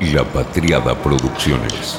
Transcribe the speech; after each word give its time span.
La 0.00 0.22
Patriada 0.22 0.94
Producciones. 0.94 1.98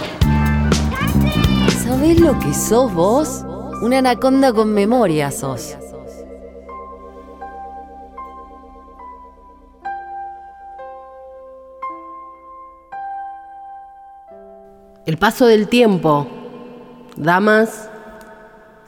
¿Sabés 1.83 2.17
lo 2.17 2.39
que 2.39 2.53
sos 2.53 2.93
vos? 2.93 3.43
Una 3.81 3.97
anaconda 3.97 4.53
con 4.53 4.73
memoria 4.73 5.29
sos. 5.31 5.75
El 15.05 15.17
paso 15.17 15.47
del 15.47 15.67
tiempo, 15.67 16.25
damas 17.17 17.89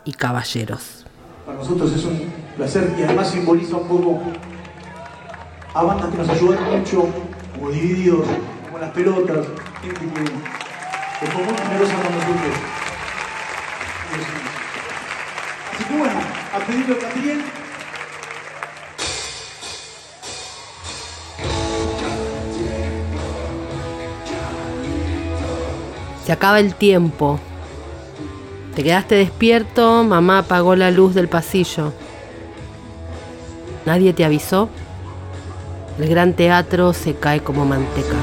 y 0.05 0.13
caballeros. 0.13 1.05
Para 1.45 1.57
nosotros 1.57 1.91
es 1.91 2.05
un 2.05 2.31
placer 2.55 2.95
y 2.97 3.03
además 3.03 3.29
simboliza 3.29 3.75
un 3.75 3.87
poco 3.89 4.21
a 5.73 5.83
bandas 5.83 6.11
que 6.11 6.17
nos 6.17 6.29
ayudaron 6.29 6.79
mucho, 6.79 7.07
como 7.53 7.71
Divididos, 7.71 8.25
Las 8.81 8.89
Pelotas, 8.93 9.45
gente 9.79 9.99
que, 9.99 11.27
fue 11.27 11.43
muy 11.43 11.55
generosa 11.55 11.93
con 12.01 12.15
nosotros. 12.15 12.55
Así 15.71 15.83
que 15.83 15.97
bueno, 15.99 16.19
a 16.51 16.59
pedido 16.65 16.97
Catriel, 16.97 17.41
Se 26.25 26.31
acaba 26.31 26.59
el 26.59 26.73
tiempo. 26.73 27.39
Te 28.75 28.83
quedaste 28.83 29.13
despierto, 29.13 30.03
mamá 30.03 30.39
apagó 30.39 30.75
la 30.75 30.89
luz 30.89 31.13
del 31.13 31.27
pasillo. 31.27 31.93
Nadie 33.85 34.11
te 34.13 34.25
avisó. 34.25 34.69
El 35.99 36.09
gran 36.09 36.33
teatro 36.33 36.93
se 36.93 37.13
cae 37.13 37.43
como 37.43 37.63
manteca. 37.63 38.15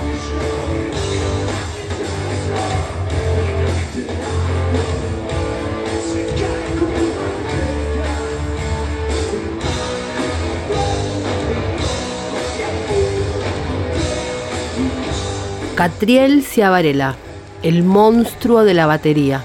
Catriel 15.78 16.42
Ciavarela, 16.42 17.14
el 17.62 17.84
monstruo 17.84 18.64
de 18.64 18.74
la 18.74 18.86
batería. 18.86 19.44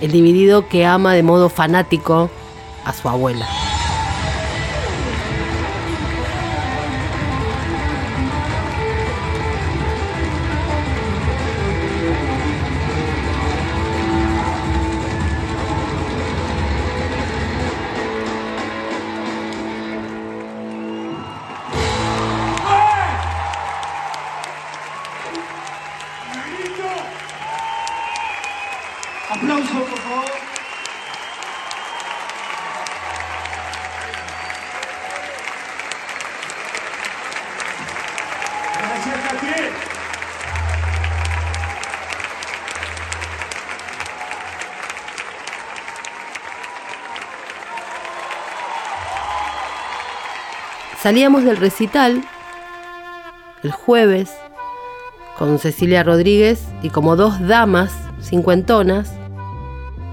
El 0.00 0.12
dividido 0.12 0.68
que 0.68 0.86
ama 0.86 1.12
de 1.12 1.24
modo 1.24 1.48
fanático 1.48 2.30
a 2.84 2.92
su 2.92 3.08
abuela. 3.08 3.48
Salíamos 51.02 51.42
del 51.42 51.56
recital 51.56 52.22
el 53.64 53.72
jueves 53.72 54.30
con 55.36 55.58
Cecilia 55.58 56.04
Rodríguez 56.04 56.62
y 56.80 56.90
como 56.90 57.16
dos 57.16 57.40
damas 57.40 57.92
cincuentonas, 58.20 59.12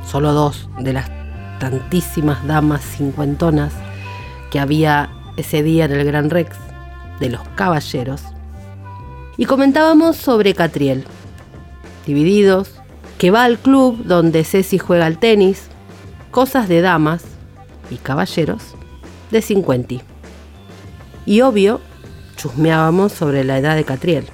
solo 0.10 0.34
dos 0.34 0.68
de 0.80 0.94
las 0.94 1.12
tantísimas 1.60 2.44
damas 2.48 2.82
cincuentonas 2.82 3.72
que 4.50 4.60
había 4.60 5.12
ese 5.38 5.62
día 5.62 5.86
en 5.86 5.92
el 5.92 6.04
Gran 6.06 6.32
Rex, 6.32 6.58
de 7.20 7.30
los 7.30 7.48
caballeros, 7.50 8.24
y 9.38 9.46
comentábamos 9.46 10.18
sobre 10.18 10.56
Catriel, 10.56 11.06
divididos, 12.08 12.72
que 13.20 13.30
va 13.30 13.44
al 13.44 13.60
club 13.60 14.06
donde 14.06 14.44
Ceci 14.44 14.80
juega 14.80 15.06
al 15.06 15.20
tenis, 15.20 15.68
cosas 16.32 16.68
de 16.68 16.82
damas 16.82 17.26
y 17.92 17.98
caballeros 17.98 18.74
de 19.30 19.44
cincuenti. 19.44 20.02
Y 21.30 21.42
obvio, 21.42 21.80
chusmeábamos 22.38 23.12
sobre 23.12 23.44
la 23.44 23.60
edad 23.60 23.76
de 23.76 23.84
Catriel. 23.84 24.26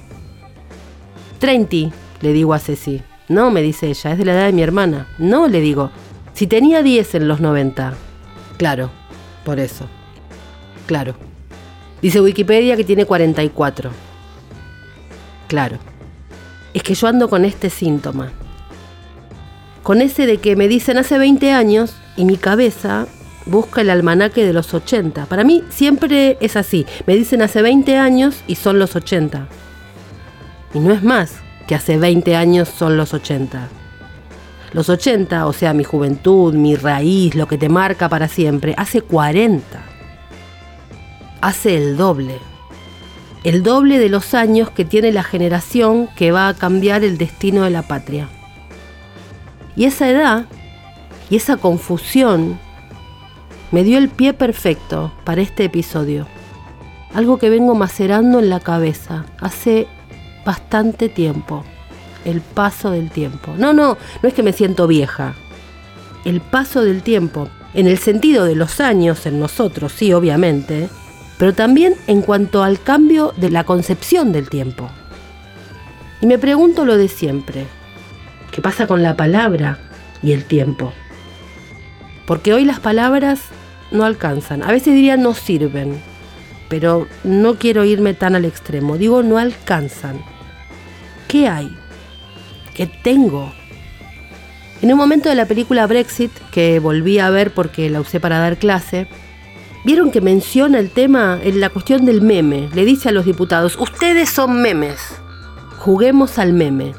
Treinti, 1.38 1.92
le 2.22 2.32
digo 2.32 2.54
a 2.54 2.58
Ceci. 2.58 3.02
No, 3.28 3.50
me 3.50 3.60
dice 3.60 3.88
ella, 3.88 4.12
es 4.12 4.18
de 4.18 4.24
la 4.24 4.32
edad 4.32 4.46
de 4.46 4.54
mi 4.54 4.62
hermana. 4.62 5.06
No, 5.18 5.46
le 5.46 5.60
digo. 5.60 5.90
Si 6.32 6.46
tenía 6.46 6.82
10 6.82 7.16
en 7.16 7.28
los 7.28 7.40
90. 7.40 7.92
Claro, 8.56 8.88
por 9.44 9.60
eso. 9.60 9.86
Claro. 10.86 11.16
Dice 12.00 12.22
Wikipedia 12.22 12.78
que 12.78 12.84
tiene 12.84 13.04
44. 13.04 13.90
Claro. 15.48 15.76
Es 16.72 16.82
que 16.82 16.94
yo 16.94 17.08
ando 17.08 17.28
con 17.28 17.44
este 17.44 17.68
síntoma. 17.68 18.32
Con 19.82 20.00
ese 20.00 20.24
de 20.24 20.38
que 20.38 20.56
me 20.56 20.66
dicen 20.66 20.96
hace 20.96 21.18
20 21.18 21.52
años 21.52 21.94
y 22.16 22.24
mi 22.24 22.38
cabeza 22.38 23.06
busca 23.46 23.80
el 23.80 23.90
almanaque 23.90 24.44
de 24.44 24.52
los 24.52 24.74
80. 24.74 25.26
Para 25.26 25.44
mí 25.44 25.64
siempre 25.70 26.36
es 26.40 26.56
así. 26.56 26.84
Me 27.06 27.16
dicen 27.16 27.42
hace 27.42 27.62
20 27.62 27.96
años 27.96 28.42
y 28.46 28.56
son 28.56 28.78
los 28.78 28.94
80. 28.96 29.46
Y 30.74 30.80
no 30.80 30.92
es 30.92 31.02
más 31.02 31.36
que 31.66 31.74
hace 31.74 31.96
20 31.96 32.36
años 32.36 32.68
son 32.68 32.96
los 32.96 33.14
80. 33.14 33.68
Los 34.72 34.88
80, 34.88 35.46
o 35.46 35.52
sea, 35.52 35.72
mi 35.72 35.84
juventud, 35.84 36.54
mi 36.54 36.76
raíz, 36.76 37.34
lo 37.34 37.46
que 37.48 37.56
te 37.56 37.68
marca 37.68 38.08
para 38.08 38.28
siempre, 38.28 38.74
hace 38.76 39.00
40. 39.00 39.64
Hace 41.40 41.76
el 41.76 41.96
doble. 41.96 42.38
El 43.44 43.62
doble 43.62 43.98
de 43.98 44.08
los 44.08 44.34
años 44.34 44.70
que 44.70 44.84
tiene 44.84 45.12
la 45.12 45.22
generación 45.22 46.08
que 46.16 46.32
va 46.32 46.48
a 46.48 46.54
cambiar 46.54 47.04
el 47.04 47.16
destino 47.16 47.62
de 47.62 47.70
la 47.70 47.82
patria. 47.82 48.28
Y 49.76 49.84
esa 49.84 50.10
edad 50.10 50.46
y 51.30 51.36
esa 51.36 51.56
confusión 51.56 52.58
me 53.76 53.84
dio 53.84 53.98
el 53.98 54.08
pie 54.08 54.32
perfecto 54.32 55.12
para 55.24 55.42
este 55.42 55.64
episodio. 55.64 56.26
Algo 57.12 57.36
que 57.36 57.50
vengo 57.50 57.74
macerando 57.74 58.38
en 58.38 58.48
la 58.48 58.58
cabeza 58.58 59.26
hace 59.38 59.86
bastante 60.46 61.10
tiempo. 61.10 61.62
El 62.24 62.40
paso 62.40 62.90
del 62.90 63.10
tiempo. 63.10 63.52
No, 63.58 63.74
no, 63.74 63.98
no 64.22 64.28
es 64.30 64.32
que 64.34 64.42
me 64.42 64.54
siento 64.54 64.86
vieja. 64.86 65.34
El 66.24 66.40
paso 66.40 66.84
del 66.84 67.02
tiempo, 67.02 67.50
en 67.74 67.86
el 67.86 67.98
sentido 67.98 68.46
de 68.46 68.54
los 68.54 68.80
años 68.80 69.26
en 69.26 69.38
nosotros, 69.38 69.92
sí, 69.92 70.10
obviamente, 70.14 70.88
pero 71.36 71.52
también 71.52 71.96
en 72.06 72.22
cuanto 72.22 72.62
al 72.62 72.80
cambio 72.80 73.34
de 73.36 73.50
la 73.50 73.64
concepción 73.64 74.32
del 74.32 74.48
tiempo. 74.48 74.88
Y 76.22 76.26
me 76.26 76.38
pregunto 76.38 76.86
lo 76.86 76.96
de 76.96 77.08
siempre. 77.08 77.66
¿Qué 78.52 78.62
pasa 78.62 78.86
con 78.86 79.02
la 79.02 79.18
palabra 79.18 79.78
y 80.22 80.32
el 80.32 80.46
tiempo? 80.46 80.94
Porque 82.26 82.54
hoy 82.54 82.64
las 82.64 82.80
palabras 82.80 83.42
no 83.90 84.04
alcanzan. 84.04 84.62
A 84.62 84.72
veces 84.72 84.94
diría 84.94 85.16
no 85.16 85.34
sirven, 85.34 86.00
pero 86.68 87.06
no 87.24 87.56
quiero 87.56 87.84
irme 87.84 88.14
tan 88.14 88.34
al 88.34 88.44
extremo. 88.44 88.98
Digo 88.98 89.22
no 89.22 89.38
alcanzan. 89.38 90.20
¿Qué 91.28 91.48
hay? 91.48 91.76
¿Qué 92.74 92.86
tengo? 92.86 93.52
En 94.82 94.92
un 94.92 94.98
momento 94.98 95.28
de 95.28 95.34
la 95.34 95.46
película 95.46 95.86
Brexit, 95.86 96.30
que 96.50 96.78
volví 96.78 97.18
a 97.18 97.30
ver 97.30 97.52
porque 97.52 97.88
la 97.88 98.00
usé 98.00 98.20
para 98.20 98.38
dar 98.38 98.58
clase, 98.58 99.08
vieron 99.84 100.10
que 100.10 100.20
menciona 100.20 100.78
el 100.78 100.90
tema 100.90 101.40
en 101.42 101.60
la 101.60 101.70
cuestión 101.70 102.04
del 102.04 102.20
meme. 102.20 102.68
Le 102.74 102.84
dice 102.84 103.08
a 103.08 103.12
los 103.12 103.24
diputados, 103.24 103.76
ustedes 103.80 104.28
son 104.28 104.60
memes. 104.60 105.00
Juguemos 105.78 106.38
al 106.38 106.52
meme. 106.52 106.94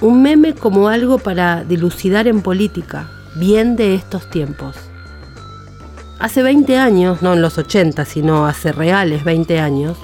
Un 0.00 0.22
meme 0.22 0.54
como 0.54 0.88
algo 0.88 1.18
para 1.18 1.62
dilucidar 1.64 2.26
en 2.26 2.40
política, 2.40 3.10
bien 3.34 3.76
de 3.76 3.94
estos 3.94 4.30
tiempos. 4.30 4.89
Hace 6.20 6.42
20 6.42 6.76
años, 6.76 7.22
no 7.22 7.32
en 7.32 7.40
los 7.40 7.56
80, 7.56 8.04
sino 8.04 8.44
hace 8.44 8.72
reales 8.72 9.24
20 9.24 9.58
años, 9.58 9.96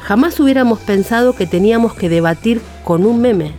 jamás 0.00 0.40
hubiéramos 0.40 0.80
pensado 0.80 1.34
que 1.34 1.46
teníamos 1.46 1.94
que 1.94 2.08
debatir 2.08 2.60
con 2.82 3.06
un 3.06 3.20
meme. 3.20 3.52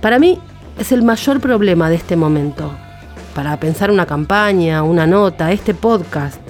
Para 0.00 0.20
mí 0.20 0.38
es 0.78 0.92
el 0.92 1.02
mayor 1.02 1.40
problema 1.40 1.90
de 1.90 1.96
este 1.96 2.14
momento. 2.14 2.70
Para 3.34 3.58
pensar 3.58 3.90
una 3.90 4.06
campaña, 4.06 4.84
una 4.84 5.04
nota, 5.04 5.50
este 5.50 5.74
podcast. 5.74 6.40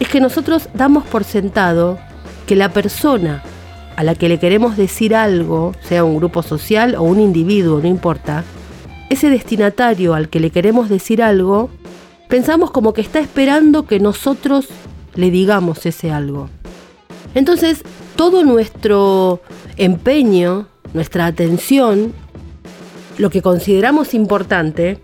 Es 0.00 0.08
que 0.08 0.20
nosotros 0.20 0.68
damos 0.74 1.04
por 1.04 1.22
sentado 1.22 2.00
que 2.48 2.56
la 2.56 2.70
persona 2.70 3.44
a 3.94 4.02
la 4.02 4.16
que 4.16 4.28
le 4.28 4.40
queremos 4.40 4.76
decir 4.76 5.14
algo, 5.14 5.72
sea 5.82 6.02
un 6.02 6.16
grupo 6.16 6.42
social 6.42 6.96
o 6.96 7.02
un 7.02 7.20
individuo, 7.20 7.78
no 7.78 7.86
importa, 7.86 8.42
ese 9.08 9.30
destinatario 9.30 10.14
al 10.14 10.28
que 10.28 10.40
le 10.40 10.50
queremos 10.50 10.88
decir 10.88 11.22
algo, 11.22 11.70
pensamos 12.30 12.70
como 12.70 12.94
que 12.94 13.00
está 13.02 13.18
esperando 13.18 13.86
que 13.86 13.98
nosotros 13.98 14.68
le 15.16 15.30
digamos 15.30 15.84
ese 15.84 16.12
algo. 16.12 16.48
Entonces, 17.34 17.82
todo 18.16 18.44
nuestro 18.44 19.42
empeño, 19.76 20.68
nuestra 20.94 21.26
atención, 21.26 22.14
lo 23.18 23.30
que 23.30 23.42
consideramos 23.42 24.14
importante, 24.14 24.98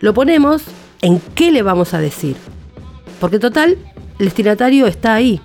lo 0.00 0.14
ponemos 0.14 0.62
en 1.02 1.20
qué 1.34 1.52
le 1.52 1.62
vamos 1.62 1.92
a 1.92 2.00
decir. 2.00 2.36
Porque 3.20 3.38
total, 3.38 3.76
el 4.18 4.24
destinatario 4.24 4.86
está 4.86 5.14
ahí. 5.14 5.40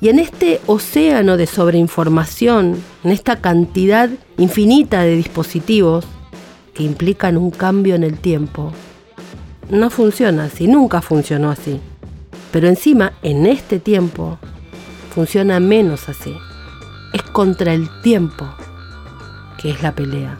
Y 0.00 0.08
en 0.08 0.20
este 0.20 0.60
océano 0.66 1.36
de 1.36 1.48
sobreinformación, 1.48 2.76
en 3.02 3.10
esta 3.10 3.40
cantidad 3.40 4.08
infinita 4.36 5.02
de 5.02 5.16
dispositivos 5.16 6.04
que 6.74 6.84
implican 6.84 7.36
un 7.36 7.50
cambio 7.50 7.96
en 7.96 8.04
el 8.04 8.18
tiempo, 8.18 8.72
no 9.70 9.90
funciona 9.90 10.44
así, 10.44 10.66
nunca 10.66 11.02
funcionó 11.02 11.50
así. 11.50 11.80
Pero 12.52 12.68
encima, 12.68 13.12
en 13.22 13.46
este 13.46 13.78
tiempo, 13.78 14.38
funciona 15.14 15.60
menos 15.60 16.08
así. 16.08 16.34
Es 17.12 17.22
contra 17.22 17.74
el 17.74 17.88
tiempo 18.02 18.46
que 19.58 19.70
es 19.70 19.82
la 19.82 19.94
pelea. 19.94 20.38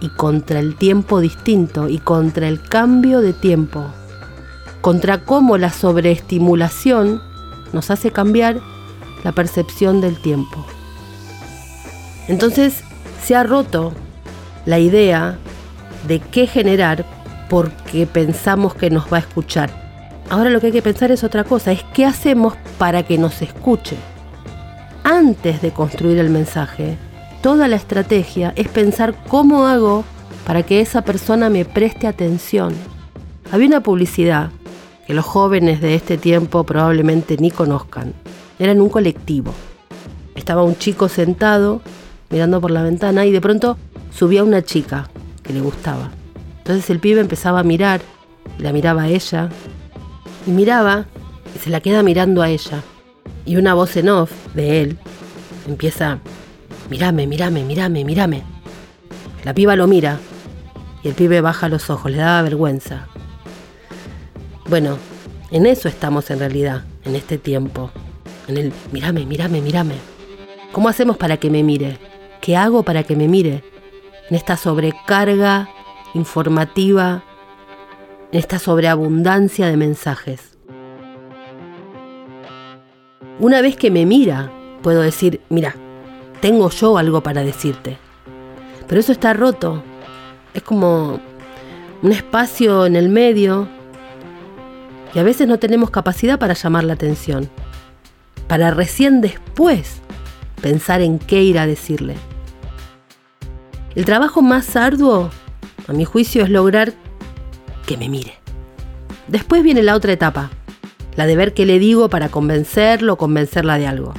Y 0.00 0.10
contra 0.10 0.60
el 0.60 0.76
tiempo 0.76 1.20
distinto 1.20 1.88
y 1.88 1.98
contra 1.98 2.46
el 2.46 2.62
cambio 2.62 3.20
de 3.20 3.32
tiempo. 3.32 3.84
Contra 4.80 5.24
cómo 5.24 5.56
la 5.56 5.70
sobreestimulación 5.70 7.22
nos 7.72 7.90
hace 7.90 8.12
cambiar 8.12 8.60
la 9.24 9.32
percepción 9.32 10.00
del 10.00 10.20
tiempo. 10.20 10.64
Entonces 12.28 12.84
se 13.24 13.34
ha 13.34 13.42
roto 13.42 13.92
la 14.66 14.78
idea 14.78 15.38
de 16.06 16.20
qué 16.20 16.46
generar 16.46 17.06
porque 17.54 18.04
pensamos 18.04 18.74
que 18.74 18.90
nos 18.90 19.04
va 19.12 19.18
a 19.18 19.20
escuchar 19.20 19.70
Ahora 20.28 20.50
lo 20.50 20.60
que 20.60 20.66
hay 20.66 20.72
que 20.72 20.82
pensar 20.82 21.12
es 21.12 21.22
otra 21.22 21.44
cosa, 21.44 21.70
es 21.70 21.84
qué 21.94 22.04
hacemos 22.04 22.54
para 22.78 23.04
que 23.04 23.16
nos 23.16 23.42
escuche. 23.42 23.96
Antes 25.04 25.62
de 25.62 25.70
construir 25.70 26.18
el 26.18 26.30
mensaje, 26.30 26.96
toda 27.44 27.68
la 27.68 27.76
estrategia 27.76 28.52
es 28.56 28.66
pensar 28.66 29.14
cómo 29.28 29.66
hago 29.66 30.02
para 30.44 30.64
que 30.64 30.80
esa 30.80 31.02
persona 31.02 31.48
me 31.48 31.64
preste 31.64 32.08
atención. 32.08 32.74
Había 33.52 33.68
una 33.68 33.82
publicidad 33.82 34.50
que 35.06 35.14
los 35.14 35.24
jóvenes 35.24 35.80
de 35.80 35.94
este 35.94 36.16
tiempo 36.16 36.64
probablemente 36.64 37.36
ni 37.38 37.52
conozcan. 37.52 38.14
Era 38.58 38.72
en 38.72 38.80
un 38.80 38.88
colectivo. 38.88 39.54
Estaba 40.34 40.64
un 40.64 40.76
chico 40.76 41.08
sentado 41.08 41.82
mirando 42.30 42.60
por 42.60 42.72
la 42.72 42.82
ventana 42.82 43.24
y 43.26 43.30
de 43.30 43.40
pronto 43.40 43.76
subía 44.10 44.42
una 44.42 44.62
chica 44.62 45.08
que 45.44 45.52
le 45.52 45.60
gustaba. 45.60 46.10
Entonces 46.64 46.88
el 46.88 46.98
pibe 46.98 47.20
empezaba 47.20 47.60
a 47.60 47.62
mirar, 47.62 48.00
la 48.56 48.72
miraba 48.72 49.02
a 49.02 49.08
ella, 49.08 49.50
y 50.46 50.50
miraba 50.50 51.04
y 51.54 51.58
se 51.58 51.68
la 51.68 51.80
queda 51.80 52.02
mirando 52.02 52.40
a 52.40 52.48
ella. 52.48 52.82
Y 53.44 53.56
una 53.56 53.74
voz 53.74 53.94
en 53.98 54.08
off 54.08 54.32
de 54.54 54.80
él 54.80 54.98
empieza, 55.68 56.20
mirame, 56.88 57.26
mirame, 57.26 57.64
mirame, 57.64 58.02
mirame. 58.06 58.42
La 59.44 59.52
piba 59.52 59.76
lo 59.76 59.86
mira 59.86 60.18
y 61.02 61.08
el 61.08 61.14
pibe 61.14 61.42
baja 61.42 61.68
los 61.68 61.90
ojos, 61.90 62.10
le 62.10 62.16
daba 62.16 62.40
vergüenza. 62.40 63.08
Bueno, 64.66 64.96
en 65.50 65.66
eso 65.66 65.86
estamos 65.86 66.30
en 66.30 66.38
realidad, 66.38 66.84
en 67.04 67.14
este 67.14 67.36
tiempo. 67.36 67.90
En 68.48 68.56
el 68.56 68.72
mirame, 68.90 69.26
mirame, 69.26 69.60
mirame. 69.60 69.96
¿Cómo 70.72 70.88
hacemos 70.88 71.18
para 71.18 71.36
que 71.36 71.50
me 71.50 71.62
mire? 71.62 71.98
¿Qué 72.40 72.56
hago 72.56 72.84
para 72.84 73.02
que 73.02 73.16
me 73.16 73.28
mire? 73.28 73.62
En 74.30 74.36
esta 74.36 74.56
sobrecarga 74.56 75.68
informativa 76.14 77.22
esta 78.32 78.58
sobreabundancia 78.58 79.66
de 79.68 79.76
mensajes. 79.76 80.56
Una 83.38 83.60
vez 83.60 83.76
que 83.76 83.90
me 83.90 84.06
mira, 84.06 84.50
puedo 84.82 85.02
decir, 85.02 85.40
mira, 85.48 85.74
tengo 86.40 86.70
yo 86.70 86.98
algo 86.98 87.22
para 87.22 87.42
decirte. 87.42 87.98
Pero 88.86 89.00
eso 89.00 89.12
está 89.12 89.32
roto. 89.32 89.82
Es 90.52 90.62
como 90.62 91.20
un 92.02 92.12
espacio 92.12 92.86
en 92.86 92.96
el 92.96 93.08
medio 93.08 93.68
y 95.14 95.18
a 95.18 95.22
veces 95.22 95.48
no 95.48 95.58
tenemos 95.58 95.90
capacidad 95.90 96.38
para 96.38 96.54
llamar 96.54 96.84
la 96.84 96.94
atención. 96.94 97.48
Para 98.48 98.70
recién 98.70 99.20
después 99.20 100.00
pensar 100.60 101.00
en 101.02 101.18
qué 101.18 101.42
ir 101.42 101.58
a 101.58 101.66
decirle. 101.66 102.16
El 103.94 104.04
trabajo 104.04 104.42
más 104.42 104.76
arduo, 104.76 105.30
a 105.88 105.92
mi 105.92 106.04
juicio, 106.04 106.44
es 106.44 106.50
lograr 106.50 106.92
que 107.86 107.96
me 107.96 108.08
mire. 108.08 108.34
Después 109.28 109.62
viene 109.62 109.82
la 109.82 109.94
otra 109.94 110.12
etapa, 110.12 110.50
la 111.16 111.26
de 111.26 111.36
ver 111.36 111.54
qué 111.54 111.66
le 111.66 111.78
digo 111.78 112.08
para 112.08 112.28
convencerlo 112.28 113.14
o 113.14 113.18
convencerla 113.18 113.78
de 113.78 113.86
algo. 113.86 114.14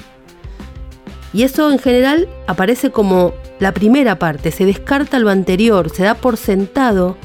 Y 1.33 1.43
eso 1.43 1.69
en 1.71 1.79
general 1.79 2.29
aparece 2.47 2.91
como 2.91 3.33
la 3.59 3.73
primera 3.73 4.17
parte, 4.19 4.51
se 4.51 4.65
descarta 4.65 5.19
lo 5.19 5.29
anterior, 5.29 5.89
se 5.89 6.03
da 6.03 6.15
por 6.15 6.37
sentado 6.37 7.17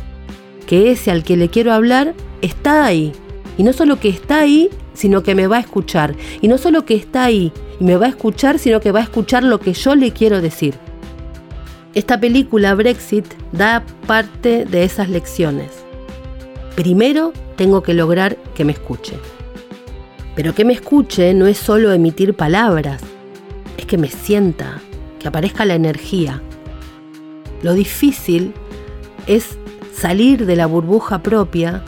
que 0.66 0.90
ese 0.90 1.10
al 1.10 1.22
que 1.22 1.36
le 1.36 1.48
quiero 1.48 1.72
hablar 1.72 2.14
está 2.42 2.84
ahí. 2.84 3.12
Y 3.56 3.62
no 3.62 3.72
solo 3.72 4.00
que 4.00 4.08
está 4.08 4.40
ahí, 4.40 4.70
sino 4.94 5.22
que 5.22 5.34
me 5.34 5.46
va 5.46 5.58
a 5.58 5.60
escuchar. 5.60 6.14
Y 6.40 6.48
no 6.48 6.58
solo 6.58 6.84
que 6.84 6.94
está 6.94 7.24
ahí 7.24 7.52
y 7.78 7.84
me 7.84 7.96
va 7.96 8.06
a 8.06 8.10
escuchar, 8.10 8.58
sino 8.58 8.80
que 8.80 8.92
va 8.92 9.00
a 9.00 9.04
escuchar 9.04 9.42
lo 9.42 9.60
que 9.60 9.72
yo 9.72 9.94
le 9.94 10.12
quiero 10.12 10.40
decir. 10.40 10.74
Esta 11.92 12.20
película 12.20 12.76
Brexit 12.76 13.26
da 13.50 13.84
parte 14.06 14.64
de 14.64 14.84
esas 14.84 15.08
lecciones. 15.08 15.84
Primero 16.76 17.32
tengo 17.56 17.82
que 17.82 17.94
lograr 17.94 18.36
que 18.54 18.64
me 18.64 18.70
escuche. 18.70 19.18
Pero 20.36 20.54
que 20.54 20.64
me 20.64 20.72
escuche 20.72 21.34
no 21.34 21.48
es 21.48 21.58
solo 21.58 21.92
emitir 21.92 22.34
palabras, 22.34 23.02
es 23.76 23.86
que 23.86 23.98
me 23.98 24.08
sienta, 24.08 24.80
que 25.18 25.26
aparezca 25.26 25.64
la 25.64 25.74
energía. 25.74 26.40
Lo 27.62 27.74
difícil 27.74 28.54
es 29.26 29.58
salir 29.92 30.46
de 30.46 30.54
la 30.54 30.66
burbuja 30.66 31.24
propia, 31.24 31.82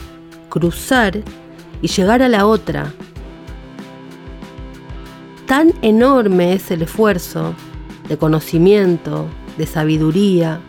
cruzar 0.49 1.21
y 1.81 1.87
llegar 1.87 2.21
a 2.21 2.27
la 2.27 2.45
otra. 2.45 2.91
Tan 5.47 5.73
enorme 5.81 6.51
es 6.51 6.71
el 6.71 6.81
esfuerzo 6.81 7.55
de 8.09 8.17
conocimiento, 8.17 9.27
de 9.57 9.65
sabiduría, 9.65 10.59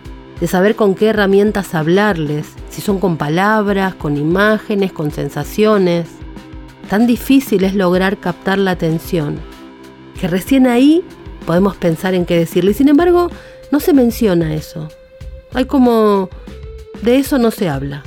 de 0.40 0.46
saber 0.46 0.76
con 0.76 0.94
qué 0.94 1.08
herramientas 1.08 1.74
hablarles, 1.74 2.48
si 2.70 2.80
son 2.80 2.98
con 2.98 3.16
palabras, 3.16 3.94
con 3.94 4.16
imágenes, 4.16 4.92
con 4.92 5.10
sensaciones. 5.10 6.08
Tan 6.88 7.06
difícil 7.06 7.64
es 7.64 7.74
lograr 7.74 8.18
captar 8.18 8.58
la 8.58 8.72
atención, 8.72 9.38
que 10.20 10.28
recién 10.28 10.66
ahí 10.66 11.04
podemos 11.46 11.76
pensar 11.76 12.14
en 12.14 12.26
qué 12.26 12.36
decirle. 12.36 12.74
Sin 12.74 12.88
embargo, 12.88 13.30
no 13.70 13.80
se 13.80 13.92
menciona 13.92 14.54
eso. 14.54 14.88
Hay 15.52 15.66
como... 15.66 16.28
de 17.02 17.16
eso 17.16 17.38
no 17.38 17.50
se 17.50 17.68
habla. 17.68 18.02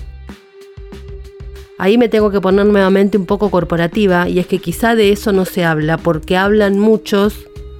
Ahí 1.79 1.97
me 1.97 2.09
tengo 2.09 2.31
que 2.31 2.41
poner 2.41 2.65
nuevamente 2.65 3.17
un 3.17 3.25
poco 3.25 3.51
corporativa 3.51 4.27
y 4.27 4.39
es 4.39 4.47
que 4.47 4.57
quizá 4.57 4.95
de 4.95 5.11
eso 5.11 5.31
no 5.31 5.45
se 5.45 5.63
habla 5.63 5.97
porque 5.97 6.35
hablan 6.35 6.79
muchos 6.79 7.35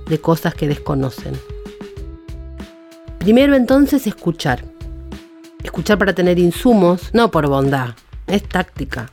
de 0.07 0.19
cosas 0.19 0.53
que 0.53 0.67
desconocen. 0.67 1.33
Primero 3.27 3.57
entonces 3.57 4.07
escuchar. 4.07 4.63
Escuchar 5.61 5.97
para 5.97 6.15
tener 6.15 6.39
insumos, 6.39 7.13
no 7.13 7.29
por 7.29 7.45
bondad, 7.49 7.89
es 8.25 8.41
táctica. 8.47 9.11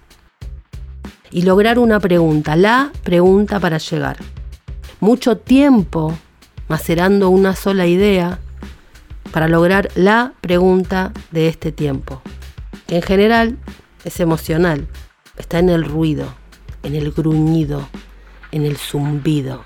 Y 1.32 1.42
lograr 1.42 1.80
una 1.80 1.98
pregunta, 1.98 2.54
la 2.54 2.92
pregunta 3.02 3.58
para 3.58 3.78
llegar. 3.78 4.18
Mucho 5.00 5.38
tiempo 5.38 6.16
macerando 6.68 7.28
una 7.28 7.56
sola 7.56 7.88
idea 7.88 8.38
para 9.32 9.48
lograr 9.48 9.88
la 9.96 10.34
pregunta 10.40 11.12
de 11.32 11.48
este 11.48 11.72
tiempo. 11.72 12.22
en 12.86 13.02
general 13.02 13.58
es 14.04 14.20
emocional, 14.20 14.86
está 15.38 15.58
en 15.58 15.70
el 15.70 15.84
ruido, 15.84 16.32
en 16.84 16.94
el 16.94 17.10
gruñido, 17.10 17.88
en 18.52 18.62
el 18.64 18.76
zumbido. 18.76 19.64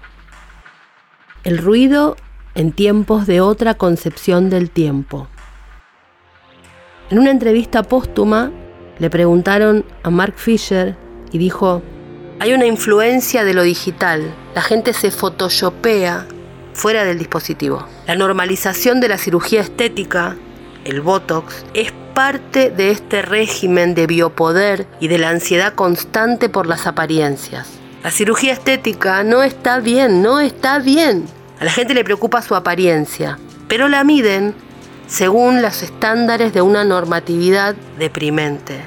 El 1.44 1.58
ruido 1.58 2.16
en 2.58 2.72
tiempos 2.72 3.28
de 3.28 3.40
otra 3.40 3.74
concepción 3.74 4.50
del 4.50 4.68
tiempo. 4.70 5.28
En 7.08 7.20
una 7.20 7.30
entrevista 7.30 7.84
póstuma 7.84 8.50
le 8.98 9.08
preguntaron 9.10 9.84
a 10.02 10.10
Mark 10.10 10.34
Fisher 10.36 10.96
y 11.30 11.38
dijo, 11.38 11.82
hay 12.40 12.52
una 12.54 12.66
influencia 12.66 13.44
de 13.44 13.54
lo 13.54 13.62
digital, 13.62 14.34
la 14.56 14.62
gente 14.62 14.92
se 14.92 15.12
photoshopea 15.12 16.26
fuera 16.74 17.04
del 17.04 17.20
dispositivo. 17.20 17.86
La 18.08 18.16
normalización 18.16 19.00
de 19.00 19.08
la 19.08 19.18
cirugía 19.18 19.60
estética, 19.60 20.36
el 20.84 21.00
Botox, 21.00 21.64
es 21.74 21.92
parte 22.12 22.70
de 22.72 22.90
este 22.90 23.22
régimen 23.22 23.94
de 23.94 24.08
biopoder 24.08 24.88
y 24.98 25.06
de 25.06 25.18
la 25.18 25.28
ansiedad 25.30 25.74
constante 25.74 26.48
por 26.48 26.66
las 26.66 26.88
apariencias. 26.88 27.68
La 28.02 28.10
cirugía 28.10 28.52
estética 28.52 29.22
no 29.22 29.44
está 29.44 29.78
bien, 29.78 30.22
no 30.22 30.40
está 30.40 30.80
bien. 30.80 31.37
A 31.60 31.64
la 31.64 31.72
gente 31.72 31.94
le 31.94 32.04
preocupa 32.04 32.40
su 32.40 32.54
apariencia, 32.54 33.38
pero 33.66 33.88
la 33.88 34.04
miden 34.04 34.54
según 35.08 35.60
los 35.60 35.82
estándares 35.82 36.52
de 36.52 36.62
una 36.62 36.84
normatividad 36.84 37.74
deprimente. 37.98 38.80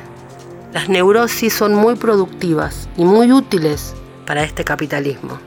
Las 0.71 0.87
neurosis 0.87 1.53
son 1.53 1.73
muy 1.73 1.95
productivas 1.95 2.87
y 2.95 3.03
muy 3.03 3.33
útiles 3.33 3.93
para 4.25 4.43
este 4.43 4.63
capitalismo. 4.63 5.39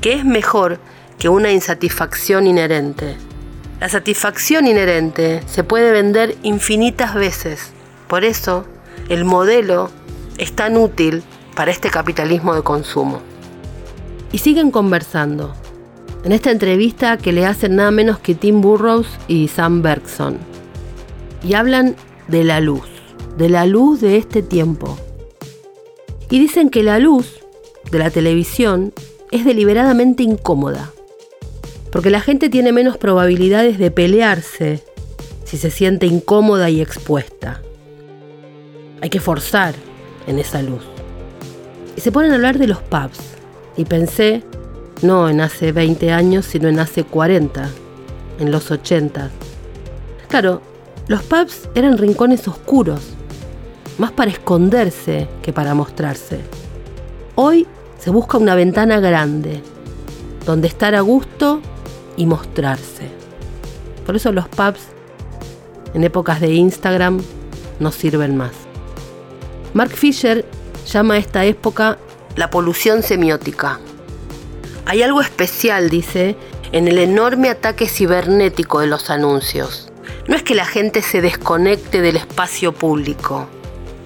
¿Qué 0.00 0.12
es 0.12 0.24
mejor 0.24 0.78
que 1.18 1.28
una 1.28 1.50
insatisfacción 1.50 2.46
inherente? 2.46 3.16
La 3.80 3.88
satisfacción 3.88 4.68
inherente 4.68 5.42
se 5.46 5.64
puede 5.64 5.90
vender 5.90 6.36
infinitas 6.44 7.14
veces. 7.14 7.72
Por 8.06 8.22
eso, 8.24 8.64
el 9.08 9.24
modelo 9.24 9.90
es 10.38 10.52
tan 10.54 10.76
útil 10.76 11.24
para 11.56 11.72
este 11.72 11.90
capitalismo 11.90 12.54
de 12.54 12.62
consumo. 12.62 13.20
Y 14.30 14.38
siguen 14.38 14.70
conversando. 14.70 15.56
En 16.24 16.32
esta 16.32 16.50
entrevista 16.50 17.16
que 17.16 17.32
le 17.32 17.46
hacen 17.46 17.76
nada 17.76 17.90
menos 17.90 18.18
que 18.18 18.34
Tim 18.34 18.60
Burrows 18.60 19.08
y 19.28 19.48
Sam 19.48 19.82
Bergson. 19.82 20.38
Y 21.42 21.54
hablan 21.54 21.96
de 22.28 22.44
la 22.44 22.60
luz, 22.60 22.88
de 23.36 23.48
la 23.48 23.66
luz 23.66 24.00
de 24.00 24.16
este 24.16 24.42
tiempo. 24.42 24.96
Y 26.30 26.38
dicen 26.38 26.70
que 26.70 26.82
la 26.82 26.98
luz 26.98 27.40
de 27.90 27.98
la 27.98 28.10
televisión 28.10 28.92
es 29.30 29.44
deliberadamente 29.44 30.22
incómoda 30.22 30.92
porque 31.92 32.10
la 32.10 32.20
gente 32.20 32.48
tiene 32.48 32.72
menos 32.72 32.96
probabilidades 32.96 33.78
de 33.78 33.90
pelearse 33.90 34.82
si 35.44 35.58
se 35.58 35.70
siente 35.70 36.06
incómoda 36.06 36.70
y 36.70 36.80
expuesta. 36.80 37.60
Hay 39.02 39.10
que 39.10 39.20
forzar 39.20 39.74
en 40.26 40.38
esa 40.38 40.62
luz. 40.62 40.82
Y 41.94 42.00
se 42.00 42.10
ponen 42.10 42.32
a 42.32 42.36
hablar 42.36 42.58
de 42.58 42.66
los 42.66 42.78
pubs. 42.78 43.20
Y 43.76 43.84
pensé, 43.84 44.42
no 45.02 45.28
en 45.28 45.40
hace 45.40 45.72
20 45.72 46.12
años, 46.12 46.46
sino 46.46 46.68
en 46.68 46.78
hace 46.78 47.04
40, 47.04 47.68
en 48.38 48.50
los 48.50 48.70
80. 48.70 49.30
Claro, 50.28 50.62
los 51.08 51.22
pubs 51.22 51.68
eran 51.74 51.98
rincones 51.98 52.46
oscuros, 52.48 53.00
más 53.98 54.12
para 54.12 54.30
esconderse 54.30 55.28
que 55.42 55.52
para 55.52 55.74
mostrarse. 55.74 56.40
Hoy 57.34 57.66
se 57.98 58.10
busca 58.10 58.38
una 58.38 58.54
ventana 58.54 59.00
grande, 59.00 59.62
donde 60.46 60.68
estar 60.68 60.94
a 60.94 61.00
gusto 61.00 61.60
y 62.16 62.26
mostrarse. 62.26 63.10
Por 64.06 64.16
eso 64.16 64.32
los 64.32 64.48
pubs 64.48 64.88
en 65.94 66.04
épocas 66.04 66.40
de 66.40 66.52
Instagram 66.52 67.20
no 67.80 67.92
sirven 67.92 68.36
más. 68.36 68.52
Mark 69.74 69.90
Fisher 69.90 70.44
llama 70.86 71.14
a 71.14 71.18
esta 71.18 71.44
época 71.44 71.98
la 72.36 72.50
polución 72.50 73.02
semiótica. 73.02 73.80
Hay 74.86 75.02
algo 75.02 75.20
especial, 75.20 75.90
dice, 75.90 76.36
en 76.72 76.88
el 76.88 76.98
enorme 76.98 77.48
ataque 77.48 77.86
cibernético 77.86 78.80
de 78.80 78.86
los 78.86 79.10
anuncios. 79.10 79.90
No 80.26 80.36
es 80.36 80.42
que 80.42 80.54
la 80.54 80.66
gente 80.66 81.02
se 81.02 81.20
desconecte 81.20 82.00
del 82.00 82.16
espacio 82.16 82.72
público, 82.72 83.48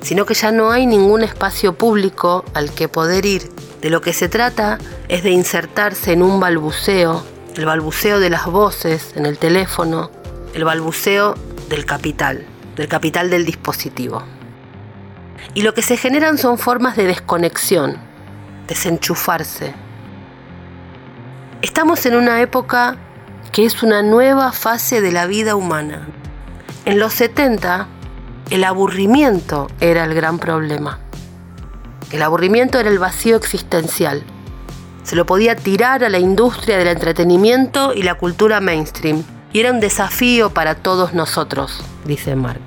sino 0.03 0.27
que 0.27 0.35
ya 0.35 0.53
no 0.53 0.71
hay 0.71 0.87
ningún 0.87 1.23
espacio 1.23 1.75
público 1.75 2.45
al 2.55 2.73
que 2.73 2.89
poder 2.89 3.27
ir. 3.27 3.51
De 3.81 3.91
lo 3.91 4.01
que 4.01 4.13
se 4.13 4.29
trata 4.29 4.79
es 5.09 5.23
de 5.23 5.31
insertarse 5.31 6.13
en 6.13 6.23
un 6.23 6.41
balbuceo 6.41 7.25
el 7.57 7.65
balbuceo 7.65 8.21
de 8.21 8.29
las 8.29 8.45
voces 8.45 9.13
en 9.17 9.25
el 9.25 9.39
teléfono, 9.39 10.11
el 10.53 10.65
balbuceo 10.65 11.35
del 11.71 11.87
capital, 11.87 12.45
del 12.77 12.87
capital 12.87 13.31
del 13.31 13.47
dispositivo. 13.47 14.23
Y 15.55 15.63
lo 15.63 15.73
que 15.73 15.81
se 15.81 15.97
generan 15.97 16.37
son 16.37 16.59
formas 16.59 16.97
de 16.97 17.07
desconexión, 17.07 17.97
desenchufarse. 18.69 19.75
Estamos 21.67 22.07
en 22.07 22.15
una 22.15 22.41
época 22.43 22.97
que 23.51 23.65
es 23.65 23.83
una 23.83 24.01
nueva 24.01 24.53
fase 24.53 25.01
de 25.01 25.11
la 25.11 25.27
vida 25.27 25.57
humana. 25.57 26.07
En 26.85 27.01
los 27.01 27.13
70, 27.15 27.89
el 28.51 28.63
aburrimiento 28.63 29.67
era 29.81 30.05
el 30.05 30.15
gran 30.15 30.39
problema. 30.39 31.01
El 32.13 32.23
aburrimiento 32.23 32.79
era 32.79 32.89
el 32.89 33.01
vacío 33.01 33.35
existencial 33.35 34.23
se 35.03 35.15
lo 35.15 35.27
podía 35.27 35.55
tirar 35.55 36.03
a 36.03 36.09
la 36.09 36.19
industria 36.19 36.79
del 36.79 36.89
entretenimiento 36.89 37.95
y 37.95 38.03
la 38.03 38.15
cultura 38.15 38.61
mainstream. 38.61 39.23
Y 39.53 39.61
era 39.61 39.71
un 39.71 39.79
desafío 39.79 40.51
para 40.51 40.75
todos 40.75 41.15
nosotros, 41.15 41.81
dice 42.05 42.35
Mark. 42.35 42.61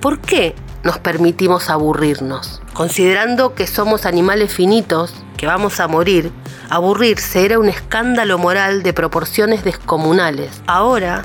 ¿Por 0.00 0.20
qué 0.20 0.54
nos 0.84 0.98
permitimos 0.98 1.70
aburrirnos? 1.70 2.60
Considerando 2.72 3.54
que 3.54 3.66
somos 3.66 4.06
animales 4.06 4.52
finitos, 4.52 5.14
que 5.36 5.46
vamos 5.46 5.80
a 5.80 5.88
morir, 5.88 6.32
aburrirse 6.70 7.44
era 7.44 7.58
un 7.58 7.68
escándalo 7.68 8.38
moral 8.38 8.82
de 8.82 8.92
proporciones 8.92 9.64
descomunales. 9.64 10.62
Ahora, 10.66 11.22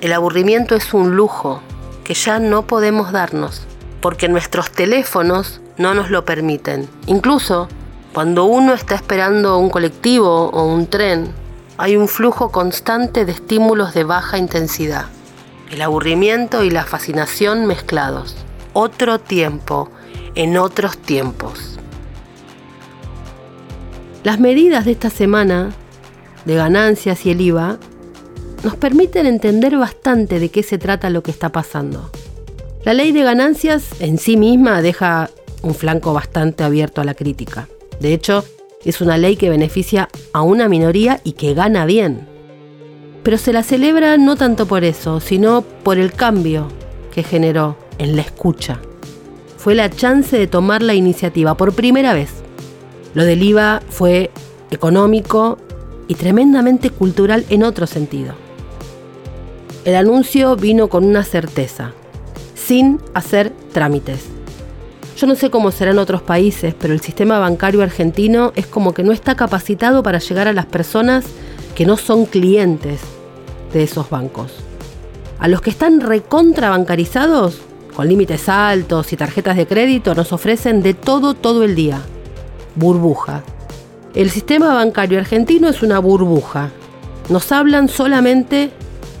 el 0.00 0.12
aburrimiento 0.12 0.74
es 0.74 0.92
un 0.94 1.16
lujo 1.16 1.60
que 2.04 2.14
ya 2.14 2.38
no 2.38 2.66
podemos 2.66 3.12
darnos, 3.12 3.62
porque 4.00 4.28
nuestros 4.28 4.70
teléfonos 4.70 5.60
no 5.78 5.94
nos 5.94 6.10
lo 6.10 6.24
permiten. 6.24 6.88
Incluso 7.06 7.68
cuando 8.12 8.44
uno 8.44 8.72
está 8.72 8.94
esperando 8.94 9.58
un 9.58 9.68
colectivo 9.68 10.50
o 10.50 10.64
un 10.64 10.86
tren, 10.86 11.32
hay 11.78 11.96
un 11.96 12.08
flujo 12.08 12.50
constante 12.50 13.24
de 13.24 13.32
estímulos 13.32 13.92
de 13.92 14.04
baja 14.04 14.38
intensidad. 14.38 15.06
El 15.70 15.82
aburrimiento 15.82 16.62
y 16.62 16.70
la 16.70 16.84
fascinación 16.84 17.66
mezclados. 17.66 18.36
Otro 18.78 19.18
tiempo 19.18 19.88
en 20.34 20.58
otros 20.58 20.98
tiempos. 20.98 21.78
Las 24.22 24.38
medidas 24.38 24.84
de 24.84 24.92
esta 24.92 25.08
semana 25.08 25.72
de 26.44 26.56
ganancias 26.56 27.24
y 27.24 27.30
el 27.30 27.40
IVA 27.40 27.78
nos 28.64 28.76
permiten 28.76 29.24
entender 29.24 29.78
bastante 29.78 30.38
de 30.38 30.50
qué 30.50 30.62
se 30.62 30.76
trata 30.76 31.08
lo 31.08 31.22
que 31.22 31.30
está 31.30 31.48
pasando. 31.52 32.10
La 32.84 32.92
ley 32.92 33.12
de 33.12 33.22
ganancias 33.22 33.98
en 33.98 34.18
sí 34.18 34.36
misma 34.36 34.82
deja 34.82 35.30
un 35.62 35.74
flanco 35.74 36.12
bastante 36.12 36.62
abierto 36.62 37.00
a 37.00 37.04
la 37.04 37.14
crítica. 37.14 37.68
De 37.98 38.12
hecho, 38.12 38.44
es 38.84 39.00
una 39.00 39.16
ley 39.16 39.36
que 39.36 39.48
beneficia 39.48 40.10
a 40.34 40.42
una 40.42 40.68
minoría 40.68 41.22
y 41.24 41.32
que 41.32 41.54
gana 41.54 41.86
bien. 41.86 42.28
Pero 43.22 43.38
se 43.38 43.54
la 43.54 43.62
celebra 43.62 44.18
no 44.18 44.36
tanto 44.36 44.66
por 44.66 44.84
eso, 44.84 45.20
sino 45.20 45.62
por 45.62 45.96
el 45.96 46.12
cambio 46.12 46.68
que 47.10 47.22
generó 47.22 47.85
en 47.98 48.16
la 48.16 48.22
escucha. 48.22 48.80
Fue 49.56 49.74
la 49.74 49.90
chance 49.90 50.38
de 50.38 50.46
tomar 50.46 50.82
la 50.82 50.94
iniciativa 50.94 51.56
por 51.56 51.74
primera 51.74 52.14
vez. 52.14 52.30
Lo 53.14 53.24
del 53.24 53.42
IVA 53.42 53.82
fue 53.88 54.30
económico 54.70 55.58
y 56.08 56.14
tremendamente 56.14 56.90
cultural 56.90 57.44
en 57.50 57.62
otro 57.62 57.86
sentido. 57.86 58.34
El 59.84 59.94
anuncio 59.94 60.56
vino 60.56 60.88
con 60.88 61.04
una 61.04 61.24
certeza, 61.24 61.92
sin 62.54 63.00
hacer 63.14 63.52
trámites. 63.72 64.24
Yo 65.16 65.26
no 65.26 65.34
sé 65.34 65.50
cómo 65.50 65.70
será 65.70 65.92
en 65.92 65.98
otros 65.98 66.22
países, 66.22 66.74
pero 66.78 66.92
el 66.92 67.00
sistema 67.00 67.38
bancario 67.38 67.82
argentino 67.82 68.52
es 68.54 68.66
como 68.66 68.92
que 68.92 69.02
no 69.02 69.12
está 69.12 69.34
capacitado 69.34 70.02
para 70.02 70.18
llegar 70.18 70.46
a 70.46 70.52
las 70.52 70.66
personas 70.66 71.24
que 71.74 71.86
no 71.86 71.96
son 71.96 72.26
clientes 72.26 73.00
de 73.72 73.82
esos 73.82 74.10
bancos. 74.10 74.52
A 75.38 75.48
los 75.48 75.60
que 75.60 75.70
están 75.70 76.00
recontrabancarizados, 76.00 77.60
con 77.96 78.08
límites 78.08 78.50
altos 78.50 79.10
y 79.14 79.16
tarjetas 79.16 79.56
de 79.56 79.66
crédito, 79.66 80.14
nos 80.14 80.30
ofrecen 80.34 80.82
de 80.82 80.92
todo 80.92 81.32
todo 81.32 81.64
el 81.64 81.74
día. 81.74 82.02
Burbuja. 82.74 83.42
El 84.14 84.28
sistema 84.28 84.74
bancario 84.74 85.18
argentino 85.18 85.66
es 85.68 85.82
una 85.82 85.98
burbuja. 85.98 86.68
Nos 87.30 87.50
hablan 87.52 87.88
solamente 87.88 88.70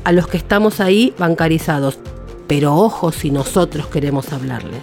a 0.04 0.12
los 0.12 0.28
que 0.28 0.36
estamos 0.36 0.80
ahí 0.80 1.14
bancarizados. 1.18 1.98
Pero 2.46 2.74
ojo 2.76 3.12
si 3.12 3.30
nosotros 3.30 3.86
queremos 3.86 4.30
hablarles. 4.34 4.82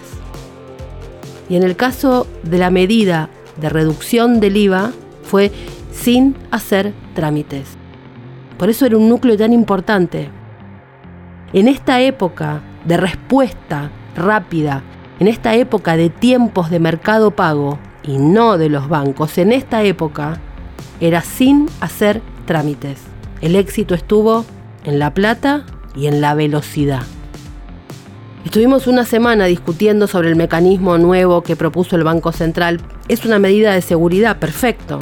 Y 1.48 1.54
en 1.54 1.62
el 1.62 1.76
caso 1.76 2.26
de 2.42 2.58
la 2.58 2.70
medida 2.70 3.30
de 3.60 3.68
reducción 3.68 4.40
del 4.40 4.56
IVA 4.56 4.90
fue 5.22 5.52
sin 5.92 6.34
hacer 6.50 6.92
trámites. 7.14 7.68
Por 8.58 8.70
eso 8.70 8.86
era 8.86 8.96
un 8.96 9.08
núcleo 9.08 9.36
tan 9.36 9.52
importante. 9.52 10.30
En 11.52 11.68
esta 11.68 12.00
época 12.00 12.60
de 12.84 12.96
respuesta 12.96 13.90
rápida, 14.16 14.82
en 15.20 15.28
esta 15.28 15.54
época 15.54 15.96
de 15.96 16.10
tiempos 16.10 16.70
de 16.70 16.80
mercado 16.80 17.30
pago 17.30 17.78
y 18.02 18.18
no 18.18 18.58
de 18.58 18.68
los 18.68 18.88
bancos, 18.88 19.38
en 19.38 19.52
esta 19.52 19.82
época 19.82 20.40
era 21.00 21.22
sin 21.22 21.68
hacer 21.80 22.20
trámites. 22.46 23.00
El 23.40 23.56
éxito 23.56 23.94
estuvo 23.94 24.44
en 24.84 24.98
la 24.98 25.14
plata 25.14 25.64
y 25.94 26.06
en 26.06 26.20
la 26.20 26.34
velocidad. 26.34 27.02
Estuvimos 28.44 28.86
una 28.86 29.04
semana 29.04 29.46
discutiendo 29.46 30.06
sobre 30.06 30.28
el 30.28 30.36
mecanismo 30.36 30.98
nuevo 30.98 31.42
que 31.42 31.56
propuso 31.56 31.96
el 31.96 32.04
Banco 32.04 32.30
Central. 32.30 32.80
Es 33.08 33.24
una 33.24 33.38
medida 33.38 33.72
de 33.72 33.80
seguridad, 33.80 34.38
perfecto. 34.38 34.98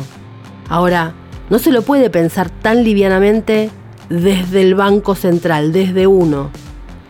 Ahora, 0.69 1.13
no 1.51 1.59
se 1.59 1.73
lo 1.73 1.83
puede 1.83 2.09
pensar 2.09 2.51
tan 2.51 2.85
livianamente 2.85 3.71
desde 4.09 4.63
el 4.63 4.75
Banco 4.75 5.15
Central, 5.15 5.73
desde 5.73 6.07
uno. 6.07 6.51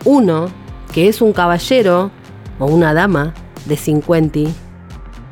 Uno, 0.05 0.47
que 0.93 1.07
es 1.07 1.21
un 1.21 1.33
caballero 1.33 2.11
o 2.59 2.67
una 2.67 2.93
dama 2.93 3.33
de 3.65 3.75
50, 3.75 4.39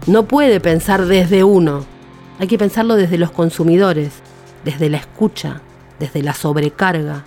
no 0.07 0.23
puede 0.27 0.59
pensar 0.59 1.05
desde 1.05 1.43
uno. 1.43 1.85
Hay 2.39 2.47
que 2.47 2.57
pensarlo 2.57 2.95
desde 2.95 3.19
los 3.19 3.31
consumidores, 3.31 4.11
desde 4.65 4.89
la 4.89 4.97
escucha, 4.97 5.61
desde 5.99 6.23
la 6.23 6.33
sobrecarga. 6.33 7.23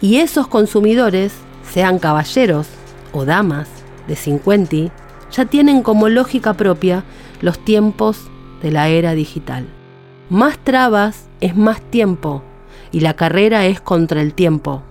Y 0.00 0.16
esos 0.16 0.48
consumidores, 0.48 1.32
sean 1.70 2.00
caballeros 2.00 2.66
o 3.12 3.24
damas 3.24 3.68
de 4.08 4.16
50, 4.16 4.92
ya 5.30 5.44
tienen 5.44 5.82
como 5.82 6.08
lógica 6.08 6.54
propia 6.54 7.04
los 7.40 7.64
tiempos 7.64 8.18
de 8.62 8.72
la 8.72 8.88
era 8.88 9.14
digital. 9.14 9.66
Más 10.28 10.58
trabas 10.58 11.28
es 11.40 11.56
más 11.56 11.80
tiempo 11.80 12.42
y 12.90 13.00
la 13.00 13.14
carrera 13.14 13.66
es 13.66 13.80
contra 13.80 14.20
el 14.20 14.34
tiempo. 14.34 14.82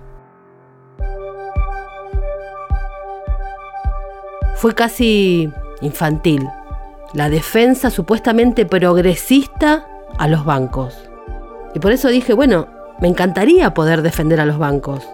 Fue 4.59 4.75
casi 4.75 5.49
infantil 5.79 6.45
la 7.13 7.29
defensa 7.29 7.89
supuestamente 7.89 8.65
progresista 8.65 9.87
a 10.17 10.27
los 10.27 10.43
bancos. 10.43 10.97
Y 11.73 11.79
por 11.79 11.93
eso 11.93 12.09
dije, 12.09 12.33
bueno, 12.33 12.67
me 12.99 13.07
encantaría 13.07 13.73
poder 13.73 14.01
defender 14.01 14.41
a 14.41 14.45
los 14.45 14.57
bancos. 14.57 15.07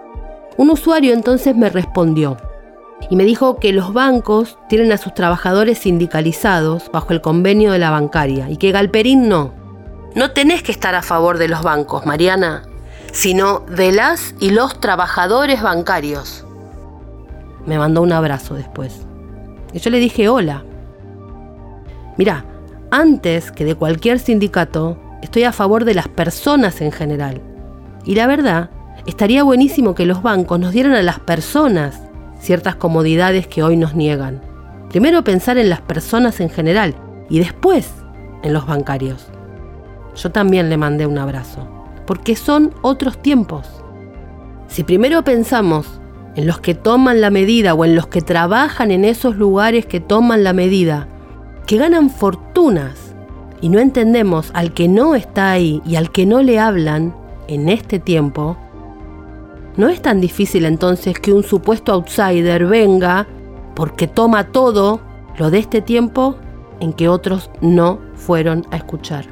Un 0.56 0.70
usuario 0.70 1.12
entonces 1.12 1.54
me 1.54 1.70
respondió 1.70 2.36
y 3.08 3.14
me 3.14 3.22
dijo 3.22 3.60
que 3.60 3.72
los 3.72 3.92
bancos 3.92 4.58
tienen 4.68 4.90
a 4.90 4.98
sus 4.98 5.14
trabajadores 5.14 5.78
sindicalizados 5.78 6.90
bajo 6.90 7.12
el 7.12 7.20
convenio 7.20 7.70
de 7.70 7.78
la 7.78 7.90
bancaria 7.90 8.50
y 8.50 8.56
que 8.56 8.72
Galperín 8.72 9.28
no. 9.28 9.52
No 10.16 10.32
tenés 10.32 10.64
que 10.64 10.72
estar 10.72 10.96
a 10.96 11.02
favor 11.02 11.38
de 11.38 11.46
los 11.46 11.62
bancos, 11.62 12.04
Mariana, 12.04 12.64
sino 13.12 13.60
de 13.60 13.92
las 13.92 14.34
y 14.40 14.50
los 14.50 14.80
trabajadores 14.80 15.62
bancarios. 15.62 16.44
Me 17.64 17.78
mandó 17.78 18.02
un 18.02 18.12
abrazo 18.12 18.54
después. 18.54 19.06
Y 19.76 19.78
yo 19.78 19.90
le 19.90 19.98
dije 19.98 20.30
hola. 20.30 20.64
Mira, 22.16 22.46
antes 22.90 23.52
que 23.52 23.66
de 23.66 23.74
cualquier 23.74 24.18
sindicato, 24.18 24.98
estoy 25.20 25.44
a 25.44 25.52
favor 25.52 25.84
de 25.84 25.92
las 25.92 26.08
personas 26.08 26.80
en 26.80 26.92
general. 26.92 27.42
Y 28.06 28.14
la 28.14 28.26
verdad, 28.26 28.70
estaría 29.04 29.42
buenísimo 29.42 29.94
que 29.94 30.06
los 30.06 30.22
bancos 30.22 30.58
nos 30.58 30.72
dieran 30.72 30.94
a 30.94 31.02
las 31.02 31.20
personas 31.20 32.00
ciertas 32.40 32.76
comodidades 32.76 33.48
que 33.48 33.62
hoy 33.62 33.76
nos 33.76 33.94
niegan. 33.94 34.40
Primero 34.88 35.22
pensar 35.24 35.58
en 35.58 35.68
las 35.68 35.82
personas 35.82 36.40
en 36.40 36.48
general 36.48 36.94
y 37.28 37.38
después 37.40 37.92
en 38.42 38.54
los 38.54 38.66
bancarios. 38.66 39.26
Yo 40.14 40.32
también 40.32 40.70
le 40.70 40.78
mandé 40.78 41.06
un 41.06 41.18
abrazo, 41.18 41.68
porque 42.06 42.34
son 42.34 42.72
otros 42.80 43.20
tiempos. 43.20 43.68
Si 44.68 44.84
primero 44.84 45.22
pensamos 45.22 46.00
en 46.36 46.46
los 46.46 46.60
que 46.60 46.74
toman 46.74 47.20
la 47.20 47.30
medida 47.30 47.74
o 47.74 47.84
en 47.84 47.96
los 47.96 48.06
que 48.06 48.20
trabajan 48.20 48.90
en 48.90 49.04
esos 49.04 49.36
lugares 49.36 49.86
que 49.86 50.00
toman 50.00 50.44
la 50.44 50.52
medida, 50.52 51.08
que 51.66 51.78
ganan 51.78 52.10
fortunas, 52.10 53.14
y 53.60 53.68
no 53.70 53.78
entendemos 53.78 54.50
al 54.54 54.72
que 54.74 54.86
no 54.86 55.14
está 55.14 55.50
ahí 55.50 55.82
y 55.86 55.96
al 55.96 56.12
que 56.12 56.26
no 56.26 56.42
le 56.42 56.58
hablan 56.58 57.14
en 57.48 57.68
este 57.68 57.98
tiempo, 57.98 58.56
no 59.76 59.88
es 59.88 60.00
tan 60.00 60.20
difícil 60.20 60.64
entonces 60.64 61.18
que 61.18 61.32
un 61.32 61.42
supuesto 61.42 61.92
outsider 61.92 62.66
venga 62.66 63.26
porque 63.74 64.06
toma 64.06 64.44
todo 64.44 65.00
lo 65.38 65.50
de 65.50 65.58
este 65.58 65.82
tiempo 65.82 66.36
en 66.80 66.92
que 66.92 67.08
otros 67.08 67.50
no 67.60 67.98
fueron 68.14 68.66
a 68.70 68.76
escuchar. 68.76 69.26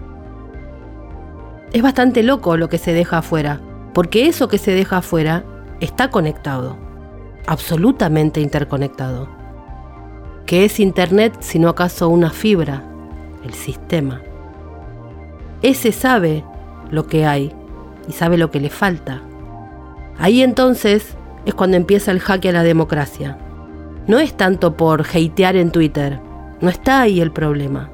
Es 1.72 1.82
bastante 1.82 2.22
loco 2.22 2.56
lo 2.56 2.68
que 2.68 2.78
se 2.78 2.92
deja 2.92 3.18
afuera, 3.18 3.60
porque 3.92 4.26
eso 4.26 4.48
que 4.48 4.58
se 4.58 4.72
deja 4.72 4.98
afuera 4.98 5.44
está 5.80 6.10
conectado, 6.10 6.76
absolutamente 7.46 8.40
interconectado. 8.40 9.28
¿Qué 10.46 10.64
es 10.64 10.80
Internet 10.80 11.36
sino 11.40 11.68
acaso 11.68 12.08
una 12.08 12.30
fibra? 12.30 12.84
El 13.44 13.54
sistema. 13.54 14.20
Ese 15.62 15.92
sabe 15.92 16.44
lo 16.90 17.06
que 17.06 17.26
hay 17.26 17.52
y 18.08 18.12
sabe 18.12 18.36
lo 18.36 18.50
que 18.50 18.60
le 18.60 18.70
falta. 18.70 19.22
Ahí 20.18 20.42
entonces 20.42 21.16
es 21.46 21.54
cuando 21.54 21.76
empieza 21.76 22.10
el 22.10 22.20
jaque 22.20 22.50
a 22.50 22.52
la 22.52 22.62
democracia. 22.62 23.38
No 24.06 24.18
es 24.18 24.36
tanto 24.36 24.76
por 24.76 25.02
hatear 25.02 25.56
en 25.56 25.70
Twitter, 25.70 26.20
no 26.60 26.68
está 26.68 27.00
ahí 27.00 27.20
el 27.20 27.32
problema. 27.32 27.90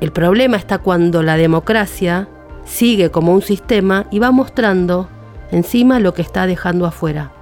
El 0.00 0.12
problema 0.12 0.56
está 0.56 0.78
cuando 0.78 1.22
la 1.22 1.36
democracia 1.36 2.28
sigue 2.64 3.10
como 3.10 3.32
un 3.32 3.42
sistema 3.42 4.06
y 4.10 4.18
va 4.18 4.32
mostrando 4.32 5.08
encima 5.50 6.00
lo 6.00 6.14
que 6.14 6.22
está 6.22 6.46
dejando 6.46 6.86
afuera. 6.86 7.33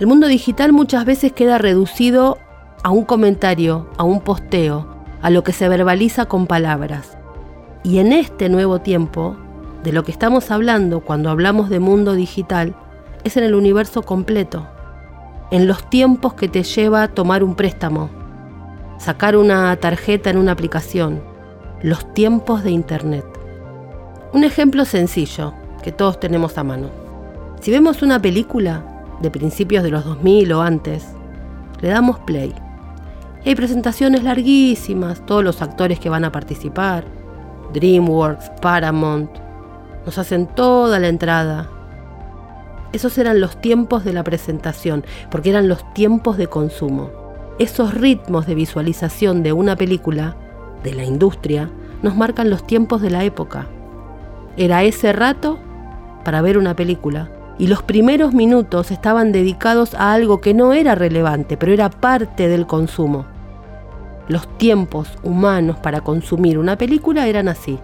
El 0.00 0.06
mundo 0.06 0.28
digital 0.28 0.72
muchas 0.72 1.04
veces 1.04 1.32
queda 1.32 1.58
reducido 1.58 2.38
a 2.84 2.90
un 2.90 3.04
comentario, 3.04 3.88
a 3.96 4.04
un 4.04 4.20
posteo, 4.20 4.86
a 5.22 5.30
lo 5.30 5.42
que 5.42 5.52
se 5.52 5.68
verbaliza 5.68 6.26
con 6.26 6.46
palabras. 6.46 7.18
Y 7.82 7.98
en 7.98 8.12
este 8.12 8.48
nuevo 8.48 8.80
tiempo, 8.80 9.36
de 9.82 9.92
lo 9.92 10.04
que 10.04 10.12
estamos 10.12 10.52
hablando 10.52 11.00
cuando 11.00 11.30
hablamos 11.30 11.68
de 11.68 11.80
mundo 11.80 12.14
digital 12.14 12.76
es 13.24 13.36
en 13.36 13.42
el 13.42 13.56
universo 13.56 14.02
completo, 14.02 14.68
en 15.50 15.66
los 15.66 15.90
tiempos 15.90 16.34
que 16.34 16.46
te 16.46 16.62
lleva 16.62 17.02
a 17.02 17.08
tomar 17.08 17.42
un 17.42 17.56
préstamo, 17.56 18.08
sacar 18.98 19.36
una 19.36 19.74
tarjeta 19.76 20.30
en 20.30 20.38
una 20.38 20.52
aplicación, 20.52 21.22
los 21.82 22.14
tiempos 22.14 22.62
de 22.62 22.70
Internet. 22.70 23.24
Un 24.32 24.44
ejemplo 24.44 24.84
sencillo 24.84 25.54
que 25.82 25.90
todos 25.90 26.20
tenemos 26.20 26.56
a 26.56 26.62
mano. 26.62 26.90
Si 27.60 27.72
vemos 27.72 28.02
una 28.02 28.22
película 28.22 28.97
de 29.20 29.30
principios 29.30 29.82
de 29.82 29.90
los 29.90 30.04
2000 30.04 30.52
o 30.52 30.62
antes, 30.62 31.06
le 31.80 31.88
damos 31.88 32.18
play. 32.20 32.54
hay 33.44 33.54
presentaciones 33.54 34.22
larguísimas, 34.24 35.24
todos 35.24 35.44
los 35.44 35.62
actores 35.62 35.98
que 35.98 36.10
van 36.10 36.24
a 36.24 36.32
participar, 36.32 37.04
DreamWorks, 37.72 38.50
Paramount, 38.60 39.30
nos 40.04 40.18
hacen 40.18 40.46
toda 40.46 40.98
la 40.98 41.08
entrada. 41.08 41.68
Esos 42.92 43.16
eran 43.18 43.40
los 43.40 43.60
tiempos 43.60 44.04
de 44.04 44.12
la 44.12 44.24
presentación, 44.24 45.04
porque 45.30 45.50
eran 45.50 45.68
los 45.68 45.92
tiempos 45.94 46.36
de 46.36 46.46
consumo. 46.46 47.10
Esos 47.58 47.94
ritmos 47.94 48.46
de 48.46 48.54
visualización 48.54 49.42
de 49.42 49.52
una 49.52 49.76
película, 49.76 50.36
de 50.82 50.94
la 50.94 51.04
industria, 51.04 51.70
nos 52.02 52.16
marcan 52.16 52.50
los 52.50 52.66
tiempos 52.66 53.02
de 53.02 53.10
la 53.10 53.24
época. 53.24 53.66
Era 54.56 54.82
ese 54.82 55.12
rato 55.12 55.58
para 56.24 56.40
ver 56.40 56.56
una 56.56 56.74
película 56.74 57.30
y 57.58 57.66
los 57.66 57.82
primeros 57.82 58.32
minutos 58.32 58.90
estaban 58.90 59.32
dedicados 59.32 59.94
a 59.94 60.12
algo 60.12 60.40
que 60.40 60.54
no 60.54 60.72
era 60.72 60.94
relevante, 60.94 61.56
pero 61.56 61.72
era 61.72 61.90
parte 61.90 62.48
del 62.48 62.66
consumo. 62.66 63.26
Los 64.28 64.46
tiempos 64.58 65.18
humanos 65.22 65.76
para 65.78 66.00
consumir 66.02 66.58
una 66.58 66.78
película 66.78 67.26
eran 67.26 67.48
así. 67.48 67.78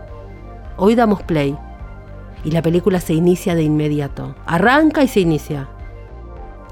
Hoy 0.76 0.94
damos 0.94 1.22
play, 1.22 1.56
y 2.44 2.50
la 2.50 2.62
película 2.62 3.00
se 3.00 3.14
inicia 3.14 3.54
de 3.54 3.62
inmediato. 3.62 4.34
Arranca 4.46 5.02
y 5.02 5.08
se 5.08 5.20
inicia. 5.20 5.68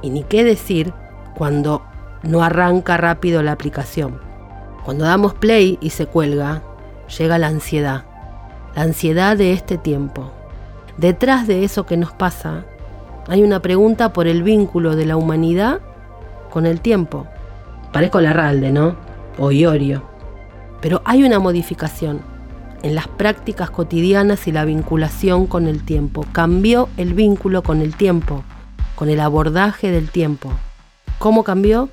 Y 0.02 0.10
ni 0.10 0.22
qué 0.22 0.44
decir 0.44 0.92
cuando 1.34 1.82
no 2.22 2.42
arranca 2.42 2.96
rápido 2.98 3.42
la 3.42 3.52
aplicación. 3.52 4.20
Cuando 4.84 5.04
damos 5.04 5.34
play 5.34 5.78
y 5.80 5.90
se 5.90 6.06
cuelga, 6.06 6.62
llega 7.18 7.38
la 7.38 7.46
ansiedad. 7.48 8.04
La 8.74 8.82
ansiedad 8.82 9.36
de 9.36 9.52
este 9.52 9.78
tiempo. 9.78 10.30
Detrás 10.98 11.46
de 11.46 11.64
eso 11.64 11.86
que 11.86 11.96
nos 11.96 12.12
pasa, 12.12 12.64
hay 13.28 13.42
una 13.42 13.60
pregunta 13.60 14.12
por 14.12 14.26
el 14.26 14.42
vínculo 14.42 14.96
de 14.96 15.06
la 15.06 15.16
humanidad 15.16 15.80
con 16.50 16.66
el 16.66 16.80
tiempo. 16.80 17.26
Parezco 17.92 18.20
Larralde, 18.20 18.72
¿no? 18.72 18.96
O 19.38 19.52
Iorio. 19.52 20.02
Pero 20.80 21.02
hay 21.04 21.22
una 21.22 21.38
modificación 21.38 22.20
en 22.82 22.94
las 22.94 23.06
prácticas 23.06 23.70
cotidianas 23.70 24.46
y 24.48 24.52
la 24.52 24.64
vinculación 24.64 25.46
con 25.46 25.66
el 25.66 25.84
tiempo. 25.84 26.26
Cambió 26.32 26.88
el 26.96 27.14
vínculo 27.14 27.62
con 27.62 27.80
el 27.80 27.94
tiempo, 27.94 28.42
con 28.96 29.08
el 29.08 29.20
abordaje 29.20 29.90
del 29.90 30.10
tiempo. 30.10 30.52
¿Cómo 31.18 31.44
cambió? 31.44 31.88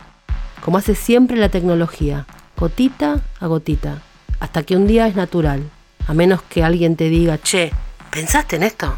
Como 0.63 0.77
hace 0.77 0.95
siempre 0.95 1.37
la 1.37 1.49
tecnología, 1.49 2.25
gotita 2.57 3.21
a 3.39 3.47
gotita, 3.47 4.01
hasta 4.39 4.63
que 4.63 4.75
un 4.75 4.87
día 4.87 5.07
es 5.07 5.15
natural, 5.15 5.63
a 6.07 6.13
menos 6.13 6.41
que 6.41 6.63
alguien 6.63 6.95
te 6.95 7.09
diga, 7.09 7.37
che, 7.37 7.71
¿pensaste 8.11 8.55
en 8.55 8.63
esto? 8.63 8.93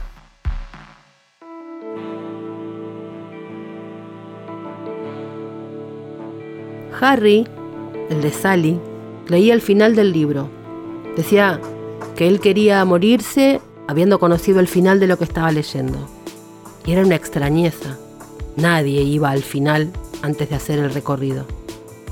Harry, 7.02 7.48
el 8.12 8.22
de 8.22 8.32
Sally, 8.32 8.80
leía 9.28 9.56
el 9.56 9.62
final 9.62 9.96
del 9.96 10.14
libro. 10.14 10.50
Decía, 11.18 11.60
que 12.16 12.28
él 12.28 12.40
quería 12.40 12.86
morirse 12.86 13.60
habiendo 13.88 14.20
conocido 14.20 14.60
el 14.60 14.68
final 14.68 15.00
de 15.00 15.08
lo 15.08 15.18
que 15.18 15.24
estaba 15.24 15.52
leyendo. 15.52 16.08
Y 16.86 16.92
era 16.92 17.04
una 17.04 17.16
extrañeza. 17.16 17.98
Nadie 18.56 19.02
iba 19.02 19.32
al 19.32 19.42
final 19.42 19.92
antes 20.22 20.50
de 20.50 20.56
hacer 20.56 20.78
el 20.78 20.94
recorrido. 20.94 21.46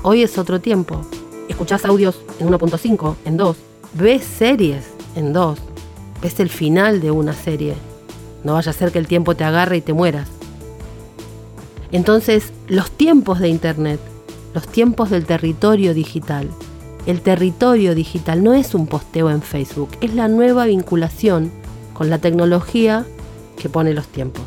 Hoy 0.02 0.22
es 0.22 0.38
otro 0.38 0.60
tiempo. 0.60 1.06
Escuchás 1.48 1.84
audios 1.84 2.20
en 2.40 2.48
1.5, 2.48 3.14
en 3.24 3.36
2. 3.36 3.56
Ves 3.94 4.24
series 4.24 4.90
en 5.14 5.32
2. 5.32 5.58
Ves 6.20 6.40
el 6.40 6.48
final 6.48 7.00
de 7.00 7.12
una 7.12 7.32
serie. 7.32 7.74
No 8.42 8.54
vaya 8.54 8.70
a 8.70 8.74
ser 8.74 8.90
que 8.90 8.98
el 8.98 9.06
tiempo 9.06 9.36
te 9.36 9.44
agarre 9.44 9.76
y 9.76 9.80
te 9.82 9.92
mueras. 9.92 10.28
Entonces, 11.92 12.52
los 12.66 12.90
tiempos 12.90 13.38
de 13.38 13.48
Internet, 13.48 14.00
los 14.54 14.66
tiempos 14.66 15.10
del 15.10 15.26
territorio 15.26 15.94
digital, 15.94 16.48
el 17.06 17.22
territorio 17.22 17.94
digital 17.94 18.42
no 18.42 18.52
es 18.52 18.74
un 18.74 18.86
posteo 18.86 19.30
en 19.30 19.42
Facebook, 19.42 19.90
es 20.00 20.14
la 20.14 20.28
nueva 20.28 20.66
vinculación 20.66 21.50
con 21.94 22.10
la 22.10 22.18
tecnología 22.18 23.06
que 23.56 23.68
pone 23.68 23.94
los 23.94 24.06
tiempos. 24.06 24.44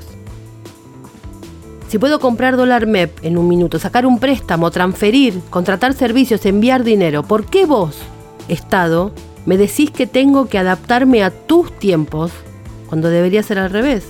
Si 1.88 2.00
puedo 2.00 2.20
comprar 2.20 2.58
dólar 2.58 2.88
MEP 2.88 3.24
en 3.24 3.38
un 3.38 3.48
minuto, 3.48 3.80
sacar 3.80 4.06
un 4.06 4.20
préstamo, 4.20 4.72
transferir, 4.72 5.40
contratar 5.50 5.94
servicios, 5.94 6.46
enviar 6.46 6.84
dinero, 6.84 7.24
¿por 7.24 7.46
qué 7.46 7.66
vos, 7.66 7.98
Estado, 8.48 9.12
me 9.46 9.58
decís 9.58 9.92
que 9.92 10.08
tengo 10.08 10.48
que 10.48 10.58
adaptarme 10.58 11.24
a 11.24 11.30
tus 11.30 11.72
tiempos 11.78 12.32
cuando 12.88 13.10
debería 13.10 13.44
ser 13.44 13.60
al 13.60 13.70
revés? 13.70 14.06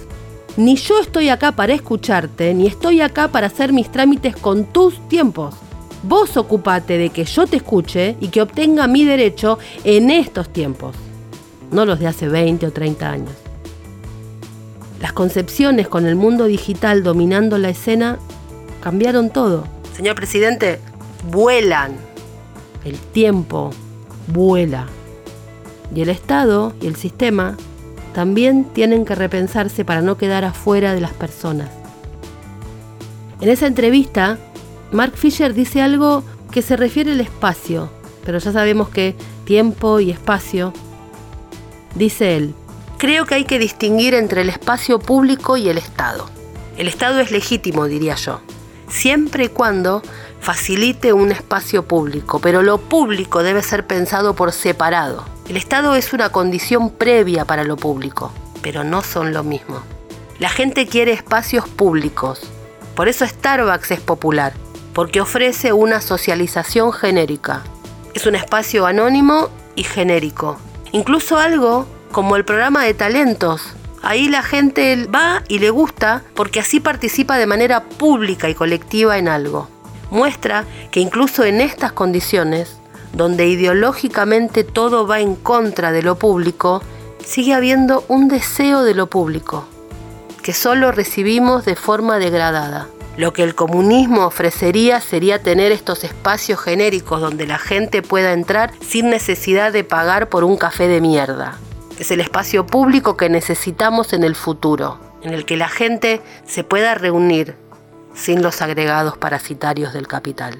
Ni 0.55 0.75
yo 0.75 0.99
estoy 0.99 1.29
acá 1.29 1.53
para 1.53 1.73
escucharte, 1.73 2.53
ni 2.53 2.67
estoy 2.67 3.01
acá 3.01 3.29
para 3.29 3.47
hacer 3.47 3.73
mis 3.73 3.91
trámites 3.91 4.35
con 4.35 4.65
tus 4.65 4.99
tiempos. 5.09 5.55
Vos 6.03 6.35
ocupate 6.35 6.97
de 6.97 7.09
que 7.09 7.23
yo 7.23 7.47
te 7.47 7.57
escuche 7.57 8.17
y 8.19 8.27
que 8.27 8.41
obtenga 8.41 8.87
mi 8.87 9.05
derecho 9.05 9.57
en 9.85 10.11
estos 10.11 10.51
tiempos, 10.51 10.95
no 11.71 11.85
los 11.85 11.99
de 11.99 12.07
hace 12.07 12.27
20 12.27 12.67
o 12.67 12.71
30 12.71 13.09
años. 13.09 13.31
Las 15.01 15.13
concepciones 15.13 15.87
con 15.87 16.05
el 16.05 16.15
mundo 16.15 16.45
digital 16.45 17.03
dominando 17.03 17.57
la 17.57 17.69
escena 17.69 18.19
cambiaron 18.81 19.29
todo. 19.29 19.65
Señor 19.95 20.15
presidente, 20.15 20.79
vuelan. 21.31 21.95
El 22.83 22.97
tiempo 22.97 23.71
vuela. 24.27 24.87
Y 25.95 26.01
el 26.01 26.09
Estado 26.09 26.73
y 26.81 26.87
el 26.87 26.95
sistema 26.97 27.55
también 28.13 28.65
tienen 28.65 29.05
que 29.05 29.15
repensarse 29.15 29.85
para 29.85 30.01
no 30.01 30.17
quedar 30.17 30.43
afuera 30.43 30.93
de 30.93 31.01
las 31.01 31.13
personas. 31.13 31.69
En 33.41 33.49
esa 33.49 33.67
entrevista, 33.67 34.37
Mark 34.93 35.13
Fisher 35.15 35.55
dice 35.55 35.81
algo 35.81 36.23
que 36.51 36.61
se 36.61 36.77
refiere 36.77 37.13
al 37.13 37.19
espacio, 37.19 37.89
pero 38.23 38.37
ya 38.37 38.51
sabemos 38.51 38.89
que 38.89 39.15
tiempo 39.43 39.99
y 39.99 40.11
espacio. 40.11 40.71
Dice 41.95 42.37
él, 42.37 42.53
creo 42.99 43.25
que 43.25 43.33
hay 43.33 43.45
que 43.45 43.57
distinguir 43.57 44.13
entre 44.13 44.41
el 44.41 44.49
espacio 44.49 44.99
público 44.99 45.57
y 45.57 45.67
el 45.67 45.79
Estado. 45.79 46.29
El 46.77 46.87
Estado 46.87 47.19
es 47.19 47.31
legítimo, 47.31 47.85
diría 47.85 48.13
yo, 48.15 48.41
siempre 48.87 49.45
y 49.45 49.49
cuando 49.49 50.03
facilite 50.39 51.11
un 51.11 51.31
espacio 51.31 51.87
público, 51.87 52.37
pero 52.39 52.61
lo 52.61 52.77
público 52.77 53.41
debe 53.41 53.63
ser 53.63 53.87
pensado 53.87 54.35
por 54.35 54.51
separado. 54.51 55.25
El 55.49 55.57
Estado 55.57 55.95
es 55.95 56.13
una 56.13 56.29
condición 56.29 56.91
previa 56.91 57.45
para 57.45 57.63
lo 57.63 57.77
público, 57.77 58.31
pero 58.61 58.83
no 58.83 59.01
son 59.01 59.33
lo 59.33 59.43
mismo. 59.43 59.81
La 60.37 60.49
gente 60.49 60.85
quiere 60.85 61.13
espacios 61.13 61.67
públicos, 61.67 62.41
por 62.95 63.07
eso 63.07 63.25
Starbucks 63.25 63.89
es 63.89 64.01
popular, 64.01 64.53
porque 64.93 65.21
ofrece 65.21 65.73
una 65.73 66.01
socialización 66.01 66.91
genérica. 66.93 67.63
Es 68.13 68.25
un 68.25 68.35
espacio 68.35 68.85
anónimo 68.85 69.49
y 69.75 69.83
genérico. 69.83 70.57
Incluso 70.91 71.37
algo 71.37 71.87
como 72.11 72.35
el 72.35 72.45
programa 72.45 72.83
de 72.83 72.93
talentos. 72.93 73.73
Ahí 74.03 74.29
la 74.29 74.43
gente 74.43 75.07
va 75.07 75.43
y 75.47 75.59
le 75.59 75.71
gusta 75.71 76.23
porque 76.35 76.59
así 76.59 76.79
participa 76.79 77.37
de 77.37 77.47
manera 77.47 77.83
pública 77.83 78.49
y 78.49 78.53
colectiva 78.53 79.17
en 79.17 79.27
algo. 79.27 79.67
Muestra 80.11 80.65
que 80.91 80.99
incluso 80.99 81.43
en 81.43 81.59
estas 81.59 81.93
condiciones, 81.93 82.77
donde 83.13 83.47
ideológicamente 83.47 84.63
todo 84.63 85.07
va 85.07 85.21
en 85.21 85.35
contra 85.35 85.91
de 85.91 86.03
lo 86.03 86.19
público, 86.19 86.83
sigue 87.25 87.53
habiendo 87.53 88.03
un 88.09 88.27
deseo 88.27 88.83
de 88.83 88.93
lo 88.93 89.07
público, 89.07 89.65
que 90.43 90.53
solo 90.53 90.91
recibimos 90.91 91.65
de 91.65 91.75
forma 91.75 92.19
degradada. 92.19 92.87
Lo 93.15 93.31
que 93.31 93.43
el 93.43 93.53
comunismo 93.53 94.25
ofrecería 94.25 94.99
sería 94.99 95.43
tener 95.43 95.71
estos 95.71 96.03
espacios 96.03 96.59
genéricos 96.59 97.21
donde 97.21 97.45
la 97.45 97.59
gente 97.59 98.01
pueda 98.01 98.33
entrar 98.33 98.71
sin 98.81 99.11
necesidad 99.11 99.71
de 99.71 99.83
pagar 99.83 100.29
por 100.29 100.43
un 100.43 100.57
café 100.57 100.87
de 100.87 100.99
mierda. 100.99 101.59
Es 101.99 102.09
el 102.09 102.21
espacio 102.21 102.65
público 102.65 103.15
que 103.15 103.29
necesitamos 103.29 104.13
en 104.13 104.23
el 104.23 104.33
futuro, 104.33 104.99
en 105.21 105.35
el 105.35 105.45
que 105.45 105.57
la 105.57 105.69
gente 105.69 106.21
se 106.45 106.63
pueda 106.63 106.95
reunir 106.95 107.55
sin 108.15 108.41
los 108.41 108.63
agregados 108.63 109.15
parasitarios 109.15 109.93
del 109.93 110.07
capital. 110.07 110.59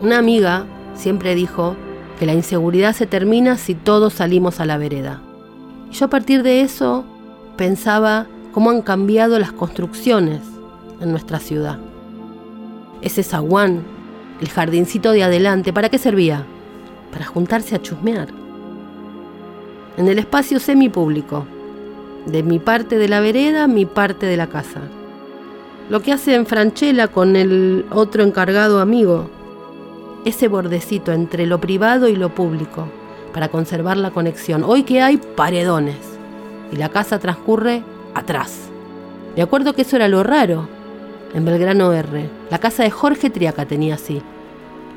Una 0.00 0.18
amiga 0.18 0.66
siempre 0.94 1.34
dijo 1.34 1.76
que 2.20 2.26
la 2.26 2.32
inseguridad 2.32 2.94
se 2.94 3.06
termina 3.06 3.58
si 3.58 3.74
todos 3.74 4.14
salimos 4.14 4.60
a 4.60 4.66
la 4.66 4.78
vereda. 4.78 5.20
Y 5.90 5.94
yo 5.94 6.06
a 6.06 6.10
partir 6.10 6.44
de 6.44 6.60
eso 6.60 7.04
pensaba 7.56 8.26
cómo 8.52 8.70
han 8.70 8.82
cambiado 8.82 9.38
las 9.38 9.52
construcciones 9.52 10.40
en 11.00 11.10
nuestra 11.10 11.38
ciudad. 11.38 11.78
Ese 13.02 13.22
zaguán, 13.22 13.82
el 14.40 14.48
jardincito 14.48 15.12
de 15.12 15.22
adelante, 15.22 15.72
¿para 15.72 15.88
qué 15.88 15.98
servía? 15.98 16.44
Para 17.12 17.26
juntarse 17.26 17.74
a 17.74 17.82
chusmear. 17.82 18.28
En 19.96 20.08
el 20.08 20.18
espacio 20.18 20.60
semipúblico, 20.60 21.46
de 22.26 22.42
mi 22.42 22.58
parte 22.58 22.98
de 22.98 23.08
la 23.08 23.20
vereda, 23.20 23.66
mi 23.66 23.86
parte 23.86 24.26
de 24.26 24.36
la 24.36 24.48
casa. 24.48 24.80
Lo 25.88 26.00
que 26.00 26.12
hace 26.12 26.34
en 26.34 26.46
Franchella 26.46 27.08
con 27.08 27.36
el 27.36 27.86
otro 27.90 28.22
encargado 28.22 28.80
amigo, 28.80 29.30
ese 30.24 30.48
bordecito 30.48 31.12
entre 31.12 31.46
lo 31.46 31.60
privado 31.60 32.08
y 32.08 32.16
lo 32.16 32.34
público, 32.34 32.86
para 33.32 33.48
conservar 33.48 33.96
la 33.96 34.10
conexión. 34.10 34.64
Hoy 34.64 34.82
que 34.82 35.02
hay 35.02 35.16
paredones 35.16 36.19
y 36.72 36.76
la 36.76 36.88
casa 36.88 37.18
transcurre 37.18 37.82
atrás. 38.14 38.70
Me 39.36 39.42
acuerdo 39.42 39.74
que 39.74 39.82
eso 39.82 39.96
era 39.96 40.08
lo 40.08 40.22
raro 40.22 40.68
en 41.34 41.44
Belgrano 41.44 41.92
R. 41.92 42.28
La 42.50 42.58
casa 42.58 42.82
de 42.82 42.90
Jorge 42.90 43.30
Triaca 43.30 43.66
tenía 43.66 43.94
así. 43.94 44.20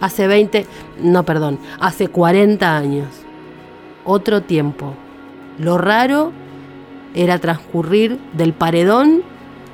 Hace 0.01 0.27
20, 0.27 0.65
no, 1.01 1.23
perdón, 1.23 1.59
hace 1.79 2.07
40 2.07 2.75
años. 2.75 3.07
Otro 4.05 4.41
tiempo. 4.41 4.93
Lo 5.59 5.77
raro 5.77 6.31
era 7.13 7.39
transcurrir 7.39 8.19
del 8.33 8.53
paredón 8.53 9.21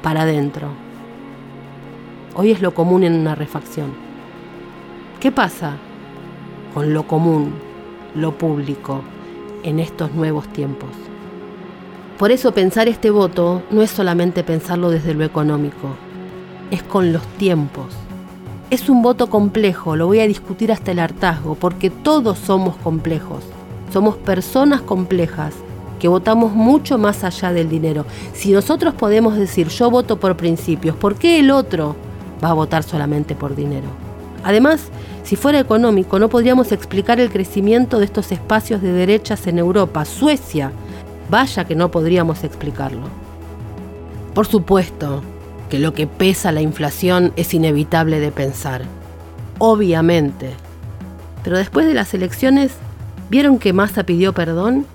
para 0.03 0.23
adentro. 0.23 0.67
Hoy 2.35 2.51
es 2.51 2.61
lo 2.61 2.73
común 2.73 3.03
en 3.03 3.13
una 3.13 3.35
refacción. 3.35 3.91
¿Qué 5.19 5.31
pasa 5.31 5.77
con 6.73 6.93
lo 6.93 7.07
común, 7.07 7.53
lo 8.15 8.37
público, 8.37 9.01
en 9.63 9.79
estos 9.79 10.13
nuevos 10.13 10.47
tiempos? 10.49 11.08
Por 12.19 12.33
eso 12.33 12.53
pensar 12.53 12.89
este 12.89 13.11
voto 13.11 13.63
no 13.71 13.81
es 13.81 13.91
solamente 13.91 14.43
pensarlo 14.43 14.89
desde 14.89 15.13
lo 15.13 15.23
económico, 15.23 15.95
es 16.69 16.83
con 16.83 17.13
los 17.13 17.25
tiempos. 17.37 17.85
Es 18.69 18.89
un 18.89 19.01
voto 19.01 19.29
complejo, 19.29 19.95
lo 19.95 20.07
voy 20.07 20.19
a 20.19 20.27
discutir 20.27 20.69
hasta 20.73 20.91
el 20.91 20.99
hartazgo, 20.99 21.55
porque 21.55 21.89
todos 21.89 22.37
somos 22.37 22.75
complejos. 22.75 23.45
Somos 23.93 24.17
personas 24.17 24.81
complejas 24.81 25.53
que 25.97 26.09
votamos 26.09 26.51
mucho 26.51 26.97
más 26.97 27.23
allá 27.23 27.53
del 27.53 27.69
dinero. 27.69 28.05
Si 28.33 28.51
nosotros 28.51 28.93
podemos 28.95 29.37
decir 29.37 29.69
yo 29.69 29.89
voto 29.89 30.19
por 30.19 30.35
principios, 30.35 30.97
¿por 30.97 31.15
qué 31.15 31.39
el 31.39 31.51
otro 31.51 31.95
va 32.43 32.49
a 32.49 32.53
votar 32.53 32.83
solamente 32.83 33.33
por 33.33 33.55
dinero? 33.55 33.87
Además, 34.43 34.89
si 35.23 35.37
fuera 35.37 35.61
económico, 35.61 36.19
no 36.19 36.27
podríamos 36.27 36.73
explicar 36.73 37.21
el 37.21 37.31
crecimiento 37.31 37.97
de 37.97 38.03
estos 38.03 38.33
espacios 38.33 38.81
de 38.81 38.91
derechas 38.91 39.47
en 39.47 39.57
Europa. 39.57 40.03
Suecia 40.03 40.73
Vaya 41.29 41.65
que 41.65 41.75
no 41.75 41.91
podríamos 41.91 42.43
explicarlo. 42.43 43.07
Por 44.33 44.47
supuesto 44.47 45.21
que 45.69 45.79
lo 45.79 45.93
que 45.93 46.07
pesa 46.07 46.51
la 46.51 46.61
inflación 46.61 47.33
es 47.35 47.53
inevitable 47.53 48.19
de 48.19 48.31
pensar. 48.31 48.83
Obviamente. 49.59 50.51
Pero 51.43 51.57
después 51.57 51.85
de 51.85 51.93
las 51.93 52.13
elecciones, 52.13 52.73
¿vieron 53.29 53.59
que 53.59 53.73
Massa 53.73 54.03
pidió 54.03 54.33
perdón? 54.33 54.85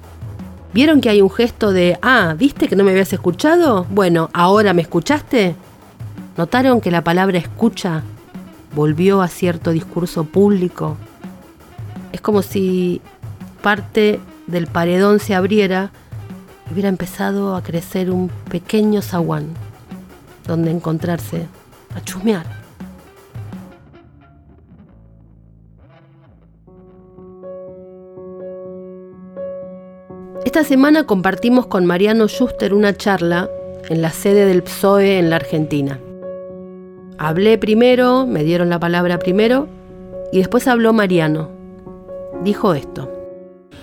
¿Vieron 0.73 1.01
que 1.01 1.09
hay 1.09 1.23
un 1.23 1.31
gesto 1.31 1.73
de, 1.73 1.99
ah, 2.03 2.35
¿viste 2.37 2.66
que 2.66 2.75
no 2.75 2.83
me 2.83 2.90
habías 2.90 3.12
escuchado? 3.12 3.87
Bueno, 3.90 4.29
¿ahora 4.33 4.73
me 4.73 4.83
escuchaste? 4.83 5.55
¿Notaron 6.37 6.81
que 6.81 6.90
la 6.90 7.05
palabra 7.05 7.38
escucha 7.38 8.03
volvió 8.75 9.23
a 9.23 9.29
cierto 9.29 9.70
discurso 9.70 10.25
público? 10.25 10.97
Es 12.12 12.20
como 12.20 12.42
si 12.42 13.01
parte 13.62 14.18
del 14.49 14.66
paredón 14.66 15.20
se 15.20 15.37
abriera 15.37 15.92
hubiera 16.70 16.88
empezado 16.88 17.57
a 17.57 17.62
crecer 17.62 18.11
un 18.11 18.31
pequeño 18.50 19.03
zaguán 19.03 19.46
donde 20.46 20.70
encontrarse 20.70 21.46
a 21.94 22.00
chusmear. 22.03 22.46
Esta 30.44 30.62
semana 30.62 31.05
compartimos 31.05 31.66
con 31.66 31.87
Mariano 31.87 32.29
Schuster 32.29 32.74
una 32.74 32.94
charla 32.94 33.48
en 33.88 34.03
la 34.03 34.11
sede 34.11 34.46
del 34.46 34.62
PSOE 34.62 35.18
en 35.18 35.31
la 35.31 35.37
Argentina. 35.37 35.98
Hablé 37.18 37.59
primero, 37.59 38.27
me 38.27 38.44
dieron 38.44 38.70
la 38.70 38.79
palabra 38.79 39.18
primero, 39.18 39.68
y 40.33 40.38
después 40.38 40.68
habló 40.68 40.92
Mariano. 40.92 41.48
Dijo 42.42 42.74
esto. 42.74 43.13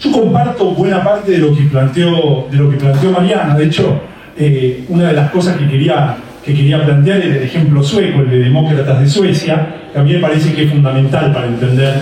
Yo 0.01 0.11
comparto 0.11 0.71
buena 0.71 1.03
parte 1.03 1.31
de 1.31 1.37
lo 1.37 1.55
que 1.55 1.61
planteó, 1.63 2.47
de 2.49 2.57
lo 2.57 2.71
que 2.71 2.77
planteó 2.77 3.11
Mariana. 3.11 3.55
De 3.55 3.65
hecho, 3.65 4.01
eh, 4.35 4.83
una 4.89 5.09
de 5.09 5.13
las 5.13 5.29
cosas 5.29 5.57
que 5.57 5.67
quería, 5.67 6.15
que 6.43 6.55
quería 6.55 6.83
plantear 6.83 7.19
era 7.19 7.35
el 7.35 7.43
ejemplo 7.43 7.83
sueco, 7.83 8.21
el 8.21 8.31
de 8.31 8.39
demócratas 8.39 8.99
de 8.99 9.07
Suecia, 9.07 9.75
que 9.93 9.99
a 9.99 10.01
mí 10.01 10.13
me 10.13 10.19
parece 10.19 10.53
que 10.53 10.63
es 10.63 10.71
fundamental 10.71 11.31
para 11.31 11.45
entender 11.45 11.93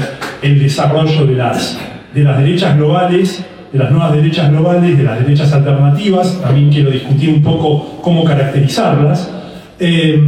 el 0.41 0.59
desarrollo 0.59 1.25
de 1.25 1.35
las, 1.35 1.77
de 2.13 2.23
las 2.23 2.39
derechas 2.39 2.77
globales, 2.77 3.45
de 3.73 3.79
las 3.79 3.91
nuevas 3.91 4.13
derechas 4.13 4.49
globales, 4.49 4.97
de 4.97 5.03
las 5.03 5.19
derechas 5.19 5.51
alternativas, 5.51 6.39
también 6.41 6.69
quiero 6.69 6.91
discutir 6.91 7.29
un 7.31 7.43
poco 7.43 7.99
cómo 8.01 8.23
caracterizarlas, 8.23 9.29
eh, 9.77 10.23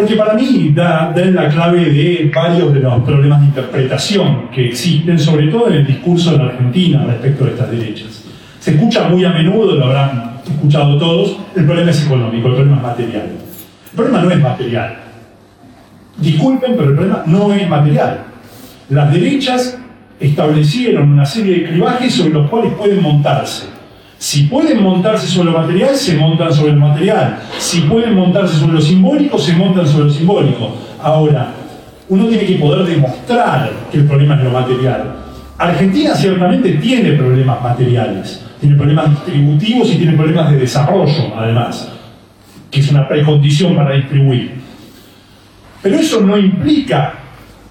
porque 0.00 0.16
para 0.16 0.32
mí 0.32 0.72
da, 0.74 1.12
da 1.14 1.24
la 1.26 1.48
clave 1.50 1.84
de 1.84 2.32
varios 2.34 2.72
de 2.72 2.80
los 2.80 3.02
problemas 3.02 3.40
de 3.40 3.46
interpretación 3.48 4.48
que 4.48 4.68
existen, 4.68 5.18
sobre 5.18 5.48
todo 5.48 5.68
en 5.68 5.74
el 5.74 5.86
discurso 5.86 6.32
de 6.32 6.38
la 6.38 6.44
Argentina 6.44 7.04
respecto 7.06 7.44
de 7.44 7.50
estas 7.50 7.70
derechas. 7.70 8.24
Se 8.60 8.70
escucha 8.70 9.10
muy 9.10 9.26
a 9.26 9.30
menudo, 9.30 9.74
lo 9.74 9.84
habrán 9.84 10.40
escuchado 10.46 10.96
todos, 10.96 11.36
el 11.54 11.66
problema 11.66 11.90
es 11.90 12.06
económico, 12.06 12.48
el 12.48 12.54
problema 12.54 12.76
es 12.78 12.82
material. 12.82 13.26
El 13.90 13.96
problema 13.96 14.22
no 14.22 14.30
es 14.30 14.40
material. 14.40 14.96
Disculpen, 16.16 16.76
pero 16.76 16.88
el 16.88 16.94
problema 16.94 17.22
no 17.26 17.52
es 17.52 17.68
material. 17.68 18.20
Las 18.88 19.12
derechas 19.12 19.78
establecieron 20.18 21.12
una 21.12 21.26
serie 21.26 21.56
de 21.56 21.64
clivajes 21.64 22.14
sobre 22.14 22.30
los 22.30 22.48
cuales 22.48 22.72
pueden 22.72 23.02
montarse. 23.02 23.66
Si 24.20 24.42
pueden 24.42 24.82
montarse 24.82 25.26
sobre 25.26 25.50
lo 25.50 25.58
material, 25.58 25.96
se 25.96 26.14
montan 26.14 26.52
sobre 26.52 26.74
lo 26.74 26.80
material. 26.80 27.38
Si 27.56 27.80
pueden 27.80 28.14
montarse 28.14 28.58
sobre 28.58 28.74
lo 28.74 28.80
simbólico, 28.82 29.38
se 29.38 29.54
montan 29.54 29.86
sobre 29.88 30.08
lo 30.08 30.10
simbólico. 30.10 30.76
Ahora, 31.02 31.54
uno 32.06 32.26
tiene 32.26 32.44
que 32.44 32.56
poder 32.56 32.84
demostrar 32.86 33.72
que 33.90 33.96
el 33.96 34.04
problema 34.04 34.34
es 34.34 34.44
lo 34.44 34.50
material. 34.50 35.16
Argentina 35.56 36.14
ciertamente 36.14 36.72
tiene 36.72 37.12
problemas 37.12 37.62
materiales, 37.62 38.44
tiene 38.60 38.76
problemas 38.76 39.08
distributivos 39.08 39.90
y 39.90 39.96
tiene 39.96 40.12
problemas 40.12 40.50
de 40.50 40.58
desarrollo, 40.58 41.34
además, 41.34 41.90
que 42.70 42.80
es 42.80 42.90
una 42.90 43.08
precondición 43.08 43.74
para 43.74 43.94
distribuir. 43.94 44.52
Pero 45.80 45.96
eso 45.96 46.20
no 46.20 46.36
implica 46.36 47.14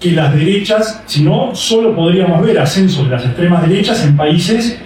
que 0.00 0.10
las 0.10 0.34
derechas, 0.34 1.00
sino 1.06 1.54
solo 1.54 1.94
podríamos 1.94 2.44
ver 2.44 2.58
ascenso 2.58 3.04
de 3.04 3.10
las 3.10 3.24
extremas 3.24 3.62
derechas 3.68 4.04
en 4.04 4.16
países 4.16 4.80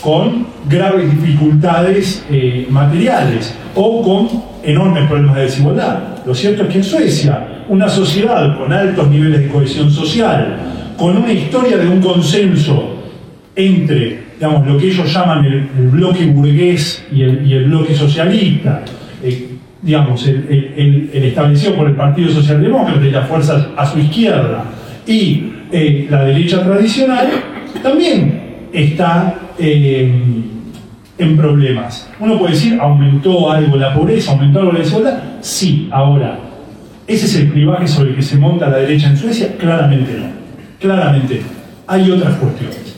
con 0.00 0.46
graves 0.68 1.10
dificultades 1.10 2.24
eh, 2.30 2.66
materiales 2.70 3.54
o 3.74 4.02
con 4.02 4.28
enormes 4.62 5.06
problemas 5.08 5.36
de 5.36 5.42
desigualdad. 5.42 5.98
Lo 6.24 6.34
cierto 6.34 6.62
es 6.64 6.68
que 6.68 6.78
en 6.78 6.84
Suecia, 6.84 7.64
una 7.68 7.88
sociedad 7.88 8.56
con 8.58 8.72
altos 8.72 9.08
niveles 9.08 9.40
de 9.42 9.48
cohesión 9.48 9.90
social, 9.90 10.56
con 10.96 11.16
una 11.16 11.32
historia 11.32 11.76
de 11.76 11.88
un 11.88 12.00
consenso 12.00 12.96
entre 13.54 14.28
digamos, 14.38 14.66
lo 14.66 14.78
que 14.78 14.86
ellos 14.86 15.12
llaman 15.12 15.44
el, 15.44 15.88
bloque 15.88 16.26
burgués 16.26 17.04
y 17.10 17.22
el, 17.22 17.64
bloque 17.64 17.94
socialista, 17.94 18.82
eh, 19.22 19.48
digamos, 19.82 20.26
el, 20.26 21.10
establecido 21.12 21.74
por 21.74 21.88
el 21.88 21.96
Partido 21.96 22.30
Socialdemócrata 22.30 23.04
y 23.04 23.10
las 23.10 23.28
fuerzas 23.28 23.66
a 23.76 23.84
su 23.84 23.98
izquierda, 23.98 24.64
y 25.06 25.52
eh, 25.72 26.06
la 26.08 26.24
derecha 26.24 26.62
tradicional, 26.62 27.28
también 27.82 28.40
está 28.72 29.34
eh, 29.58 30.10
en 31.18 31.36
problemas. 31.36 32.08
Uno 32.20 32.38
puede 32.38 32.54
decir, 32.54 32.78
¿aumentó 32.80 33.50
algo 33.50 33.76
la 33.76 33.94
pobreza? 33.94 34.32
¿Aumentó 34.32 34.60
algo 34.60 34.72
la 34.72 34.78
desigualdad? 34.80 35.22
Sí, 35.40 35.88
ahora. 35.90 36.38
¿Ese 37.06 37.26
es 37.26 37.34
el 37.36 37.50
clivaje 37.50 37.88
sobre 37.88 38.10
el 38.10 38.16
que 38.16 38.22
se 38.22 38.36
monta 38.36 38.68
la 38.68 38.78
derecha 38.78 39.08
en 39.08 39.16
Suecia? 39.16 39.56
Claramente 39.56 40.12
no. 40.18 40.26
Claramente. 40.78 41.42
Hay 41.86 42.10
otras 42.10 42.36
cuestiones. 42.36 42.96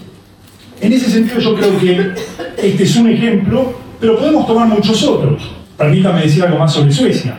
En 0.81 0.93
ese 0.93 1.11
sentido 1.11 1.39
yo 1.39 1.55
creo 1.55 1.79
que 1.79 2.11
este 2.57 2.83
es 2.83 2.97
un 2.97 3.09
ejemplo, 3.09 3.75
pero 4.01 4.19
podemos 4.19 4.47
tomar 4.47 4.67
muchos 4.67 5.03
otros. 5.05 5.51
Permítame 5.77 6.23
decir 6.23 6.43
algo 6.43 6.59
más 6.59 6.73
sobre 6.73 6.93
Suecia. 6.93 7.35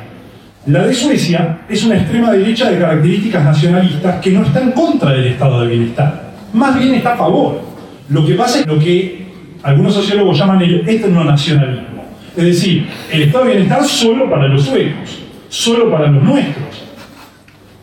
La 0.68 0.86
de 0.86 0.94
Suecia 0.94 1.62
es 1.68 1.84
una 1.84 1.98
extrema 1.98 2.32
derecha 2.32 2.70
de 2.70 2.78
características 2.78 3.44
nacionalistas 3.44 4.22
que 4.22 4.30
no 4.30 4.44
está 4.44 4.62
en 4.62 4.72
contra 4.72 5.12
del 5.12 5.28
estado 5.28 5.62
de 5.62 5.68
bienestar, 5.68 6.32
más 6.54 6.78
bien 6.78 6.94
está 6.94 7.14
a 7.14 7.18
favor. 7.18 7.71
Lo 8.12 8.26
que 8.26 8.34
pasa 8.34 8.60
es 8.60 8.68
lo 8.68 8.78
que 8.78 9.26
algunos 9.64 9.94
sociólogos 9.94 10.38
llaman 10.38 10.62
el 10.62 10.88
etnonacionalismo. 10.88 12.04
Es 12.36 12.44
decir, 12.44 12.88
el 13.10 13.24
estado 13.24 13.46
de 13.46 13.52
bienestar 13.52 13.86
solo 13.86 14.30
para 14.30 14.48
los 14.50 14.66
suecos, 14.66 15.20
solo 15.48 15.90
para 15.90 16.08
los 16.08 16.22
nuestros. 16.22 16.84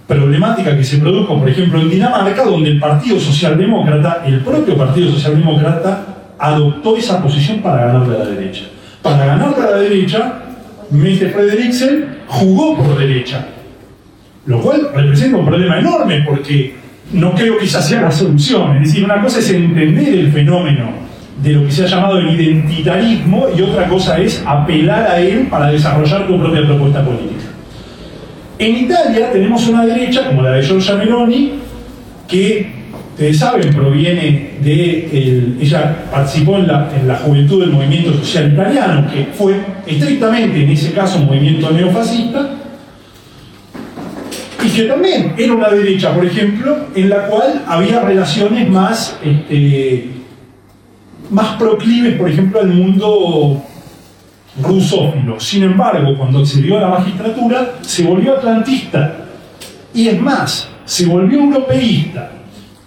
Problemática 0.07 0.77
que 0.77 0.85
se 0.85 0.99
produjo, 0.99 1.39
por 1.39 1.49
ejemplo, 1.49 1.81
en 1.81 1.91
Dinamarca, 1.91 2.45
donde 2.45 2.71
el 2.71 2.79
Partido 2.79 3.19
Socialdemócrata, 3.19 4.23
el 4.27 4.41
propio 4.41 4.77
Partido 4.77 5.11
Socialdemócrata, 5.13 6.35
adoptó 6.39 6.97
esa 6.97 7.23
posición 7.23 7.59
para 7.59 7.87
ganarle 7.87 8.17
a 8.17 8.19
la 8.19 8.25
derecha. 8.27 8.65
Para 9.03 9.25
ganarle 9.25 9.67
a 9.67 9.71
la 9.71 9.77
derecha, 9.79 10.43
Mette 10.91 11.31
Frederiksen 11.33 12.19
jugó 12.27 12.77
por 12.77 12.99
derecha, 12.99 13.47
lo 14.47 14.61
cual 14.61 14.91
representa 14.95 15.39
un 15.39 15.47
problema 15.47 15.79
enorme 15.79 16.23
porque 16.27 16.75
no 17.13 17.35
creo 17.35 17.59
que 17.59 17.65
esa 17.65 17.81
sea 17.81 18.03
la 18.03 18.11
solución. 18.11 18.77
Es 18.79 18.89
decir, 18.89 19.05
una 19.05 19.21
cosa 19.21 19.39
es 19.39 19.51
entender 19.51 20.09
el 20.09 20.33
fenómeno 20.33 21.09
de 21.43 21.53
lo 21.53 21.65
que 21.65 21.73
se 21.73 21.85
ha 21.85 21.87
llamado 21.87 22.19
el 22.19 22.41
identitarismo 22.41 23.47
y 23.57 23.63
otra 23.63 23.89
cosa 23.89 24.19
es 24.19 24.43
apelar 24.45 25.07
a 25.07 25.21
él 25.21 25.47
para 25.49 25.71
desarrollar 25.71 26.27
tu 26.27 26.39
propia 26.39 26.67
propuesta 26.67 27.05
política. 27.05 27.45
En 28.59 28.77
Italia 28.77 29.31
tenemos 29.31 29.69
una 29.69 29.87
derecha, 29.87 30.27
como 30.27 30.43
la 30.43 30.53
de 30.53 30.63
Giorgia 30.63 30.97
Meloni, 30.97 31.53
que, 32.27 32.73
ustedes 33.13 33.39
saben, 33.39 33.73
proviene 33.73 34.51
de... 34.61 35.57
ella 35.61 36.05
participó 36.11 36.57
en 36.57 36.67
la, 36.67 36.91
en 37.01 37.07
la 37.07 37.17
juventud 37.17 37.61
del 37.61 37.71
movimiento 37.71 38.13
social 38.15 38.53
italiano, 38.53 39.07
que 39.13 39.29
fue 39.33 39.61
estrictamente 39.87 40.65
en 40.65 40.71
ese 40.71 40.93
caso 40.93 41.19
un 41.19 41.27
movimiento 41.27 41.71
neofascista, 41.71 42.58
y 44.65 44.69
que 44.71 44.85
también 44.85 45.35
era 45.39 45.53
una 45.53 45.69
derecha, 45.69 46.13
por 46.13 46.25
ejemplo, 46.25 46.87
en 46.95 47.09
la 47.09 47.27
cual 47.27 47.63
había 47.67 48.01
relaciones 48.01 48.69
más, 48.69 49.17
este, 49.25 50.11
más 51.31 51.57
proclives, 51.57 52.15
por 52.15 52.29
ejemplo, 52.29 52.61
al 52.61 52.69
mundo 52.69 53.63
rusófilo. 54.61 55.39
Sin 55.39 55.63
embargo, 55.63 56.17
cuando 56.19 56.41
accedió 56.41 56.79
a 56.79 56.81
la 56.81 56.89
magistratura, 56.89 57.75
se 57.83 58.03
volvió 58.03 58.37
atlantista. 58.37 59.17
Y 59.95 60.09
es 60.09 60.21
más, 60.21 60.69
se 60.85 61.07
volvió 61.07 61.39
europeísta. 61.39 62.33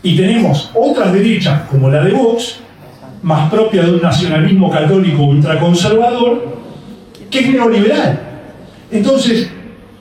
Y 0.03 0.17
tenemos 0.17 0.71
otras 0.73 1.13
derechas, 1.13 1.63
como 1.69 1.89
la 1.89 2.03
de 2.03 2.11
Vox, 2.11 2.59
más 3.21 3.49
propia 3.49 3.83
de 3.83 3.91
un 3.93 4.01
nacionalismo 4.01 4.69
católico 4.69 5.23
ultraconservador, 5.23 6.57
que 7.29 7.39
es 7.39 7.49
neoliberal. 7.49 8.19
Entonces, 8.91 9.49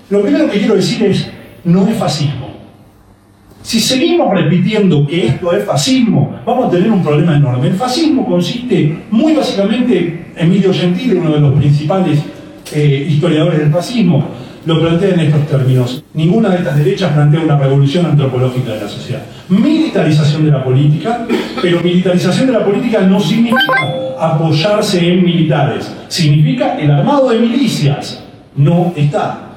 lo 0.09 0.23
primero 0.23 0.51
que 0.51 0.59
quiero 0.59 0.75
decir 0.75 1.05
es, 1.05 1.31
no 1.65 1.87
es 1.87 1.97
fascismo. 1.97 2.51
Si 3.63 3.79
seguimos 3.79 4.33
repitiendo 4.33 5.07
que 5.07 5.27
esto 5.27 5.53
es 5.53 5.65
fascismo, 5.65 6.41
vamos 6.47 6.67
a 6.67 6.71
tener 6.71 6.91
un 6.91 7.03
problema 7.03 7.37
enorme. 7.37 7.69
El 7.69 7.75
fascismo 7.75 8.27
consiste 8.27 9.05
muy 9.11 9.35
básicamente, 9.35 10.33
Emilio 10.37 10.73
Gentile, 10.73 11.17
uno 11.17 11.33
de 11.33 11.41
los 11.41 11.59
principales 11.59 12.21
eh, 12.73 13.07
historiadores 13.11 13.59
del 13.59 13.71
fascismo, 13.71 14.25
lo 14.65 14.81
plantea 14.81 15.11
en 15.11 15.21
estos 15.21 15.47
términos. 15.47 16.03
Ninguna 16.15 16.51
de 16.51 16.59
estas 16.59 16.79
derechas 16.79 17.13
plantea 17.13 17.41
una 17.41 17.59
revolución 17.59 18.07
antropológica 18.07 18.73
de 18.73 18.81
la 18.81 18.89
sociedad. 18.89 19.23
Militarización 19.49 20.45
de 20.47 20.51
la 20.51 20.65
política, 20.65 21.27
pero 21.61 21.83
militarización 21.83 22.47
de 22.47 22.53
la 22.53 22.65
política 22.65 23.01
no 23.03 23.21
significa 23.21 23.61
apoyarse 24.19 25.13
en 25.13 25.25
militares, 25.25 25.91
significa 26.09 26.79
el 26.79 26.91
armado 26.91 27.31
de 27.31 27.39
milicias. 27.39 28.23
No 28.57 28.93
está 28.97 29.50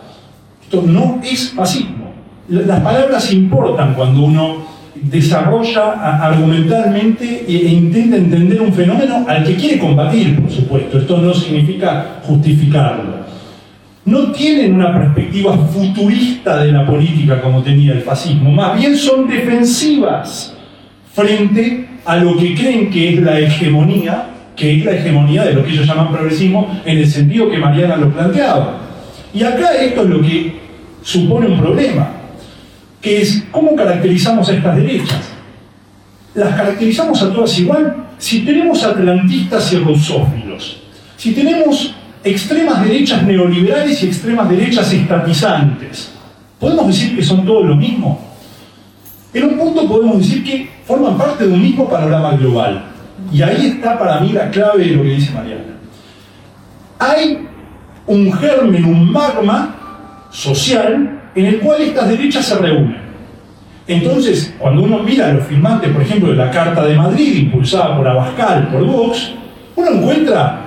no 0.81 1.21
es 1.23 1.51
fascismo. 1.51 2.11
Las 2.49 2.81
palabras 2.81 3.31
importan 3.31 3.93
cuando 3.93 4.23
uno 4.23 4.73
desarrolla 4.95 5.91
argumentalmente 6.23 7.45
e 7.47 7.51
intenta 7.51 8.17
entender 8.17 8.61
un 8.61 8.73
fenómeno 8.73 9.25
al 9.27 9.43
que 9.43 9.55
quiere 9.55 9.79
combatir, 9.79 10.39
por 10.39 10.51
supuesto. 10.51 10.97
Esto 10.97 11.17
no 11.17 11.33
significa 11.33 12.19
justificarlo. 12.23 13.23
No 14.05 14.31
tienen 14.31 14.75
una 14.75 14.93
perspectiva 14.93 15.57
futurista 15.57 16.63
de 16.63 16.71
la 16.71 16.85
política 16.85 17.41
como 17.41 17.61
tenía 17.61 17.93
el 17.93 18.01
fascismo, 18.01 18.51
más 18.51 18.77
bien 18.77 18.97
son 18.97 19.27
defensivas 19.27 20.53
frente 21.13 21.87
a 22.05 22.17
lo 22.17 22.35
que 22.35 22.53
creen 22.53 22.89
que 22.89 23.13
es 23.13 23.21
la 23.21 23.39
hegemonía, 23.39 24.25
que 24.55 24.77
es 24.77 24.85
la 24.85 24.91
hegemonía 24.91 25.45
de 25.45 25.53
lo 25.53 25.63
que 25.63 25.71
ellos 25.71 25.87
llaman 25.87 26.11
progresismo 26.11 26.81
en 26.85 26.97
el 26.97 27.07
sentido 27.07 27.49
que 27.49 27.57
Mariana 27.57 27.95
lo 27.95 28.11
planteaba. 28.11 28.77
Y 29.33 29.43
acá 29.43 29.73
esto 29.73 30.03
es 30.03 30.09
lo 30.09 30.21
que 30.21 30.62
supone 31.03 31.47
un 31.47 31.59
problema, 31.59 32.07
que 33.01 33.21
es 33.21 33.43
cómo 33.51 33.75
caracterizamos 33.75 34.49
a 34.49 34.53
estas 34.53 34.75
derechas. 34.77 35.29
¿Las 36.33 36.55
caracterizamos 36.55 37.21
a 37.21 37.31
todas 37.31 37.59
igual? 37.59 38.07
Si 38.17 38.39
tenemos 38.39 38.83
atlantistas 38.83 39.71
y 39.73 39.77
rusófilos, 39.77 40.81
si 41.17 41.33
tenemos 41.33 41.93
extremas 42.23 42.83
derechas 42.83 43.21
neoliberales 43.23 44.01
y 44.01 44.07
extremas 44.07 44.49
derechas 44.49 44.91
estatizantes, 44.91 46.11
¿podemos 46.59 46.87
decir 46.87 47.15
que 47.15 47.23
son 47.23 47.45
todos 47.45 47.67
lo 47.67 47.75
mismo? 47.75 48.19
En 49.33 49.43
un 49.43 49.57
punto 49.57 49.87
podemos 49.87 50.19
decir 50.19 50.43
que 50.43 50.69
forman 50.85 51.17
parte 51.17 51.45
de 51.45 51.53
un 51.53 51.61
mismo 51.61 51.89
panorama 51.89 52.35
global. 52.37 52.85
Y 53.31 53.41
ahí 53.41 53.67
está 53.67 53.97
para 53.97 54.19
mí 54.19 54.31
la 54.31 54.49
clave 54.49 54.85
de 54.85 54.95
lo 54.95 55.03
que 55.03 55.09
dice 55.09 55.31
Mariana. 55.31 55.77
Hay 56.99 57.47
un 58.07 58.31
germen, 58.31 58.85
un 58.85 59.11
magma 59.11 59.75
social 60.33 61.21
en 61.35 61.45
el 61.45 61.59
cual 61.59 61.81
estas 61.81 62.09
derechas 62.09 62.45
se 62.45 62.57
reúnen. 62.57 62.97
Entonces, 63.87 64.53
cuando 64.57 64.83
uno 64.83 64.99
mira 64.99 65.31
los 65.31 65.45
firmantes, 65.45 65.91
por 65.91 66.01
ejemplo, 66.01 66.29
de 66.31 66.37
la 66.37 66.49
Carta 66.49 66.85
de 66.85 66.95
Madrid, 66.95 67.37
impulsada 67.37 67.95
por 67.95 68.07
Abascal, 68.07 68.69
por 68.69 68.85
Vox, 68.85 69.31
uno 69.75 69.91
encuentra 69.91 70.59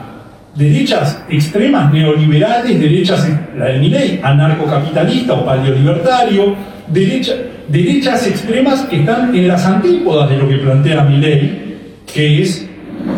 derechas 0.54 1.22
extremas 1.28 1.92
neoliberales, 1.92 2.78
derechas, 2.78 3.28
la 3.56 3.66
de 3.66 3.78
Milei, 3.78 4.20
anarcocapitalista 4.22 5.34
o 5.34 5.44
paleolibertario, 5.44 6.54
derecha, 6.88 7.32
derechas 7.68 8.26
extremas 8.26 8.82
que 8.82 9.00
están 9.00 9.34
en 9.34 9.48
las 9.48 9.64
antípodas 9.66 10.30
de 10.30 10.36
lo 10.36 10.48
que 10.48 10.56
plantea 10.56 11.02
Milei, 11.02 11.76
que 12.12 12.42
es, 12.42 12.68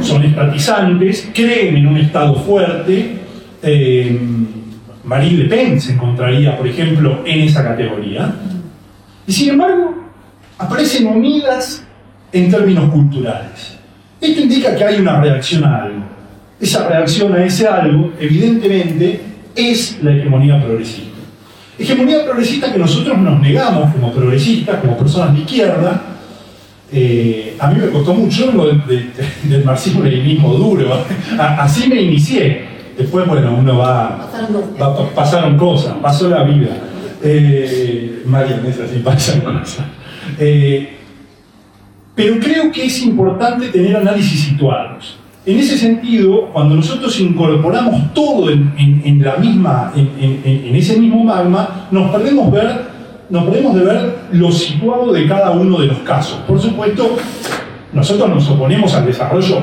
son 0.01 0.23
estatizantes, 0.25 1.29
creen 1.35 1.77
en 1.77 1.87
un 1.89 1.97
Estado 1.99 2.35
fuerte. 2.37 3.19
Eh, 3.63 4.19
Marine 5.09 5.45
Le 5.45 5.49
Pen 5.49 5.81
se 5.81 5.95
encontraría, 5.95 6.55
por 6.55 6.69
ejemplo, 6.69 7.23
en 7.25 7.41
esa 7.41 7.65
categoría. 7.65 8.31
Y 9.27 9.33
sin 9.33 9.51
embargo, 9.51 9.95
aparecen 10.59 11.07
unidas 11.07 11.83
en 12.31 12.51
términos 12.51 12.91
culturales. 12.91 13.79
Esto 14.21 14.43
indica 14.43 14.77
que 14.77 14.85
hay 14.85 15.01
una 15.01 15.19
reacción 15.19 15.65
a 15.65 15.85
algo. 15.85 16.03
Esa 16.61 16.87
reacción 16.89 17.33
a 17.33 17.43
ese 17.43 17.67
algo, 17.67 18.13
evidentemente, 18.21 19.21
es 19.57 19.99
la 20.03 20.15
hegemonía 20.15 20.63
progresista. 20.63 21.17
Hegemonía 21.79 22.25
progresista 22.27 22.71
que 22.71 22.79
nosotros 22.79 23.17
nos 23.17 23.41
negamos 23.41 23.95
como 23.95 24.13
progresistas, 24.13 24.77
como 24.77 24.99
personas 24.99 25.33
de 25.33 25.41
izquierda. 25.41 26.03
Eh, 26.93 27.57
a 27.59 27.71
mí 27.71 27.81
me 27.81 27.89
costó 27.89 28.13
mucho, 28.13 28.53
lo 28.53 28.67
del 28.67 29.65
marxismo-leninismo 29.65 30.53
duro. 30.53 31.03
Así 31.39 31.89
me 31.89 32.03
inicié. 32.03 32.68
Después, 32.99 33.29
bueno, 33.29 33.57
uno 33.57 33.79
va. 33.79 34.29
Pasaron, 35.15 35.57
cosas, 35.57 35.95
pasó 36.03 36.29
la 36.29 36.43
vida. 36.43 36.71
Eh, 37.23 38.25
María, 38.27 38.61
es 38.67 38.81
así, 38.81 38.99
pasan 38.99 39.41
cosas. 39.41 39.87
Eh, 40.39 40.99
pero 42.15 42.39
creo 42.39 42.71
que 42.71 42.85
es 42.85 43.03
importante 43.03 43.69
tener 43.69 43.97
análisis 43.97 44.43
situados. 44.43 45.17
En 45.47 45.59
ese 45.59 45.79
sentido, 45.79 46.51
cuando 46.53 46.75
nosotros 46.75 47.19
incorporamos 47.19 48.13
todo 48.13 48.51
en, 48.51 49.23
la 49.25 49.37
misma, 49.37 49.91
en, 49.97 50.77
ese 50.77 50.99
mismo 50.99 51.25
magma, 51.25 51.87
nos 51.91 52.11
perdemos, 52.11 52.53
ver, 52.53 52.83
nos 53.31 53.45
perdemos 53.45 53.75
de 53.75 53.85
ver 53.85 54.17
lo 54.33 54.53
situado 54.53 55.11
de 55.13 55.27
cada 55.27 55.53
uno 55.53 55.79
de 55.79 55.87
los 55.87 55.99
casos. 56.01 56.41
Por 56.47 56.61
supuesto, 56.61 57.17
nosotros 57.95 58.29
nos 58.29 58.51
oponemos 58.51 58.93
al 58.95 59.07
desarrollo 59.07 59.63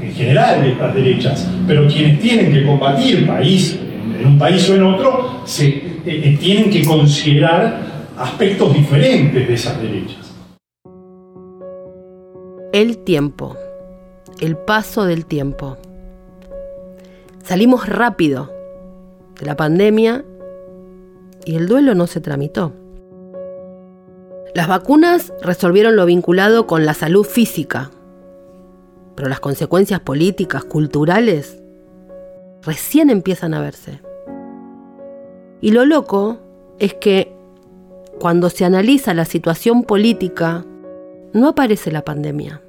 en 0.00 0.12
general 0.12 0.62
de 0.62 0.72
estas 0.72 0.94
derechas, 0.94 1.48
pero 1.66 1.86
quienes 1.86 2.20
tienen 2.20 2.52
que 2.52 2.64
combatir 2.64 3.26
país, 3.26 3.78
en 4.18 4.26
un 4.26 4.38
país 4.38 4.68
o 4.70 4.74
en 4.74 4.82
otro, 4.82 5.42
se, 5.44 5.66
eh, 5.68 6.02
eh, 6.06 6.38
tienen 6.40 6.70
que 6.70 6.84
considerar 6.84 7.80
aspectos 8.16 8.72
diferentes 8.72 9.46
de 9.46 9.54
esas 9.54 9.80
derechas. 9.80 10.34
El 12.72 12.98
tiempo, 12.98 13.56
el 14.40 14.56
paso 14.56 15.04
del 15.04 15.26
tiempo. 15.26 15.78
Salimos 17.42 17.88
rápido 17.88 18.52
de 19.38 19.46
la 19.46 19.56
pandemia 19.56 20.24
y 21.44 21.54
el 21.54 21.68
duelo 21.68 21.94
no 21.94 22.06
se 22.06 22.20
tramitó. 22.20 22.72
Las 24.54 24.68
vacunas 24.68 25.32
resolvieron 25.42 25.96
lo 25.96 26.06
vinculado 26.06 26.66
con 26.66 26.86
la 26.86 26.94
salud 26.94 27.24
física, 27.24 27.90
pero 29.16 29.28
las 29.28 29.40
consecuencias 29.40 30.00
políticas, 30.00 30.64
culturales, 30.64 31.60
recién 32.62 33.10
empiezan 33.10 33.54
a 33.54 33.60
verse. 33.60 34.00
Y 35.60 35.70
lo 35.70 35.86
loco 35.86 36.38
es 36.78 36.94
que 36.94 37.34
cuando 38.20 38.50
se 38.50 38.64
analiza 38.64 39.14
la 39.14 39.24
situación 39.24 39.82
política, 39.82 40.64
no 41.32 41.48
aparece 41.48 41.90
la 41.90 42.04
pandemia. 42.04 42.62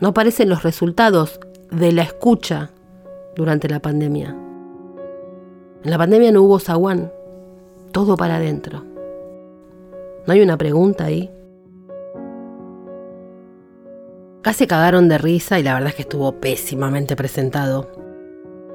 No 0.00 0.08
aparecen 0.08 0.48
los 0.48 0.62
resultados 0.62 1.40
de 1.70 1.92
la 1.92 2.02
escucha 2.02 2.70
durante 3.34 3.68
la 3.68 3.80
pandemia. 3.80 4.36
En 5.84 5.90
la 5.90 5.98
pandemia 5.98 6.30
no 6.32 6.42
hubo 6.42 6.60
zaguán, 6.60 7.12
todo 7.90 8.16
para 8.16 8.36
adentro. 8.36 8.84
¿No 10.26 10.32
hay 10.32 10.40
una 10.40 10.56
pregunta 10.56 11.04
ahí? 11.04 11.30
Casi 14.42 14.66
cagaron 14.66 15.08
de 15.08 15.18
risa 15.18 15.60
y 15.60 15.62
la 15.62 15.74
verdad 15.74 15.90
es 15.90 15.94
que 15.94 16.02
estuvo 16.02 16.40
pésimamente 16.40 17.14
presentado. 17.14 17.88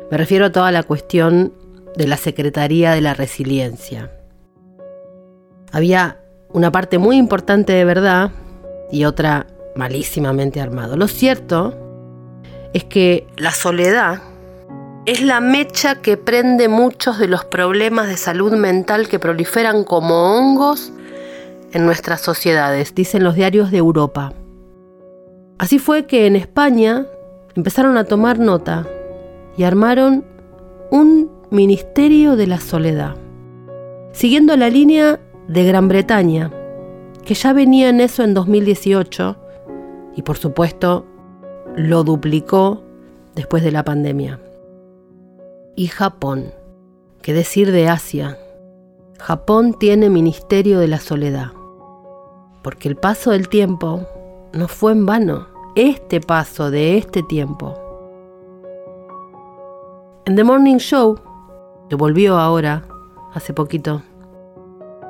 Me 0.10 0.18
refiero 0.18 0.46
a 0.46 0.52
toda 0.54 0.72
la 0.72 0.84
cuestión 0.84 1.54
de 1.98 2.08
la 2.08 2.16
Secretaría 2.16 2.94
de 2.94 3.02
la 3.02 3.14
Resiliencia. 3.14 4.10
Había 5.74 6.22
una 6.54 6.72
parte 6.72 6.98
muy 6.98 7.18
importante 7.18 7.74
de 7.74 7.84
verdad 7.84 8.32
y 8.94 9.04
otra 9.04 9.48
malísimamente 9.76 10.62
armado. 10.62 10.96
Lo 10.96 11.10
cierto 11.10 11.78
es 12.74 12.86
que 12.86 13.28
la 13.36 13.52
soledad 13.52 14.22
es 15.06 15.22
la 15.22 15.42
mecha 15.42 15.96
que 15.96 16.16
prende 16.16 16.70
muchos 16.70 17.20
de 17.20 17.28
los 17.28 17.44
problemas 17.44 18.08
de 18.08 18.16
salud 18.16 18.54
mental 18.54 19.10
que 19.10 19.20
proliferan 19.20 19.84
como 19.84 20.38
hongos 20.38 20.94
en 21.74 21.86
nuestras 21.86 22.22
sociedades, 22.22 22.96
dicen 22.96 23.26
los 23.26 23.36
diarios 23.36 23.70
de 23.72 23.80
Europa. 23.80 24.34
Así 25.58 25.80
fue 25.80 26.06
que 26.06 26.28
en 26.28 26.36
España 26.36 27.08
empezaron 27.56 27.98
a 27.98 28.04
tomar 28.04 28.38
nota 28.38 28.88
y 29.58 29.64
armaron 29.64 30.24
un 30.92 31.32
Ministerio 31.50 32.36
de 32.36 32.46
la 32.46 32.60
Soledad, 32.60 33.16
siguiendo 34.12 34.56
la 34.56 34.70
línea 34.70 35.20
de 35.48 35.64
Gran 35.64 35.88
Bretaña, 35.88 36.52
que 37.26 37.34
ya 37.34 37.54
venía 37.54 37.90
en 37.90 38.02
eso 38.02 38.24
en 38.24 38.34
2018 38.34 39.38
y 40.16 40.22
por 40.22 40.38
supuesto 40.38 41.06
lo 41.76 42.04
duplicó 42.04 42.84
después 43.34 43.64
de 43.64 43.72
la 43.72 43.84
pandemia. 43.84 44.40
Y 45.76 45.88
Japón, 45.88 46.54
qué 47.22 47.34
decir 47.34 47.72
de 47.72 47.88
Asia, 47.88 48.38
Japón 49.20 49.76
tiene 49.80 50.10
Ministerio 50.10 50.80
de 50.80 50.88
la 50.88 51.00
Soledad, 51.00 51.52
porque 52.62 52.88
el 52.90 52.96
paso 52.96 53.32
del 53.32 53.50
tiempo 53.50 54.08
no 54.54 54.68
fue 54.68 54.92
en 54.92 55.06
vano 55.06 55.48
este 55.76 56.20
paso 56.22 56.72
de 56.72 56.98
este 56.98 57.24
tiempo. 57.24 57.74
En 60.26 60.36
The 60.36 60.44
Morning 60.44 60.78
Show, 60.78 61.20
que 61.90 61.96
volvió 61.96 62.38
ahora, 62.38 62.84
hace 63.34 63.54
poquito, 63.54 64.02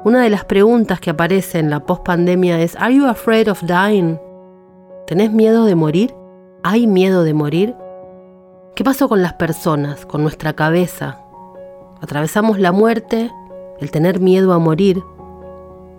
una 0.04 0.22
de 0.22 0.30
las 0.30 0.46
preguntas 0.46 1.00
que 1.00 1.10
aparece 1.10 1.60
en 1.60 1.70
la 1.70 1.82
post-pandemia 1.82 2.62
es, 2.62 2.76
¿Are 2.76 2.94
you 2.94 3.06
afraid 3.06 3.50
of 3.50 3.64
dying? 3.64 4.20
¿Tenés 5.08 5.32
miedo 5.32 5.66
de 5.66 5.76
morir? 5.76 6.14
¿Hay 6.64 6.86
miedo 6.86 7.24
de 7.24 7.34
morir? 7.34 7.76
¿Qué 8.76 8.84
pasó 8.84 9.10
con 9.10 9.22
las 9.22 9.34
personas, 9.34 10.06
con 10.06 10.22
nuestra 10.22 10.54
cabeza? 10.54 11.20
Atravesamos 12.00 12.60
la 12.60 12.72
muerte, 12.72 13.32
el 13.80 13.90
tener 13.90 14.20
miedo 14.20 14.54
a 14.54 14.60
morir, 14.60 15.04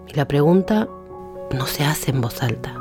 y 0.07 0.15
la 0.15 0.29
pregunta 0.29 0.89
no 1.57 1.67
se 1.67 1.85
hace 1.85 2.13
en 2.13 2.21
voz 2.21 2.43
alta. 2.43 2.78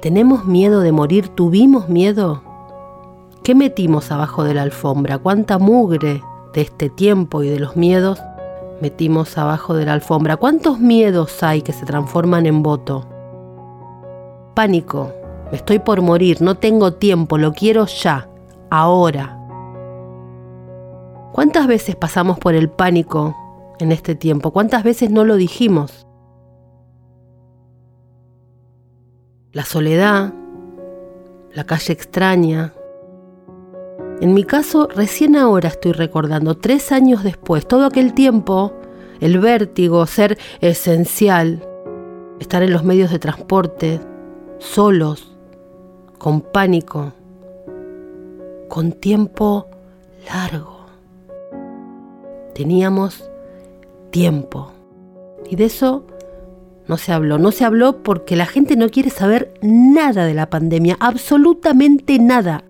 ¿Tenemos 0.00 0.44
miedo 0.44 0.80
de 0.80 0.92
morir? 0.92 1.28
¿Tuvimos 1.28 1.88
miedo? 1.88 2.40
¿Qué 3.42 3.56
metimos 3.56 4.12
abajo 4.12 4.44
de 4.44 4.54
la 4.54 4.62
alfombra? 4.62 5.18
¿Cuánta 5.18 5.58
mugre 5.58 6.22
de 6.54 6.60
este 6.60 6.88
tiempo 6.88 7.42
y 7.42 7.48
de 7.48 7.58
los 7.58 7.74
miedos 7.76 8.20
metimos 8.80 9.36
abajo 9.36 9.74
de 9.74 9.86
la 9.86 9.94
alfombra? 9.94 10.36
¿Cuántos 10.36 10.78
miedos 10.78 11.42
hay 11.42 11.62
que 11.62 11.72
se 11.72 11.84
transforman 11.84 12.46
en 12.46 12.62
voto? 12.62 13.08
Pánico, 14.54 15.12
estoy 15.50 15.80
por 15.80 16.00
morir, 16.00 16.42
no 16.42 16.54
tengo 16.54 16.92
tiempo, 16.92 17.36
lo 17.36 17.52
quiero 17.52 17.86
ya, 17.86 18.28
ahora. 18.70 19.36
¿Cuántas 21.32 21.66
veces 21.66 21.96
pasamos 21.96 22.38
por 22.38 22.54
el 22.54 22.70
pánico 22.70 23.34
en 23.80 23.90
este 23.90 24.14
tiempo? 24.14 24.52
¿Cuántas 24.52 24.84
veces 24.84 25.10
no 25.10 25.24
lo 25.24 25.34
dijimos? 25.34 26.07
La 29.52 29.64
soledad, 29.64 30.32
la 31.52 31.64
calle 31.64 31.92
extraña. 31.92 32.72
En 34.20 34.34
mi 34.34 34.44
caso, 34.44 34.88
recién 34.94 35.36
ahora 35.36 35.68
estoy 35.68 35.92
recordando, 35.92 36.56
tres 36.56 36.92
años 36.92 37.22
después, 37.22 37.66
todo 37.66 37.86
aquel 37.86 38.14
tiempo, 38.14 38.72
el 39.20 39.38
vértigo, 39.38 40.04
ser 40.06 40.38
esencial, 40.60 41.66
estar 42.40 42.62
en 42.62 42.72
los 42.72 42.84
medios 42.84 43.10
de 43.10 43.18
transporte, 43.18 44.00
solos, 44.58 45.36
con 46.18 46.40
pánico, 46.40 47.12
con 48.68 48.92
tiempo 48.92 49.68
largo. 50.32 50.86
Teníamos 52.54 53.30
tiempo. 54.10 54.72
Y 55.48 55.56
de 55.56 55.66
eso 55.66 56.04
no 56.88 56.96
se 56.96 57.12
habló. 57.12 57.38
No 57.38 57.52
se 57.52 57.64
habló 57.64 58.02
porque 58.02 58.34
la 58.34 58.46
gente 58.46 58.76
no 58.76 58.88
quiere 58.88 59.10
saber 59.10 59.52
nada 59.60 60.24
de 60.24 60.34
la 60.34 60.50
pandemia, 60.50 60.96
absolutamente 60.98 62.18
nada. 62.18 62.64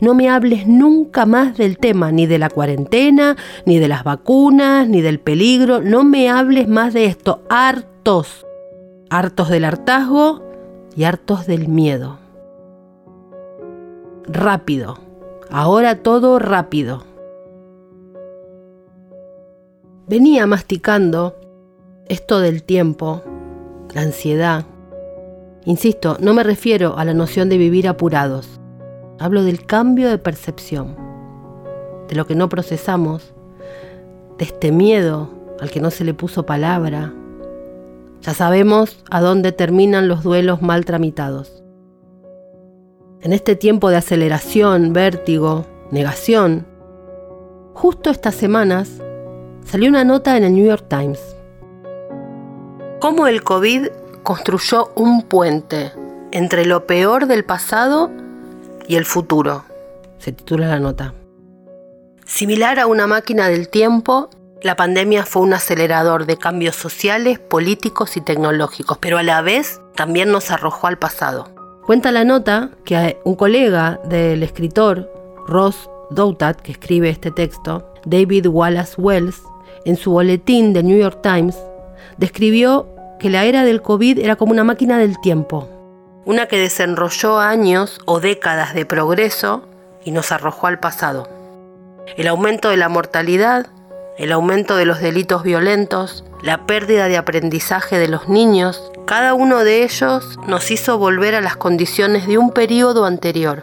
no 0.00 0.14
me 0.14 0.28
hables 0.28 0.66
nunca 0.66 1.26
más 1.26 1.56
del 1.56 1.78
tema, 1.78 2.10
ni 2.10 2.26
de 2.26 2.36
la 2.36 2.50
cuarentena, 2.50 3.36
ni 3.66 3.78
de 3.78 3.86
las 3.86 4.02
vacunas, 4.02 4.88
ni 4.88 5.00
del 5.00 5.20
peligro, 5.20 5.80
no 5.80 6.02
me 6.02 6.28
hables 6.28 6.66
más 6.66 6.92
de 6.92 7.04
esto, 7.04 7.42
hartos, 7.48 8.44
hartos 9.10 9.48
del 9.48 9.64
hartazgo 9.64 10.42
y 10.96 11.04
hartos 11.04 11.46
del 11.46 11.68
miedo. 11.68 12.18
Rápido, 14.26 14.98
ahora 15.52 16.02
todo 16.02 16.40
rápido. 16.40 17.04
Venía 20.08 20.48
masticando 20.48 21.36
esto 22.08 22.40
del 22.40 22.64
tiempo, 22.64 23.22
ansiedad. 24.00 24.64
Insisto, 25.64 26.16
no 26.20 26.34
me 26.34 26.42
refiero 26.42 26.96
a 26.98 27.04
la 27.04 27.14
noción 27.14 27.48
de 27.48 27.58
vivir 27.58 27.86
apurados. 27.86 28.60
Hablo 29.18 29.44
del 29.44 29.64
cambio 29.64 30.08
de 30.08 30.18
percepción, 30.18 30.96
de 32.08 32.16
lo 32.16 32.26
que 32.26 32.34
no 32.34 32.48
procesamos, 32.48 33.34
de 34.38 34.44
este 34.44 34.72
miedo 34.72 35.30
al 35.60 35.70
que 35.70 35.80
no 35.80 35.90
se 35.90 36.04
le 36.04 36.14
puso 36.14 36.44
palabra. 36.44 37.12
Ya 38.22 38.34
sabemos 38.34 39.04
a 39.10 39.20
dónde 39.20 39.52
terminan 39.52 40.08
los 40.08 40.22
duelos 40.22 40.62
mal 40.62 40.84
tramitados. 40.84 41.62
En 43.20 43.32
este 43.32 43.54
tiempo 43.54 43.90
de 43.90 43.96
aceleración, 43.96 44.92
vértigo, 44.92 45.64
negación, 45.92 46.66
justo 47.74 48.10
estas 48.10 48.34
semanas 48.34 49.00
salió 49.64 49.88
una 49.88 50.02
nota 50.02 50.36
en 50.36 50.42
el 50.42 50.54
New 50.54 50.66
York 50.66 50.86
Times. 50.88 51.31
Cómo 53.02 53.26
el 53.26 53.42
COVID 53.42 53.88
construyó 54.22 54.92
un 54.94 55.22
puente 55.22 55.90
entre 56.30 56.64
lo 56.64 56.86
peor 56.86 57.26
del 57.26 57.44
pasado 57.44 58.12
y 58.86 58.94
el 58.94 59.04
futuro, 59.06 59.64
se 60.18 60.30
titula 60.30 60.68
la 60.68 60.78
nota. 60.78 61.12
Similar 62.24 62.78
a 62.78 62.86
una 62.86 63.08
máquina 63.08 63.48
del 63.48 63.68
tiempo, 63.68 64.30
la 64.62 64.76
pandemia 64.76 65.26
fue 65.26 65.42
un 65.42 65.52
acelerador 65.52 66.26
de 66.26 66.36
cambios 66.36 66.76
sociales, 66.76 67.40
políticos 67.40 68.16
y 68.16 68.20
tecnológicos, 68.20 68.98
pero 68.98 69.18
a 69.18 69.24
la 69.24 69.42
vez 69.42 69.80
también 69.96 70.30
nos 70.30 70.52
arrojó 70.52 70.86
al 70.86 71.00
pasado. 71.00 71.48
Cuenta 71.84 72.12
la 72.12 72.22
nota 72.22 72.70
que 72.84 73.18
un 73.24 73.34
colega 73.34 73.98
del 74.04 74.44
escritor, 74.44 75.12
Ross 75.48 75.90
Doutat, 76.10 76.60
que 76.60 76.70
escribe 76.70 77.10
este 77.10 77.32
texto, 77.32 77.84
David 78.04 78.46
Wallace 78.46 78.94
Wells, 78.96 79.42
en 79.84 79.96
su 79.96 80.12
boletín 80.12 80.72
de 80.72 80.84
New 80.84 80.98
York 81.00 81.18
Times, 81.20 81.56
describió 82.16 82.91
que 83.22 83.30
la 83.30 83.44
era 83.44 83.64
del 83.64 83.82
COVID 83.82 84.18
era 84.18 84.34
como 84.34 84.50
una 84.50 84.64
máquina 84.64 84.98
del 84.98 85.20
tiempo, 85.20 85.68
una 86.24 86.46
que 86.46 86.58
desenrolló 86.58 87.38
años 87.38 88.00
o 88.04 88.18
décadas 88.18 88.74
de 88.74 88.84
progreso 88.84 89.68
y 90.04 90.10
nos 90.10 90.32
arrojó 90.32 90.66
al 90.66 90.80
pasado. 90.80 91.28
El 92.16 92.26
aumento 92.26 92.70
de 92.70 92.78
la 92.78 92.88
mortalidad, 92.88 93.68
el 94.18 94.32
aumento 94.32 94.74
de 94.74 94.86
los 94.86 95.00
delitos 95.00 95.44
violentos, 95.44 96.24
la 96.42 96.66
pérdida 96.66 97.06
de 97.06 97.16
aprendizaje 97.16 97.96
de 97.96 98.08
los 98.08 98.28
niños, 98.28 98.90
cada 99.06 99.34
uno 99.34 99.62
de 99.62 99.84
ellos 99.84 100.36
nos 100.48 100.72
hizo 100.72 100.98
volver 100.98 101.36
a 101.36 101.40
las 101.40 101.54
condiciones 101.54 102.26
de 102.26 102.38
un 102.38 102.50
periodo 102.50 103.04
anterior. 103.04 103.62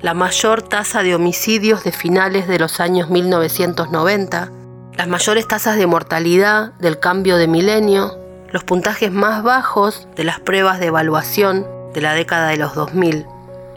La 0.00 0.14
mayor 0.14 0.62
tasa 0.62 1.02
de 1.02 1.16
homicidios 1.16 1.82
de 1.82 1.90
finales 1.90 2.46
de 2.46 2.60
los 2.60 2.78
años 2.78 3.10
1990, 3.10 4.52
las 4.96 5.08
mayores 5.08 5.48
tasas 5.48 5.76
de 5.78 5.88
mortalidad 5.88 6.74
del 6.74 7.00
cambio 7.00 7.38
de 7.38 7.48
milenio, 7.48 8.19
los 8.50 8.64
puntajes 8.64 9.10
más 9.10 9.42
bajos 9.42 10.08
de 10.16 10.24
las 10.24 10.40
pruebas 10.40 10.80
de 10.80 10.86
evaluación 10.86 11.66
de 11.94 12.00
la 12.00 12.14
década 12.14 12.48
de 12.48 12.56
los 12.56 12.74
2000. 12.74 13.26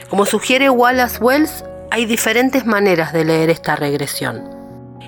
Como 0.09 0.25
sugiere 0.25 0.69
Wallace 0.69 1.19
Wells, 1.19 1.63
hay 1.91 2.05
diferentes 2.05 2.65
maneras 2.65 3.13
de 3.13 3.25
leer 3.25 3.49
esta 3.49 3.75
regresión. 3.75 4.43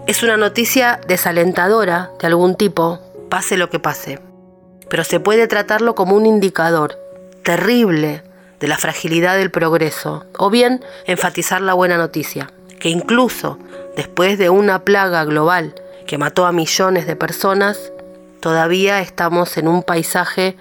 Es 0.07 0.21
una 0.21 0.37
noticia 0.37 0.99
desalentadora 1.07 2.11
de 2.19 2.27
algún 2.27 2.55
tipo, 2.55 2.99
pase 3.29 3.57
lo 3.57 3.69
que 3.69 3.79
pase, 3.79 4.19
pero 4.89 5.03
se 5.03 5.19
puede 5.19 5.47
tratarlo 5.47 5.95
como 5.95 6.15
un 6.15 6.25
indicador 6.25 6.99
terrible 7.43 8.23
de 8.59 8.67
la 8.67 8.77
fragilidad 8.77 9.35
del 9.35 9.51
progreso, 9.51 10.25
o 10.37 10.49
bien 10.49 10.83
enfatizar 11.05 11.61
la 11.61 11.73
buena 11.73 11.97
noticia, 11.97 12.51
que 12.79 12.89
incluso 12.89 13.59
después 13.95 14.37
de 14.37 14.49
una 14.49 14.83
plaga 14.83 15.23
global 15.25 15.73
que 16.05 16.17
mató 16.17 16.45
a 16.45 16.51
millones 16.51 17.07
de 17.07 17.15
personas, 17.15 17.91
todavía 18.45 19.01
estamos 19.01 19.57
en 19.57 19.67
un 19.67 19.81
paisaje 19.81 20.55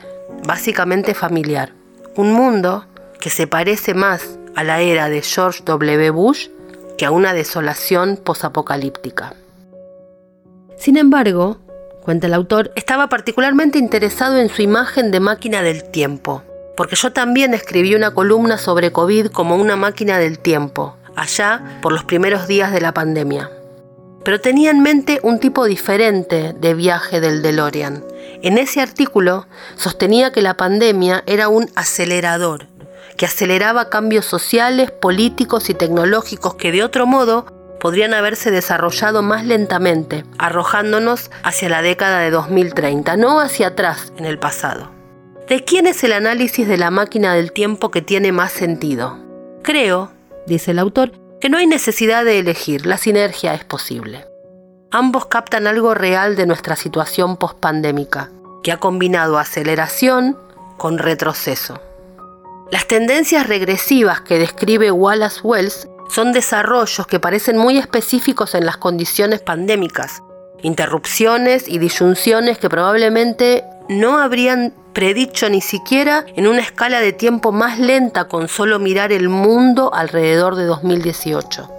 básicamente 0.46 1.12
familiar. 1.12 1.74
Un 2.16 2.32
mundo 2.32 2.86
que 3.20 3.28
se 3.28 3.46
parece 3.46 3.92
más 3.92 4.38
a 4.56 4.64
la 4.64 4.80
era 4.80 5.10
de 5.10 5.20
George 5.20 5.60
W. 5.66 6.08
Bush 6.08 6.48
que 6.96 7.04
a 7.04 7.10
una 7.10 7.34
desolación 7.34 8.16
posapocalíptica. 8.16 9.34
Sin 10.78 10.96
embargo, 10.96 11.58
cuenta 12.00 12.26
el 12.26 12.32
autor, 12.32 12.72
estaba 12.74 13.10
particularmente 13.10 13.78
interesado 13.78 14.38
en 14.38 14.48
su 14.48 14.62
imagen 14.62 15.10
de 15.10 15.20
máquina 15.20 15.60
del 15.60 15.84
tiempo, 15.84 16.42
porque 16.78 16.96
yo 16.96 17.12
también 17.12 17.52
escribí 17.52 17.94
una 17.94 18.14
columna 18.14 18.56
sobre 18.56 18.92
COVID 18.92 19.26
como 19.26 19.56
una 19.56 19.76
máquina 19.76 20.16
del 20.16 20.38
tiempo, 20.38 20.96
allá 21.16 21.80
por 21.82 21.92
los 21.92 22.04
primeros 22.04 22.46
días 22.46 22.72
de 22.72 22.80
la 22.80 22.94
pandemia 22.94 23.50
pero 24.24 24.40
tenía 24.40 24.70
en 24.70 24.80
mente 24.80 25.20
un 25.22 25.38
tipo 25.38 25.66
diferente 25.66 26.54
de 26.54 26.74
viaje 26.74 27.20
del 27.20 27.42
DeLorean. 27.42 28.04
En 28.42 28.58
ese 28.58 28.80
artículo 28.80 29.46
sostenía 29.76 30.32
que 30.32 30.42
la 30.42 30.56
pandemia 30.56 31.22
era 31.26 31.48
un 31.48 31.70
acelerador, 31.76 32.66
que 33.16 33.26
aceleraba 33.26 33.90
cambios 33.90 34.24
sociales, 34.24 34.90
políticos 34.90 35.70
y 35.70 35.74
tecnológicos 35.74 36.54
que 36.54 36.72
de 36.72 36.82
otro 36.82 37.06
modo 37.06 37.46
podrían 37.80 38.14
haberse 38.14 38.50
desarrollado 38.50 39.22
más 39.22 39.44
lentamente, 39.44 40.24
arrojándonos 40.38 41.30
hacia 41.42 41.68
la 41.68 41.82
década 41.82 42.20
de 42.20 42.30
2030, 42.30 43.16
no 43.18 43.40
hacia 43.40 43.68
atrás 43.68 44.12
en 44.16 44.24
el 44.24 44.38
pasado. 44.38 44.90
¿De 45.48 45.62
quién 45.64 45.86
es 45.86 46.02
el 46.02 46.14
análisis 46.14 46.66
de 46.66 46.78
la 46.78 46.90
máquina 46.90 47.34
del 47.34 47.52
tiempo 47.52 47.90
que 47.90 48.00
tiene 48.00 48.32
más 48.32 48.52
sentido? 48.52 49.18
Creo, 49.62 50.10
dice 50.46 50.70
el 50.70 50.78
autor, 50.78 51.12
que 51.44 51.50
no 51.50 51.58
hay 51.58 51.66
necesidad 51.66 52.24
de 52.24 52.38
elegir, 52.38 52.86
la 52.86 52.96
sinergia 52.96 53.52
es 53.52 53.64
posible. 53.64 54.24
Ambos 54.90 55.26
captan 55.26 55.66
algo 55.66 55.92
real 55.92 56.36
de 56.36 56.46
nuestra 56.46 56.74
situación 56.74 57.36
pospandémica, 57.36 58.30
que 58.62 58.72
ha 58.72 58.78
combinado 58.78 59.36
aceleración 59.36 60.38
con 60.78 60.96
retroceso. 60.96 61.82
Las 62.70 62.88
tendencias 62.88 63.46
regresivas 63.46 64.22
que 64.22 64.38
describe 64.38 64.90
Wallace 64.90 65.42
Wells 65.42 65.86
son 66.08 66.32
desarrollos 66.32 67.06
que 67.06 67.20
parecen 67.20 67.58
muy 67.58 67.76
específicos 67.76 68.54
en 68.54 68.64
las 68.64 68.78
condiciones 68.78 69.42
pandémicas, 69.42 70.22
interrupciones 70.62 71.68
y 71.68 71.76
disyunciones 71.76 72.56
que 72.56 72.70
probablemente 72.70 73.64
no 73.88 74.18
habrían 74.18 74.72
predicho 74.92 75.48
ni 75.50 75.60
siquiera 75.60 76.24
en 76.36 76.46
una 76.46 76.60
escala 76.60 77.00
de 77.00 77.12
tiempo 77.12 77.52
más 77.52 77.78
lenta 77.78 78.28
con 78.28 78.48
solo 78.48 78.78
mirar 78.78 79.12
el 79.12 79.28
mundo 79.28 79.92
alrededor 79.94 80.56
de 80.56 80.64
2018. 80.64 81.70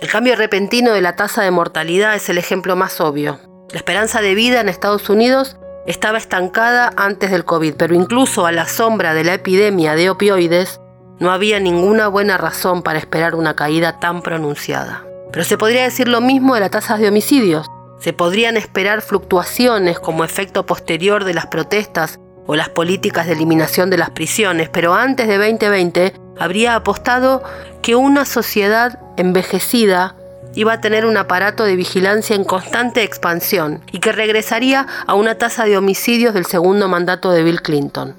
El 0.00 0.08
cambio 0.10 0.36
repentino 0.36 0.92
de 0.92 1.00
la 1.00 1.16
tasa 1.16 1.42
de 1.42 1.50
mortalidad 1.50 2.14
es 2.14 2.28
el 2.28 2.38
ejemplo 2.38 2.76
más 2.76 3.00
obvio. 3.00 3.38
La 3.70 3.78
esperanza 3.78 4.20
de 4.20 4.34
vida 4.34 4.60
en 4.60 4.68
Estados 4.68 5.08
Unidos 5.08 5.56
estaba 5.86 6.18
estancada 6.18 6.90
antes 6.96 7.30
del 7.30 7.44
COVID, 7.44 7.74
pero 7.74 7.94
incluso 7.94 8.46
a 8.46 8.52
la 8.52 8.66
sombra 8.66 9.14
de 9.14 9.24
la 9.24 9.34
epidemia 9.34 9.94
de 9.94 10.10
opioides, 10.10 10.80
no 11.18 11.30
había 11.30 11.60
ninguna 11.60 12.08
buena 12.08 12.36
razón 12.36 12.82
para 12.82 12.98
esperar 12.98 13.34
una 13.34 13.54
caída 13.54 13.98
tan 14.00 14.20
pronunciada. 14.20 15.04
Pero 15.32 15.44
se 15.44 15.56
podría 15.56 15.84
decir 15.84 16.08
lo 16.08 16.20
mismo 16.20 16.54
de 16.54 16.60
las 16.60 16.70
tasas 16.70 16.98
de 16.98 17.08
homicidios. 17.08 17.66
Se 18.00 18.12
podrían 18.12 18.56
esperar 18.56 19.02
fluctuaciones 19.02 19.98
como 19.98 20.24
efecto 20.24 20.66
posterior 20.66 21.24
de 21.24 21.34
las 21.34 21.46
protestas 21.46 22.20
o 22.46 22.54
las 22.54 22.68
políticas 22.68 23.26
de 23.26 23.32
eliminación 23.32 23.90
de 23.90 23.98
las 23.98 24.10
prisiones, 24.10 24.68
pero 24.68 24.94
antes 24.94 25.26
de 25.28 25.38
2020 25.38 26.12
habría 26.38 26.74
apostado 26.74 27.42
que 27.82 27.96
una 27.96 28.24
sociedad 28.24 29.00
envejecida 29.16 30.16
iba 30.54 30.74
a 30.74 30.80
tener 30.80 31.04
un 31.04 31.16
aparato 31.16 31.64
de 31.64 31.76
vigilancia 31.76 32.34
en 32.34 32.44
constante 32.44 33.02
expansión 33.02 33.82
y 33.92 34.00
que 34.00 34.12
regresaría 34.12 34.86
a 35.06 35.14
una 35.14 35.36
tasa 35.36 35.64
de 35.64 35.76
homicidios 35.76 36.34
del 36.34 36.46
segundo 36.46 36.88
mandato 36.88 37.30
de 37.30 37.42
Bill 37.42 37.62
Clinton. 37.62 38.16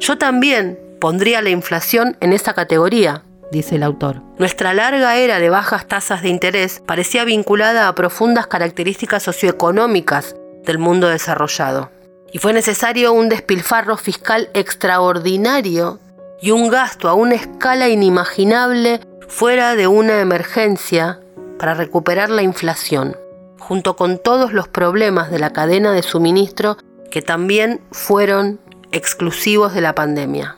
Yo 0.00 0.18
también 0.18 0.78
pondría 1.00 1.40
la 1.40 1.50
inflación 1.50 2.16
en 2.20 2.32
esa 2.32 2.52
categoría, 2.52 3.22
dice 3.50 3.76
el 3.76 3.82
autor. 3.82 4.22
Nuestra 4.38 4.74
larga 4.74 5.16
era 5.16 5.38
de 5.38 5.50
bajas 5.50 5.86
tasas 5.86 6.22
de 6.22 6.28
interés 6.28 6.82
parecía 6.84 7.24
vinculada 7.24 7.88
a 7.88 7.94
profundas 7.94 8.46
características 8.46 9.22
socioeconómicas 9.22 10.36
del 10.64 10.78
mundo 10.78 11.08
desarrollado. 11.08 11.90
Y 12.32 12.38
fue 12.38 12.52
necesario 12.52 13.12
un 13.12 13.28
despilfarro 13.28 13.96
fiscal 13.96 14.50
extraordinario 14.54 15.98
y 16.40 16.50
un 16.50 16.68
gasto 16.68 17.08
a 17.08 17.14
una 17.14 17.34
escala 17.34 17.88
inimaginable 17.88 19.00
fuera 19.28 19.74
de 19.74 19.86
una 19.86 20.20
emergencia 20.20 21.20
para 21.58 21.74
recuperar 21.74 22.30
la 22.30 22.42
inflación, 22.42 23.16
junto 23.58 23.96
con 23.96 24.18
todos 24.18 24.52
los 24.52 24.68
problemas 24.68 25.30
de 25.30 25.38
la 25.38 25.50
cadena 25.50 25.92
de 25.92 26.02
suministro 26.02 26.76
que 27.10 27.22
también 27.22 27.80
fueron 27.90 28.60
exclusivos 28.92 29.74
de 29.74 29.80
la 29.80 29.94
pandemia. 29.94 30.56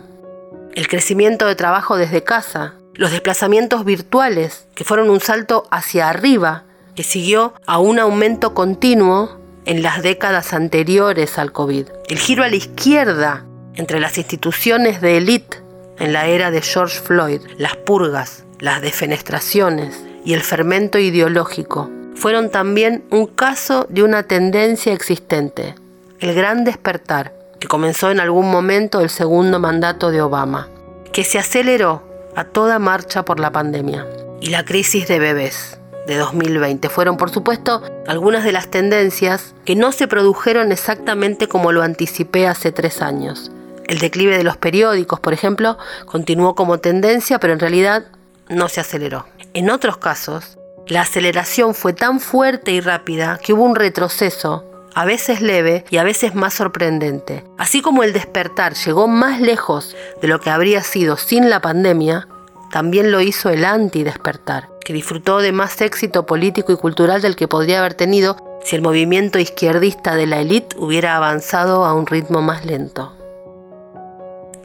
El 0.75 0.89
crecimiento 0.89 1.47
de 1.47 1.57
trabajo 1.57 1.97
desde 1.97 2.23
casa, 2.23 2.75
los 3.01 3.13
desplazamientos 3.13 3.87
virtuales, 3.87 4.67
que 4.75 4.85
fueron 4.85 5.09
un 5.09 5.21
salto 5.21 5.67
hacia 5.71 6.11
arriba, 6.11 6.65
que 6.95 7.03
siguió 7.03 7.55
a 7.65 7.79
un 7.79 7.99
aumento 7.99 8.53
continuo 8.53 9.41
en 9.65 9.83
las 9.83 10.03
décadas 10.03 10.53
anteriores 10.53 11.39
al 11.39 11.51
COVID. 11.51 11.87
El 12.11 12.19
giro 12.19 12.45
a 12.45 12.49
la 12.49 12.57
izquierda 12.57 13.47
entre 13.75 14.01
las 14.01 14.19
instituciones 14.19 15.01
de 15.01 15.17
élite 15.17 15.63
en 15.99 16.13
la 16.13 16.27
era 16.27 16.51
de 16.51 16.61
George 16.61 17.01
Floyd, 17.01 17.41
las 17.57 17.75
purgas, 17.75 18.45
las 18.59 18.83
defenestraciones 18.83 20.05
y 20.27 20.35
el 20.35 20.43
fermento 20.43 20.99
ideológico 20.99 21.91
fueron 22.17 22.51
también 22.51 23.07
un 23.11 23.25
caso 23.29 23.87
de 23.89 24.03
una 24.03 24.25
tendencia 24.25 24.93
existente, 24.93 25.75
el 26.19 26.35
gran 26.35 26.65
despertar, 26.65 27.33
que 27.61 27.67
comenzó 27.67 28.11
en 28.11 28.21
algún 28.21 28.51
momento 28.51 28.99
del 28.99 29.09
segundo 29.09 29.59
mandato 29.59 30.11
de 30.11 30.21
Obama, 30.21 30.69
que 31.15 31.25
se 31.25 31.39
aceleró 31.39 32.10
a 32.37 32.45
toda 32.45 32.79
marcha 32.79 33.25
por 33.25 33.41
la 33.41 33.51
pandemia 33.51 34.07
y 34.41 34.49
la 34.49 34.65
crisis 34.65 35.07
de 35.09 35.19
bebés 35.19 35.79
de 36.07 36.17
2020. 36.17 36.89
Fueron, 36.89 37.17
por 37.17 37.31
supuesto, 37.31 37.83
algunas 38.07 38.45
de 38.45 38.53
las 38.53 38.69
tendencias 38.69 39.55
que 39.65 39.77
no 39.77 39.93
se 39.93 40.09
produjeron 40.09 40.73
exactamente 40.73 41.49
como 41.49 41.73
lo 41.73 41.83
anticipé 41.83 42.47
hace 42.47 42.73
tres 42.73 43.03
años. 43.03 43.51
El 43.87 43.99
declive 43.99 44.37
de 44.37 44.45
los 44.45 44.57
periódicos, 44.57 45.21
por 45.21 45.33
ejemplo, 45.33 45.77
continuó 46.07 46.55
como 46.55 46.79
tendencia, 46.79 47.39
pero 47.41 47.53
en 47.53 47.61
realidad 47.61 48.05
no 48.49 48.69
se 48.69 48.81
aceleró. 48.81 49.27
En 49.53 49.71
otros 49.71 49.97
casos, 49.97 50.59
la 50.87 51.03
aceleración 51.03 51.75
fue 51.75 51.93
tan 51.93 52.21
fuerte 52.21 52.73
y 52.73 52.81
rápida 52.81 53.39
que 53.43 53.53
hubo 53.53 53.65
un 53.65 53.75
retroceso, 53.75 54.70
a 54.95 55.05
veces 55.05 55.41
leve 55.41 55.85
y 55.91 55.99
a 55.99 56.05
veces 56.05 56.35
más 56.35 56.55
sorprendente. 56.55 57.45
Así 57.59 57.83
como 57.83 58.03
el 58.03 58.13
despertar 58.13 58.75
llegó 58.75 59.09
más 59.09 59.41
lejos 59.41 59.97
de 60.21 60.29
lo 60.29 60.41
que 60.41 60.51
habría 60.51 60.83
sido 60.83 61.17
sin 61.17 61.51
la 61.51 61.61
pandemia, 61.61 62.29
también 62.71 63.11
lo 63.11 63.21
hizo 63.21 63.51
el 63.51 63.65
anti-despertar, 63.65 64.69
que 64.85 64.93
disfrutó 64.93 65.39
de 65.39 65.53
más 65.53 65.81
éxito 65.81 66.27
político 66.27 66.73
y 66.73 66.77
cultural 66.77 67.21
del 67.21 67.37
que 67.37 67.49
podría 67.49 67.81
haber 67.81 67.95
tenido 67.95 68.37
si 68.63 68.77
el 68.77 68.83
movimiento 68.83 69.39
izquierdista 69.39 70.15
de 70.15 70.27
la 70.27 70.41
élite 70.41 70.77
hubiera 70.79 71.17
avanzado 71.17 71.85
a 71.85 71.95
un 71.95 72.07
ritmo 72.07 72.43
más 72.43 72.65
lento. 72.65 73.13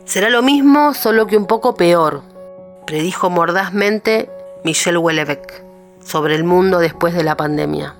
Será 0.06 0.30
lo 0.30 0.44
mismo, 0.44 0.94
solo 0.94 1.26
que 1.26 1.38
un 1.38 1.48
poco 1.48 1.76
peor, 1.76 2.22
predijo 2.86 3.30
mordazmente 3.30 4.30
Michel 4.64 4.98
Houellebecq 4.98 5.64
sobre 6.04 6.36
el 6.36 6.44
mundo 6.44 6.80
después 6.80 7.16
de 7.16 7.24
la 7.24 7.36
pandemia. 7.36 7.96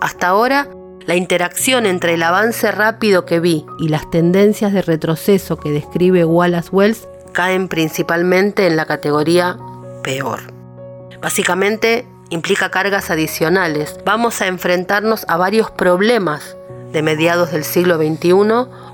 Hasta 0.00 0.28
ahora, 0.28 0.68
la 1.06 1.14
interacción 1.14 1.86
entre 1.86 2.14
el 2.14 2.22
avance 2.22 2.70
rápido 2.72 3.24
que 3.24 3.38
vi 3.38 3.64
y 3.78 3.88
las 3.88 4.10
tendencias 4.10 4.72
de 4.72 4.82
retroceso 4.82 5.56
que 5.56 5.70
describe 5.70 6.24
Wallace 6.24 6.70
Wells 6.72 7.08
caen 7.32 7.68
principalmente 7.68 8.66
en 8.66 8.76
la 8.76 8.86
categoría 8.86 9.56
peor. 10.02 10.52
Básicamente 11.20 12.06
implica 12.30 12.70
cargas 12.70 13.10
adicionales. 13.10 13.98
Vamos 14.04 14.40
a 14.40 14.48
enfrentarnos 14.48 15.24
a 15.28 15.36
varios 15.36 15.70
problemas 15.70 16.56
de 16.92 17.02
mediados 17.02 17.52
del 17.52 17.62
siglo 17.64 17.98
XXI, 17.98 18.30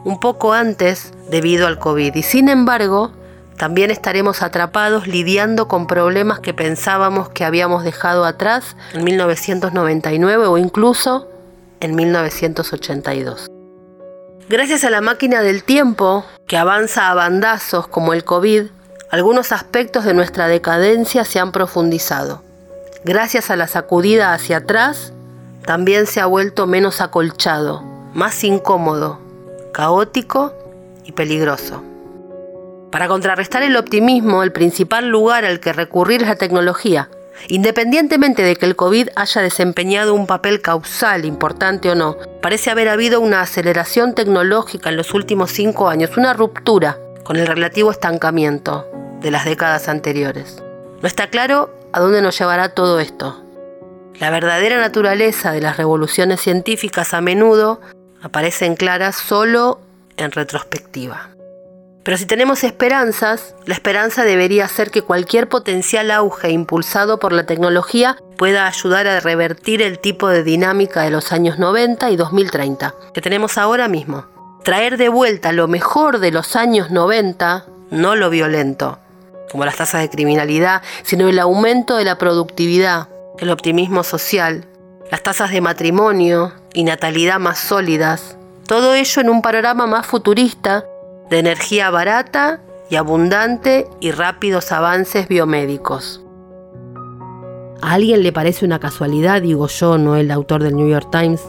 un 0.05 0.21
poco 0.21 0.53
antes 0.53 1.13
debido 1.31 1.67
al 1.67 1.79
COVID. 1.79 2.15
Y 2.15 2.23
sin 2.23 2.49
embargo, 2.49 3.13
también 3.57 3.91
estaremos 3.91 4.43
atrapados 4.43 5.07
lidiando 5.07 5.69
con 5.69 5.87
problemas 5.87 6.41
que 6.41 6.53
pensábamos 6.53 7.31
que 7.31 7.45
habíamos 7.45 7.85
dejado 7.85 8.25
atrás 8.25 8.77
en 8.93 9.05
1999 9.05 10.47
o 10.47 10.59
incluso 10.59 11.29
en 11.83 11.97
1982. 11.97 13.49
Gracias 14.49 14.85
a 14.85 14.91
la 14.91 15.01
máquina 15.01 15.43
del 15.43 15.65
tiempo, 15.65 16.25
que 16.47 16.57
avanza 16.57 17.11
a 17.11 17.15
bandazos 17.15 17.89
como 17.89 18.13
el 18.13 18.25
COVID, 18.25 18.67
algunos 19.11 19.53
aspectos 19.53 20.05
de 20.05 20.15
nuestra 20.15 20.47
decadencia 20.47 21.25
se 21.25 21.41
han 21.41 21.53
profundizado. 21.53 22.43
Gracias 23.05 23.51
a 23.51 23.57
la 23.57 23.67
sacudida 23.67 24.33
hacia 24.33 24.59
atrás, 24.59 25.13
también 25.67 26.07
se 26.07 26.21
ha 26.21 26.27
vuelto 26.27 26.67
menos 26.67 27.01
acolchado, 27.01 27.83
más 28.15 28.45
incómodo, 28.45 29.19
caótico 29.73 30.55
y 31.05 31.13
peligroso. 31.13 31.83
Para 32.93 33.09
contrarrestar 33.09 33.65
el 33.65 33.77
optimismo, 33.77 34.45
el 34.45 34.53
principal 34.53 35.09
lugar 35.09 35.45
al 35.45 35.59
que 35.59 35.73
recurrir 35.73 36.23
es 36.23 36.29
la 36.29 36.37
tecnología, 36.37 37.09
Independientemente 37.49 38.43
de 38.43 38.57
que 38.57 38.67
el 38.67 38.77
COVID 38.77 39.09
haya 39.17 39.43
desempeñado 39.43 40.15
un 40.15 40.27
papel 40.27 40.61
causal 40.61 41.25
importante 41.25 41.91
o 41.91 41.95
no, 41.95 42.17
parece 42.41 42.71
haber 42.71 42.89
habido 42.89 43.21
una 43.21 43.41
aceleración 43.41 44.15
tecnológica 44.15 44.91
en 44.91 44.97
los 44.97 45.15
últimos 45.15 45.51
cinco 45.51 45.89
años, 45.89 46.17
una 46.17 46.33
ruptura 46.33 46.99
con 47.25 47.37
el 47.37 47.47
relativo 47.47 47.91
estancamiento 47.91 48.87
de 49.21 49.31
las 49.31 49.45
décadas 49.45 49.89
anteriores. 49.89 50.63
No 51.01 51.09
está 51.09 51.29
claro 51.29 51.71
a 51.93 52.01
dónde 52.01 52.23
nos 52.23 52.39
llevará 52.39 52.71
todo 52.71 53.01
esto. 53.01 53.43
La 54.19 54.31
verdadera 54.31 54.79
naturaleza 54.79 55.53
de 55.53 55.61
las 55.61 55.77
revoluciones 55.77 56.41
científicas 56.41 57.15
a 57.15 57.21
menudo 57.21 57.81
aparecen 58.23 58.77
claras 58.77 59.17
solo 59.17 59.81
en 60.17 60.31
retrospectiva. 60.31 61.32
Pero 62.05 62.17
si 62.17 62.27
tenemos 62.27 62.65
esperanzas, 62.65 63.55
la 63.65 63.75
esperanza 63.75 64.25
debería 64.25 64.67
ser 64.67 64.91
que 64.91 65.03
cualquier 65.03 65.49
potencial 65.49 66.11
auge 66.11 66.51
impulsado 66.51 67.19
por 67.19 67.33
la 67.33 67.47
tecnología 67.47 68.17
pueda 68.37 68.67
ayudar 68.67 69.07
a 69.07 69.21
revertir 69.21 69.83
el 69.83 70.01
tipo 70.01 70.29
de 70.29 70.43
dinámica 70.43 71.03
de 71.03 71.11
los 71.11 71.31
años 71.33 71.61
90 71.61 72.11
y 72.11 72.17
2030 72.17 72.95
que 73.15 73.21
tenemos 73.21 73.57
ahora 73.57 73.87
mismo. 73.87 74.27
Traer 74.65 74.97
de 74.97 75.09
vuelta 75.09 75.53
lo 75.53 75.69
mejor 75.69 76.19
de 76.19 76.33
los 76.33 76.57
años 76.57 76.91
90, 76.91 77.67
no 77.91 78.17
lo 78.17 78.31
violento, 78.31 78.99
como 79.51 79.65
las 79.65 79.77
tasas 79.77 80.03
de 80.03 80.11
criminalidad, 80.11 80.83
sino 81.05 81.29
el 81.29 81.39
aumento 81.39 81.97
de 81.97 82.05
la 82.05 82.19
productividad, 82.19 83.09
el 83.39 83.51
optimismo 83.51 84.03
social, 84.03 84.67
las 85.11 85.23
tasas 85.23 85.51
de 85.51 85.61
matrimonio 85.61 86.53
y 86.75 86.85
natalidad 86.85 87.39
más 87.39 87.59
sólidas, 87.59 88.37
todo 88.67 88.95
ello 88.95 89.21
en 89.21 89.31
un 89.31 89.43
panorama 89.43 89.87
más 89.87 90.07
futurista 90.07 90.85
de 91.31 91.39
energía 91.39 91.91
barata 91.91 92.63
y 92.91 92.97
abundante 92.97 93.89
y 94.01 94.11
rápidos 94.11 94.73
avances 94.73 95.29
biomédicos. 95.29 96.23
¿A 97.81 97.95
alguien 97.95 98.23
le 98.23 98.33
parece 98.33 98.65
una 98.65 98.79
casualidad, 98.79 99.43
digo 99.43 99.67
yo, 99.67 99.99
no 99.99 100.17
el 100.17 100.31
autor 100.31 100.63
del 100.63 100.77
New 100.77 100.89
York 100.89 101.09
Times, 101.11 101.43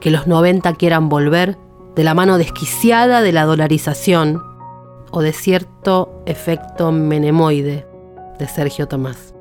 que 0.00 0.10
los 0.10 0.26
90 0.26 0.74
quieran 0.74 1.08
volver 1.08 1.56
de 1.94 2.04
la 2.04 2.14
mano 2.14 2.38
desquiciada 2.38 3.22
de 3.22 3.32
la 3.32 3.44
dolarización 3.44 4.42
o 5.10 5.22
de 5.22 5.32
cierto 5.32 6.22
efecto 6.26 6.92
menemoide 6.92 7.86
de 8.38 8.48
Sergio 8.48 8.88
Tomás? 8.88 9.34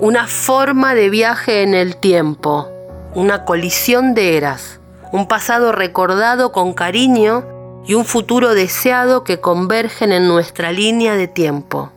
Una 0.00 0.26
forma 0.26 0.94
de 0.94 1.10
viaje 1.10 1.62
en 1.62 1.74
el 1.74 1.96
tiempo, 1.96 2.68
una 3.14 3.44
colisión 3.44 4.14
de 4.14 4.36
eras, 4.36 4.80
un 5.12 5.26
pasado 5.26 5.72
recordado 5.72 6.52
con 6.52 6.74
cariño 6.74 7.44
y 7.88 7.94
un 7.94 8.04
futuro 8.04 8.54
deseado 8.54 9.24
que 9.24 9.40
convergen 9.40 10.12
en 10.12 10.28
nuestra 10.28 10.72
línea 10.72 11.16
de 11.16 11.26
tiempo. 11.26 11.90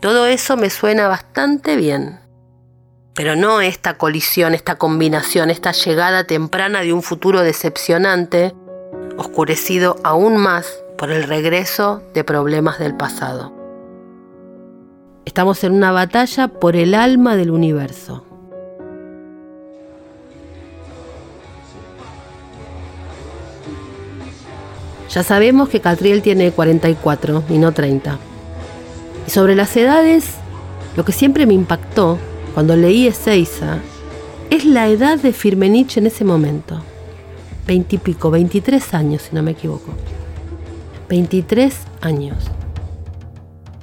Todo 0.00 0.26
eso 0.26 0.58
me 0.58 0.68
suena 0.68 1.08
bastante 1.08 1.74
bien. 1.76 2.20
Pero 3.14 3.34
no 3.34 3.62
esta 3.62 3.96
colisión, 3.96 4.52
esta 4.52 4.76
combinación, 4.76 5.48
esta 5.48 5.72
llegada 5.72 6.24
temprana 6.24 6.82
de 6.82 6.92
un 6.92 7.02
futuro 7.02 7.40
decepcionante, 7.40 8.54
oscurecido 9.16 9.96
aún 10.04 10.36
más 10.36 10.66
por 10.98 11.10
el 11.10 11.22
regreso 11.22 12.02
de 12.12 12.22
problemas 12.22 12.78
del 12.78 12.94
pasado. 12.94 13.54
Estamos 15.24 15.64
en 15.64 15.72
una 15.72 15.92
batalla 15.92 16.48
por 16.48 16.76
el 16.76 16.94
alma 16.94 17.36
del 17.36 17.50
universo. 17.52 18.26
Ya 25.10 25.22
sabemos 25.22 25.68
que 25.68 25.80
Catriel 25.80 26.22
tiene 26.22 26.50
44 26.50 27.44
y 27.48 27.58
no 27.58 27.72
30. 27.72 28.18
Y 29.26 29.30
sobre 29.30 29.54
las 29.54 29.76
edades, 29.76 30.26
lo 30.96 31.04
que 31.04 31.12
siempre 31.12 31.46
me 31.46 31.54
impactó 31.54 32.18
cuando 32.54 32.76
leí 32.76 33.06
Ezeiza 33.06 33.78
es 34.50 34.64
la 34.64 34.88
edad 34.88 35.18
de 35.18 35.32
Firmenich 35.32 35.96
en 35.96 36.06
ese 36.06 36.24
momento. 36.24 36.80
Veintipico, 37.66 38.30
23 38.30 38.94
años 38.94 39.22
si 39.22 39.34
no 39.34 39.42
me 39.42 39.52
equivoco. 39.52 39.92
23 41.08 41.74
años. 42.00 42.36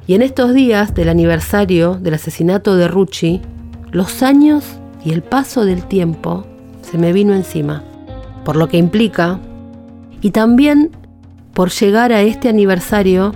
Y 0.08 0.16
en 0.16 0.22
estos 0.22 0.54
días 0.54 0.94
del 0.94 1.10
aniversario 1.10 1.96
del 1.96 2.16
asesinato 2.16 2.76
de 2.76 2.88
Rucci, 2.88 3.42
los 3.92 4.22
años 4.22 4.66
y 5.06 5.12
el 5.12 5.22
paso 5.22 5.66
del 5.66 5.86
tiempo 5.86 6.46
se 6.82 6.98
me 6.98 7.14
vino 7.14 7.34
encima, 7.34 7.84
por 8.44 8.56
lo 8.56 8.68
que 8.68 8.78
implica, 8.78 9.40
y 10.22 10.32
también 10.32 10.92
por 11.54 11.70
llegar 11.70 12.12
a 12.12 12.22
este 12.22 12.50
aniversario 12.50 13.34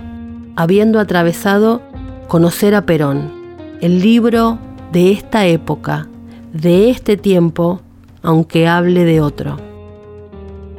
habiendo 0.56 0.98
atravesado 0.98 1.82
Conocer 2.26 2.74
a 2.74 2.82
Perón, 2.82 3.32
el 3.80 4.00
libro 4.00 4.58
de 4.92 5.12
esta 5.12 5.46
época, 5.46 6.08
de 6.52 6.90
este 6.90 7.16
tiempo, 7.16 7.80
aunque 8.22 8.66
hable 8.66 9.04
de 9.04 9.20
otro. 9.20 9.56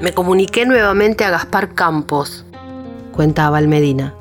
Me 0.01 0.13
comuniqué 0.13 0.65
nuevamente 0.65 1.23
a 1.23 1.29
Gaspar 1.29 1.73
Campos, 1.73 2.45
cuenta 3.13 3.49
Medina, 3.51 4.13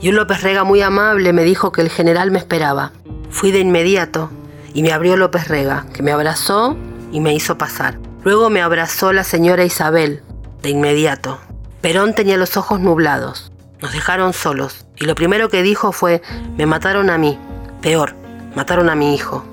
Y 0.00 0.08
un 0.08 0.16
López 0.16 0.42
Rega 0.42 0.64
muy 0.64 0.80
amable 0.80 1.32
me 1.32 1.44
dijo 1.44 1.72
que 1.72 1.80
el 1.82 1.90
general 1.90 2.30
me 2.30 2.38
esperaba. 2.38 2.92
Fui 3.30 3.50
de 3.50 3.60
inmediato 3.60 4.30
y 4.72 4.82
me 4.82 4.92
abrió 4.92 5.16
López 5.16 5.48
Rega, 5.48 5.86
que 5.92 6.02
me 6.02 6.12
abrazó 6.12 6.76
y 7.10 7.20
me 7.20 7.34
hizo 7.34 7.58
pasar. 7.58 7.98
Luego 8.22 8.48
me 8.48 8.62
abrazó 8.62 9.12
la 9.12 9.24
señora 9.24 9.64
Isabel, 9.64 10.22
de 10.62 10.70
inmediato. 10.70 11.38
Perón 11.84 12.14
tenía 12.14 12.38
los 12.38 12.56
ojos 12.56 12.80
nublados. 12.80 13.52
Nos 13.82 13.92
dejaron 13.92 14.32
solos 14.32 14.86
y 14.96 15.04
lo 15.04 15.14
primero 15.14 15.50
que 15.50 15.62
dijo 15.62 15.92
fue, 15.92 16.22
me 16.56 16.64
mataron 16.64 17.10
a 17.10 17.18
mí. 17.18 17.38
Peor, 17.82 18.14
mataron 18.56 18.88
a 18.88 18.94
mi 18.94 19.14
hijo. 19.14 19.44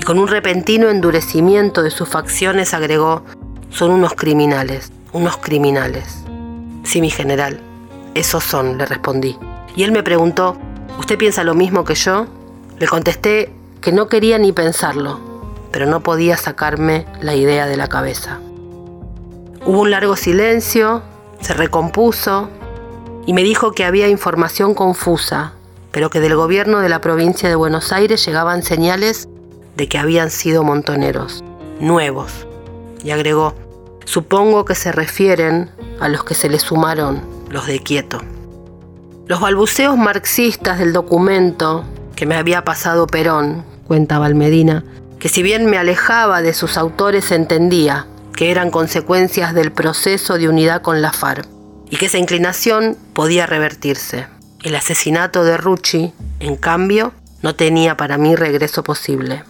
Y 0.00 0.02
con 0.02 0.18
un 0.18 0.26
repentino 0.26 0.88
endurecimiento 0.88 1.82
de 1.82 1.90
sus 1.90 2.08
facciones 2.08 2.72
agregó, 2.72 3.26
son 3.68 3.90
unos 3.90 4.14
criminales, 4.14 4.90
unos 5.12 5.36
criminales. 5.36 6.24
Sí, 6.84 7.02
mi 7.02 7.10
general, 7.10 7.60
esos 8.14 8.42
son, 8.42 8.78
le 8.78 8.86
respondí. 8.86 9.36
Y 9.76 9.82
él 9.82 9.92
me 9.92 10.02
preguntó, 10.02 10.56
¿usted 10.98 11.18
piensa 11.18 11.44
lo 11.44 11.52
mismo 11.52 11.84
que 11.84 11.94
yo? 11.94 12.26
Le 12.78 12.88
contesté 12.88 13.52
que 13.82 13.92
no 13.92 14.08
quería 14.08 14.38
ni 14.38 14.50
pensarlo, 14.52 15.20
pero 15.72 15.84
no 15.84 16.00
podía 16.00 16.38
sacarme 16.38 17.04
la 17.20 17.34
idea 17.34 17.66
de 17.66 17.76
la 17.76 17.88
cabeza. 17.88 18.40
Hubo 19.66 19.82
un 19.82 19.90
largo 19.90 20.16
silencio, 20.16 21.02
se 21.40 21.54
recompuso 21.54 22.48
y 23.26 23.32
me 23.32 23.42
dijo 23.42 23.72
que 23.72 23.84
había 23.84 24.08
información 24.08 24.74
confusa, 24.74 25.52
pero 25.92 26.10
que 26.10 26.20
del 26.20 26.36
gobierno 26.36 26.80
de 26.80 26.88
la 26.88 27.00
provincia 27.00 27.48
de 27.48 27.54
Buenos 27.54 27.92
Aires 27.92 28.24
llegaban 28.24 28.62
señales 28.62 29.28
de 29.76 29.88
que 29.88 29.98
habían 29.98 30.30
sido 30.30 30.62
montoneros, 30.62 31.42
nuevos. 31.80 32.46
Y 33.02 33.10
agregó, 33.10 33.54
supongo 34.04 34.64
que 34.64 34.74
se 34.74 34.92
refieren 34.92 35.70
a 36.00 36.08
los 36.08 36.24
que 36.24 36.34
se 36.34 36.48
le 36.48 36.58
sumaron 36.58 37.22
los 37.50 37.66
de 37.66 37.80
Quieto. 37.80 38.20
Los 39.26 39.40
balbuceos 39.40 39.96
marxistas 39.96 40.78
del 40.78 40.92
documento 40.92 41.84
que 42.14 42.26
me 42.26 42.36
había 42.36 42.64
pasado 42.64 43.06
Perón, 43.06 43.64
cuenta 43.86 44.18
Valmedina, 44.18 44.84
que 45.18 45.28
si 45.28 45.42
bien 45.42 45.66
me 45.66 45.78
alejaba 45.78 46.42
de 46.42 46.54
sus 46.54 46.76
autores 46.76 47.32
entendía 47.32 48.06
que 48.36 48.50
eran 48.50 48.70
consecuencias 48.70 49.54
del 49.54 49.72
proceso 49.72 50.38
de 50.38 50.48
unidad 50.48 50.82
con 50.82 51.02
la 51.02 51.12
FARC 51.12 51.48
y 51.90 51.96
que 51.96 52.06
esa 52.06 52.18
inclinación 52.18 52.96
podía 53.14 53.46
revertirse. 53.46 54.28
El 54.62 54.76
asesinato 54.76 55.42
de 55.42 55.56
Rucci, 55.56 56.12
en 56.38 56.56
cambio, 56.56 57.12
no 57.42 57.54
tenía 57.56 57.96
para 57.96 58.18
mí 58.18 58.36
regreso 58.36 58.84
posible. 58.84 59.42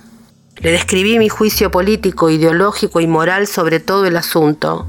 Le 0.56 0.70
describí 0.70 1.18
mi 1.18 1.28
juicio 1.28 1.70
político, 1.70 2.30
ideológico 2.30 3.00
y 3.00 3.06
moral 3.06 3.46
sobre 3.46 3.80
todo 3.80 4.06
el 4.06 4.16
asunto 4.16 4.86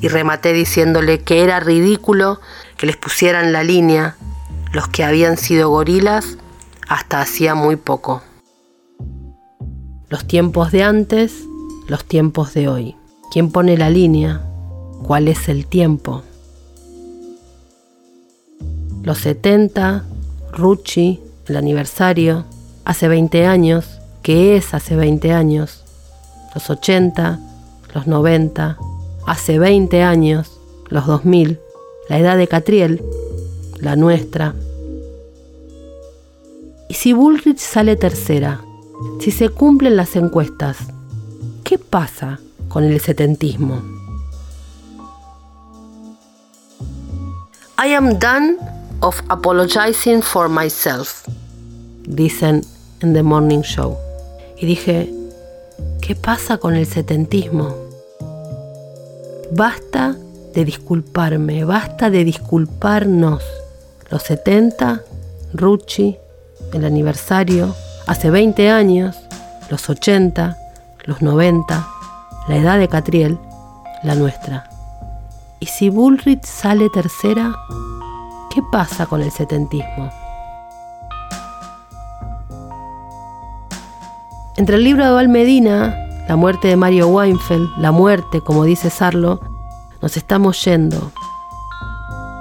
y 0.00 0.08
rematé 0.08 0.52
diciéndole 0.52 1.20
que 1.20 1.42
era 1.42 1.60
ridículo 1.60 2.40
que 2.76 2.86
les 2.86 2.96
pusieran 2.96 3.52
la 3.52 3.62
línea 3.62 4.16
los 4.72 4.88
que 4.88 5.04
habían 5.04 5.38
sido 5.38 5.70
gorilas 5.70 6.36
hasta 6.88 7.20
hacía 7.20 7.54
muy 7.54 7.76
poco. 7.76 8.22
Los 10.08 10.26
tiempos 10.26 10.72
de 10.72 10.82
antes, 10.82 11.32
los 11.88 12.04
tiempos 12.04 12.52
de 12.52 12.68
hoy. 12.68 12.96
¿Quién 13.30 13.50
pone 13.50 13.76
la 13.76 13.90
línea? 13.90 14.40
¿Cuál 15.02 15.28
es 15.28 15.48
el 15.48 15.66
tiempo? 15.66 16.22
Los 19.02 19.18
70, 19.18 20.04
Rucci, 20.52 21.20
el 21.46 21.56
aniversario, 21.56 22.44
hace 22.84 23.08
20 23.08 23.46
años, 23.46 23.98
¿qué 24.22 24.56
es 24.56 24.74
hace 24.74 24.96
20 24.96 25.32
años? 25.32 25.84
Los 26.54 26.70
80, 26.70 27.40
los 27.94 28.06
90, 28.06 28.78
hace 29.26 29.58
20 29.58 30.02
años, 30.02 30.58
los 30.88 31.06
2000, 31.06 31.60
la 32.08 32.18
edad 32.18 32.36
de 32.36 32.48
Catriel, 32.48 33.02
la 33.80 33.96
nuestra. 33.96 34.54
¿Y 36.88 36.94
si 36.94 37.12
Bullrich 37.12 37.58
sale 37.58 37.96
tercera? 37.96 38.60
Si 39.20 39.30
se 39.30 39.48
cumplen 39.48 39.96
las 39.96 40.16
encuestas, 40.16 40.78
¿qué 41.64 41.78
pasa 41.78 42.40
con 42.76 42.84
el 42.84 43.00
setentismo? 43.00 43.80
I 47.82 47.94
am 47.94 48.18
done 48.18 48.58
of 49.00 49.18
apologizing 49.30 50.20
for 50.20 50.46
myself, 50.50 51.26
dicen 52.06 52.66
en 53.00 53.14
The 53.14 53.22
Morning 53.22 53.62
Show. 53.62 53.96
Y 54.58 54.66
dije, 54.66 55.10
¿qué 56.02 56.14
pasa 56.16 56.58
con 56.58 56.74
el 56.76 56.84
setentismo? 56.84 57.74
Basta 59.52 60.14
de 60.52 60.66
disculparme, 60.66 61.64
basta 61.64 62.10
de 62.10 62.24
disculparnos. 62.24 63.42
Los 64.10 64.22
70, 64.24 65.00
Rucci, 65.54 66.18
el 66.74 66.84
aniversario, 66.84 67.74
hace 68.06 68.28
20 68.28 68.68
años, 68.68 69.16
los 69.70 69.88
80, 69.88 70.58
los 71.06 71.22
90, 71.22 71.95
la 72.48 72.56
edad 72.56 72.78
de 72.78 72.88
Catriel, 72.88 73.38
la 74.02 74.14
nuestra. 74.14 74.68
¿Y 75.58 75.66
si 75.66 75.90
Bullrich 75.90 76.44
sale 76.44 76.88
tercera? 76.90 77.54
¿Qué 78.50 78.62
pasa 78.70 79.06
con 79.06 79.22
el 79.22 79.30
setentismo? 79.30 80.10
Entre 84.56 84.76
el 84.76 84.84
libro 84.84 85.04
de 85.04 85.10
Val 85.10 85.28
Medina, 85.28 85.94
la 86.28 86.36
muerte 86.36 86.68
de 86.68 86.76
Mario 86.76 87.08
Weinfeld, 87.08 87.76
la 87.78 87.92
muerte, 87.92 88.40
como 88.40 88.64
dice 88.64 88.90
Sarlo, 88.90 89.40
nos 90.00 90.16
estamos 90.16 90.64
yendo. 90.64 91.12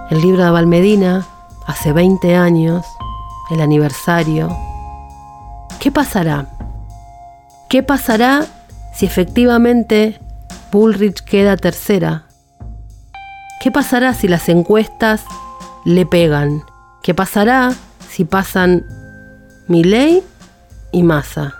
El 0.09 0.21
libro 0.21 0.43
de 0.43 0.51
Val 0.51 0.67
Medina, 0.67 1.25
hace 1.65 1.93
20 1.93 2.35
años, 2.35 2.85
el 3.49 3.59
aniversario. 3.59 4.49
¿Qué 5.79 5.91
pasará? 5.91 6.45
¿Qué 7.69 7.83
pasará 7.83 8.45
si 8.95 9.05
efectivamente 9.05 10.19
Bullrich 10.71 11.21
queda 11.21 11.57
tercera? 11.57 12.27
¿Qué 13.61 13.71
pasará 13.71 14.13
si 14.13 14.27
las 14.27 14.49
encuestas 14.49 15.23
le 15.85 16.05
pegan? 16.05 16.63
¿Qué 17.03 17.13
pasará 17.13 17.73
si 18.09 18.25
pasan 18.25 18.85
Milei 19.67 20.23
y 20.91 21.03
Massa? 21.03 21.55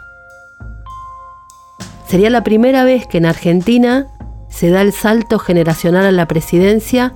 Sería 2.07 2.29
la 2.29 2.43
primera 2.43 2.83
vez 2.83 3.07
que 3.07 3.17
en 3.17 3.25
Argentina 3.25 4.07
se 4.49 4.69
da 4.69 4.81
el 4.81 4.93
salto 4.93 5.39
generacional 5.39 6.05
a 6.05 6.11
la 6.11 6.27
presidencia 6.27 7.13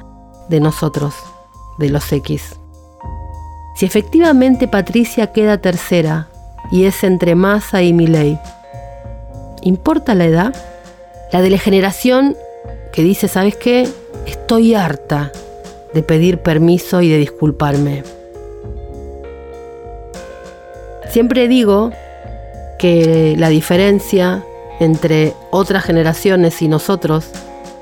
de 0.50 0.60
nosotros, 0.60 1.16
de 1.78 1.90
los 1.90 2.12
X. 2.12 2.56
Si 3.76 3.86
efectivamente 3.86 4.68
Patricia 4.68 5.32
queda 5.32 5.60
tercera 5.60 6.28
y 6.72 6.86
es 6.86 7.04
entre 7.04 7.36
Massa 7.36 7.82
y 7.84 7.94
Milei, 7.94 8.40
¿importa 9.62 10.16
la 10.16 10.26
edad? 10.26 10.56
La 11.32 11.42
de 11.42 11.50
la 11.50 11.58
generación 11.58 12.36
que 12.92 13.04
dice, 13.04 13.28
¿sabes 13.28 13.56
qué? 13.56 13.88
Estoy 14.26 14.74
harta 14.74 15.32
de 15.94 16.04
pedir 16.04 16.40
permiso 16.40 17.02
y 17.02 17.10
de 17.10 17.18
disculparme. 17.18 18.04
Siempre 21.10 21.48
digo 21.48 21.92
que 22.78 23.36
la 23.38 23.50
diferencia 23.50 24.44
entre 24.80 25.34
otras 25.52 25.84
generaciones 25.84 26.62
y 26.62 26.68
nosotros, 26.68 27.26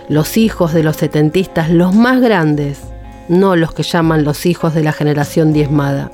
los 0.09 0.37
hijos 0.37 0.73
de 0.73 0.83
los 0.83 0.97
setentistas, 0.97 1.69
los 1.69 1.93
más 1.93 2.21
grandes, 2.21 2.79
no 3.27 3.55
los 3.55 3.73
que 3.73 3.83
llaman 3.83 4.23
los 4.23 4.45
hijos 4.45 4.73
de 4.73 4.83
la 4.83 4.93
generación 4.93 5.53
diezmada. 5.53 6.11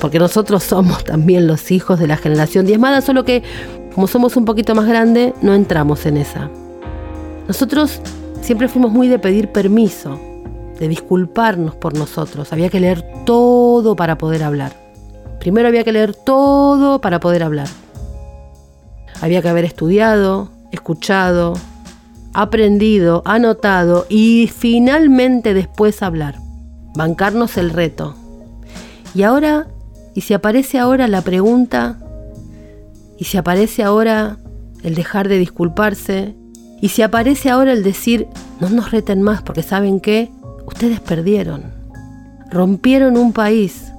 Porque 0.00 0.18
nosotros 0.18 0.62
somos 0.62 1.04
también 1.04 1.46
los 1.46 1.70
hijos 1.70 1.98
de 1.98 2.06
la 2.06 2.16
generación 2.16 2.66
diezmada, 2.66 3.00
solo 3.00 3.24
que 3.24 3.42
como 3.94 4.06
somos 4.06 4.36
un 4.36 4.44
poquito 4.44 4.74
más 4.74 4.86
grandes, 4.86 5.34
no 5.42 5.54
entramos 5.54 6.06
en 6.06 6.16
esa. 6.16 6.50
Nosotros 7.48 8.00
siempre 8.42 8.68
fuimos 8.68 8.92
muy 8.92 9.08
de 9.08 9.18
pedir 9.18 9.50
permiso, 9.50 10.18
de 10.78 10.88
disculparnos 10.88 11.74
por 11.74 11.94
nosotros. 11.94 12.52
Había 12.52 12.68
que 12.68 12.80
leer 12.80 13.04
todo 13.24 13.96
para 13.96 14.16
poder 14.18 14.42
hablar. 14.42 14.72
Primero 15.40 15.68
había 15.68 15.84
que 15.84 15.92
leer 15.92 16.14
todo 16.14 17.00
para 17.00 17.20
poder 17.20 17.42
hablar. 17.42 17.68
Había 19.20 19.42
que 19.42 19.48
haber 19.48 19.64
estudiado, 19.64 20.50
escuchado, 20.72 21.54
aprendido, 22.32 23.22
anotado 23.24 24.06
y 24.08 24.50
finalmente 24.54 25.54
después 25.54 26.02
hablar. 26.02 26.36
Bancarnos 26.94 27.56
el 27.56 27.70
reto. 27.70 28.14
Y 29.14 29.22
ahora, 29.22 29.66
y 30.14 30.22
si 30.22 30.34
aparece 30.34 30.78
ahora 30.78 31.08
la 31.08 31.22
pregunta, 31.22 31.99
y 33.20 33.24
si 33.26 33.36
aparece 33.36 33.82
ahora 33.82 34.38
el 34.82 34.94
dejar 34.94 35.28
de 35.28 35.38
disculparse, 35.38 36.34
y 36.80 36.88
si 36.88 37.02
aparece 37.02 37.50
ahora 37.50 37.74
el 37.74 37.82
decir, 37.82 38.26
no 38.60 38.70
nos 38.70 38.90
reten 38.90 39.20
más 39.20 39.42
porque 39.42 39.62
saben 39.62 40.00
que 40.00 40.30
ustedes 40.66 41.00
perdieron, 41.00 41.64
rompieron 42.50 43.18
un 43.18 43.34
país, 43.34 43.92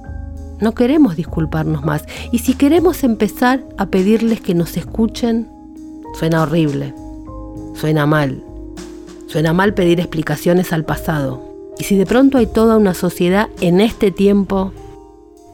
no 0.60 0.74
queremos 0.74 1.14
disculparnos 1.14 1.84
más. 1.84 2.04
Y 2.32 2.40
si 2.40 2.54
queremos 2.54 3.04
empezar 3.04 3.62
a 3.78 3.86
pedirles 3.86 4.40
que 4.40 4.54
nos 4.54 4.76
escuchen, 4.76 5.48
suena 6.18 6.42
horrible. 6.42 6.92
Suena 7.74 8.06
mal. 8.06 8.42
Suena 9.28 9.52
mal 9.52 9.72
pedir 9.72 10.00
explicaciones 10.00 10.72
al 10.72 10.84
pasado. 10.84 11.42
Y 11.78 11.84
si 11.84 11.96
de 11.96 12.06
pronto 12.06 12.38
hay 12.38 12.46
toda 12.46 12.76
una 12.76 12.94
sociedad 12.94 13.48
en 13.60 13.80
este 13.80 14.10
tiempo 14.10 14.72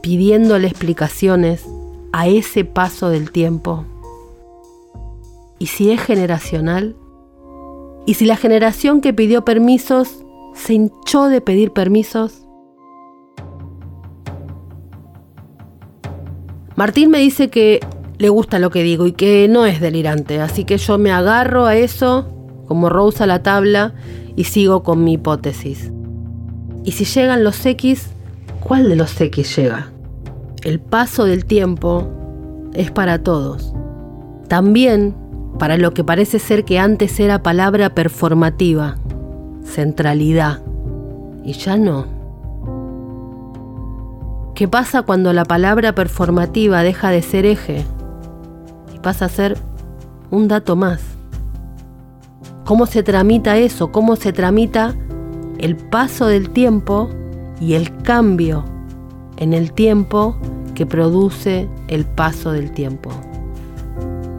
pidiéndole 0.01 0.67
explicaciones 0.67 1.65
a 2.11 2.27
ese 2.27 2.65
paso 2.65 3.09
del 3.09 3.31
tiempo? 3.31 3.85
¿Y 5.59 5.67
si 5.67 5.91
es 5.91 6.01
generacional? 6.01 6.95
¿Y 8.05 8.15
si 8.15 8.25
la 8.25 8.37
generación 8.37 9.01
que 9.01 9.13
pidió 9.13 9.43
permisos 9.45 10.23
se 10.55 10.73
hinchó 10.73 11.25
de 11.25 11.41
pedir 11.41 11.71
permisos? 11.71 12.45
Martín 16.75 17.09
me 17.09 17.19
dice 17.19 17.49
que 17.49 17.81
le 18.17 18.29
gusta 18.29 18.57
lo 18.57 18.69
que 18.69 18.83
digo 18.83 19.05
y 19.05 19.11
que 19.11 19.47
no 19.49 19.65
es 19.65 19.81
delirante, 19.81 20.39
así 20.39 20.63
que 20.63 20.77
yo 20.77 20.97
me 20.97 21.11
agarro 21.11 21.65
a 21.65 21.75
eso 21.75 22.29
como 22.67 22.89
Rose 22.89 23.23
a 23.23 23.27
la 23.27 23.43
tabla 23.43 23.93
y 24.35 24.45
sigo 24.45 24.83
con 24.83 25.03
mi 25.03 25.13
hipótesis. 25.13 25.91
Y 26.85 26.93
si 26.93 27.03
llegan 27.03 27.43
los 27.43 27.65
X, 27.65 28.07
¿cuál 28.61 28.87
de 28.87 28.95
los 28.95 29.19
X 29.19 29.57
llega? 29.57 29.91
El 30.63 30.81
paso 30.81 31.23
del 31.23 31.45
tiempo 31.45 32.09
es 32.73 32.91
para 32.91 33.23
todos. 33.23 33.73
También 34.49 35.15
para 35.57 35.77
lo 35.77 35.93
que 35.93 36.03
parece 36.03 36.37
ser 36.37 36.65
que 36.65 36.79
antes 36.79 37.17
era 37.21 37.43
palabra 37.43 37.95
performativa, 37.95 38.97
centralidad, 39.63 40.59
y 41.45 41.53
ya 41.53 41.77
no. 41.77 42.07
¿Qué 44.53 44.67
pasa 44.67 45.03
cuando 45.03 45.31
la 45.31 45.45
palabra 45.45 45.95
performativa 45.95 46.83
deja 46.83 47.09
de 47.09 47.21
ser 47.21 47.45
eje 47.45 47.85
y 48.93 48.99
pasa 48.99 49.25
a 49.25 49.29
ser 49.29 49.57
un 50.29 50.49
dato 50.49 50.75
más? 50.75 51.01
¿Cómo 52.65 52.85
se 52.85 53.01
tramita 53.01 53.57
eso? 53.57 53.93
¿Cómo 53.93 54.17
se 54.17 54.33
tramita 54.33 54.93
el 55.57 55.77
paso 55.77 56.27
del 56.27 56.49
tiempo 56.49 57.09
y 57.61 57.75
el 57.75 57.95
cambio 58.01 58.65
en 59.39 59.53
el 59.53 59.73
tiempo 59.73 60.37
que 60.75 60.85
produce 60.85 61.67
el 61.87 62.05
paso 62.05 62.51
del 62.51 62.71
tiempo? 62.71 63.09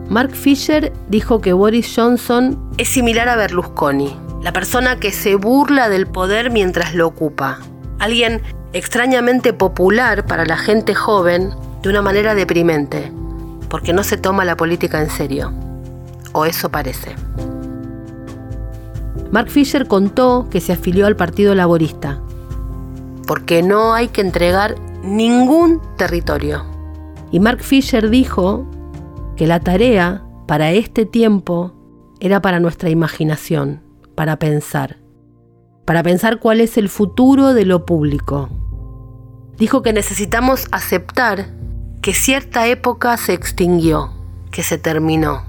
Mark 0.07 0.31
Fisher 0.31 0.93
dijo 1.09 1.41
que 1.41 1.53
Boris 1.53 1.93
Johnson 1.95 2.71
es 2.77 2.89
similar 2.89 3.29
a 3.29 3.35
Berlusconi, 3.35 4.15
la 4.41 4.53
persona 4.53 4.97
que 4.97 5.11
se 5.11 5.35
burla 5.35 5.89
del 5.89 6.07
poder 6.07 6.51
mientras 6.51 6.93
lo 6.95 7.07
ocupa. 7.07 7.59
Alguien 7.99 8.41
extrañamente 8.73 9.53
popular 9.53 10.25
para 10.25 10.45
la 10.45 10.57
gente 10.57 10.95
joven 10.95 11.51
de 11.81 11.89
una 11.89 12.01
manera 12.01 12.35
deprimente, 12.35 13.11
porque 13.69 13.93
no 13.93 14.03
se 14.03 14.17
toma 14.17 14.45
la 14.45 14.57
política 14.57 15.01
en 15.01 15.09
serio. 15.09 15.53
O 16.33 16.45
eso 16.45 16.69
parece. 16.69 17.15
Mark 19.31 19.49
Fisher 19.49 19.87
contó 19.87 20.47
que 20.49 20.59
se 20.59 20.73
afilió 20.73 21.07
al 21.07 21.15
Partido 21.15 21.55
Laborista, 21.55 22.19
porque 23.27 23.63
no 23.63 23.93
hay 23.93 24.09
que 24.09 24.21
entregar 24.21 24.75
ningún 25.03 25.81
territorio. 25.97 26.65
Y 27.31 27.39
Mark 27.39 27.61
Fisher 27.61 28.09
dijo 28.09 28.65
que 29.35 29.47
la 29.47 29.59
tarea 29.59 30.23
para 30.47 30.71
este 30.71 31.05
tiempo 31.05 31.73
era 32.19 32.41
para 32.41 32.59
nuestra 32.59 32.89
imaginación, 32.89 33.81
para 34.15 34.37
pensar, 34.37 34.97
para 35.85 36.03
pensar 36.03 36.39
cuál 36.39 36.61
es 36.61 36.77
el 36.77 36.89
futuro 36.89 37.53
de 37.53 37.65
lo 37.65 37.85
público. 37.85 38.49
Dijo 39.57 39.81
que 39.81 39.93
necesitamos 39.93 40.67
aceptar 40.71 41.47
que 42.01 42.13
cierta 42.13 42.67
época 42.67 43.15
se 43.17 43.33
extinguió, 43.33 44.11
que 44.51 44.63
se 44.63 44.77
terminó, 44.77 45.43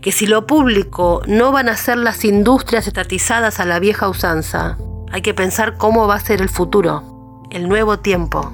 que 0.00 0.12
si 0.12 0.26
lo 0.26 0.46
público 0.46 1.22
no 1.26 1.50
van 1.50 1.68
a 1.68 1.76
ser 1.76 1.96
las 1.96 2.24
industrias 2.24 2.86
estatizadas 2.86 3.60
a 3.60 3.64
la 3.64 3.78
vieja 3.78 4.08
usanza, 4.08 4.76
hay 5.10 5.22
que 5.22 5.34
pensar 5.34 5.76
cómo 5.76 6.06
va 6.06 6.16
a 6.16 6.20
ser 6.20 6.42
el 6.42 6.48
futuro, 6.48 7.13
el 7.54 7.68
nuevo 7.68 8.00
tiempo, 8.00 8.50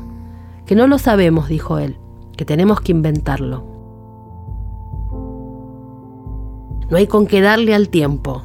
que 0.67 0.75
no 0.75 0.87
lo 0.87 0.99
sabemos, 0.99 1.49
dijo 1.49 1.79
él, 1.79 1.97
que 2.37 2.45
tenemos 2.45 2.83
que 2.83 2.93
inventarlo. 2.93 3.65
No 6.91 6.99
hay 6.99 7.07
con 7.07 7.27
qué 7.27 7.41
darle 7.41 7.75
al 7.75 7.89
tiempo. 7.89 8.43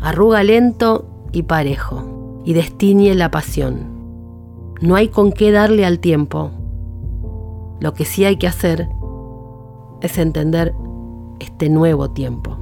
Arruga 0.00 0.42
lento 0.42 1.06
y 1.30 1.44
parejo 1.44 2.42
y 2.44 2.54
destiñe 2.54 3.14
la 3.14 3.30
pasión. 3.30 3.94
No 4.80 4.96
hay 4.96 5.10
con 5.10 5.30
qué 5.30 5.52
darle 5.52 5.86
al 5.86 6.00
tiempo. 6.00 6.50
Lo 7.78 7.94
que 7.94 8.04
sí 8.04 8.24
hay 8.24 8.36
que 8.36 8.48
hacer 8.48 8.88
es 10.00 10.18
entender 10.18 10.74
este 11.38 11.68
nuevo 11.68 12.10
tiempo. 12.10 12.58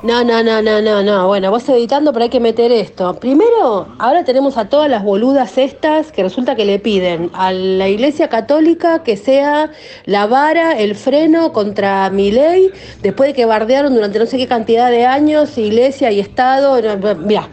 No, 0.00 0.22
no, 0.22 0.44
no, 0.44 0.62
no, 0.62 0.80
no, 0.80 1.02
no. 1.02 1.26
Bueno, 1.26 1.50
vos 1.50 1.68
editando, 1.68 2.12
pero 2.12 2.22
hay 2.22 2.30
que 2.30 2.38
meter 2.38 2.70
esto. 2.70 3.14
Primero, 3.18 3.88
ahora 3.98 4.22
tenemos 4.24 4.56
a 4.56 4.68
todas 4.68 4.88
las 4.88 5.02
boludas 5.02 5.58
estas 5.58 6.12
que 6.12 6.22
resulta 6.22 6.54
que 6.54 6.64
le 6.64 6.78
piden 6.78 7.30
a 7.32 7.52
la 7.52 7.88
Iglesia 7.88 8.28
Católica 8.28 9.02
que 9.02 9.16
sea 9.16 9.72
la 10.04 10.28
vara, 10.28 10.78
el 10.78 10.94
freno 10.94 11.52
contra 11.52 12.10
mi 12.10 12.30
ley, 12.30 12.70
después 13.02 13.30
de 13.30 13.34
que 13.34 13.44
bardearon 13.44 13.92
durante 13.92 14.20
no 14.20 14.26
sé 14.26 14.36
qué 14.36 14.46
cantidad 14.46 14.88
de 14.88 15.04
años, 15.04 15.58
Iglesia 15.58 16.12
y 16.12 16.20
Estado. 16.20 16.80
Mira, 17.16 17.48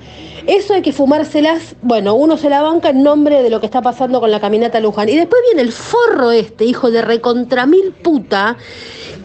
eso 0.46 0.76
hay 0.76 0.84
que 0.84 0.94
fumárselas. 0.94 1.76
Bueno, 1.82 2.14
uno 2.14 2.38
se 2.38 2.52
la 2.52 2.62
banca 2.62 2.90
en 2.90 3.02
nombre 3.02 3.42
de 3.42 3.50
lo 3.50 3.60
que 3.60 3.66
está 3.66 3.82
pasando 3.82 4.20
con 4.20 4.30
la 4.30 4.40
caminata 4.40 4.80
Luján. 4.80 5.10
Y 5.10 5.16
después 5.16 5.42
viene 5.48 5.64
el 5.64 5.72
forro 5.72 6.30
este, 6.30 6.66
hijo 6.66 6.92
de 6.92 7.02
recontra 7.02 7.66
mil 7.66 7.92
puta, 7.92 8.56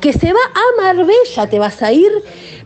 que 0.00 0.14
se 0.14 0.32
va 0.32 0.40
a 0.54 0.82
Marbella, 0.82 1.50
te 1.50 1.58
vas 1.58 1.82
a 1.82 1.92
ir 1.92 2.10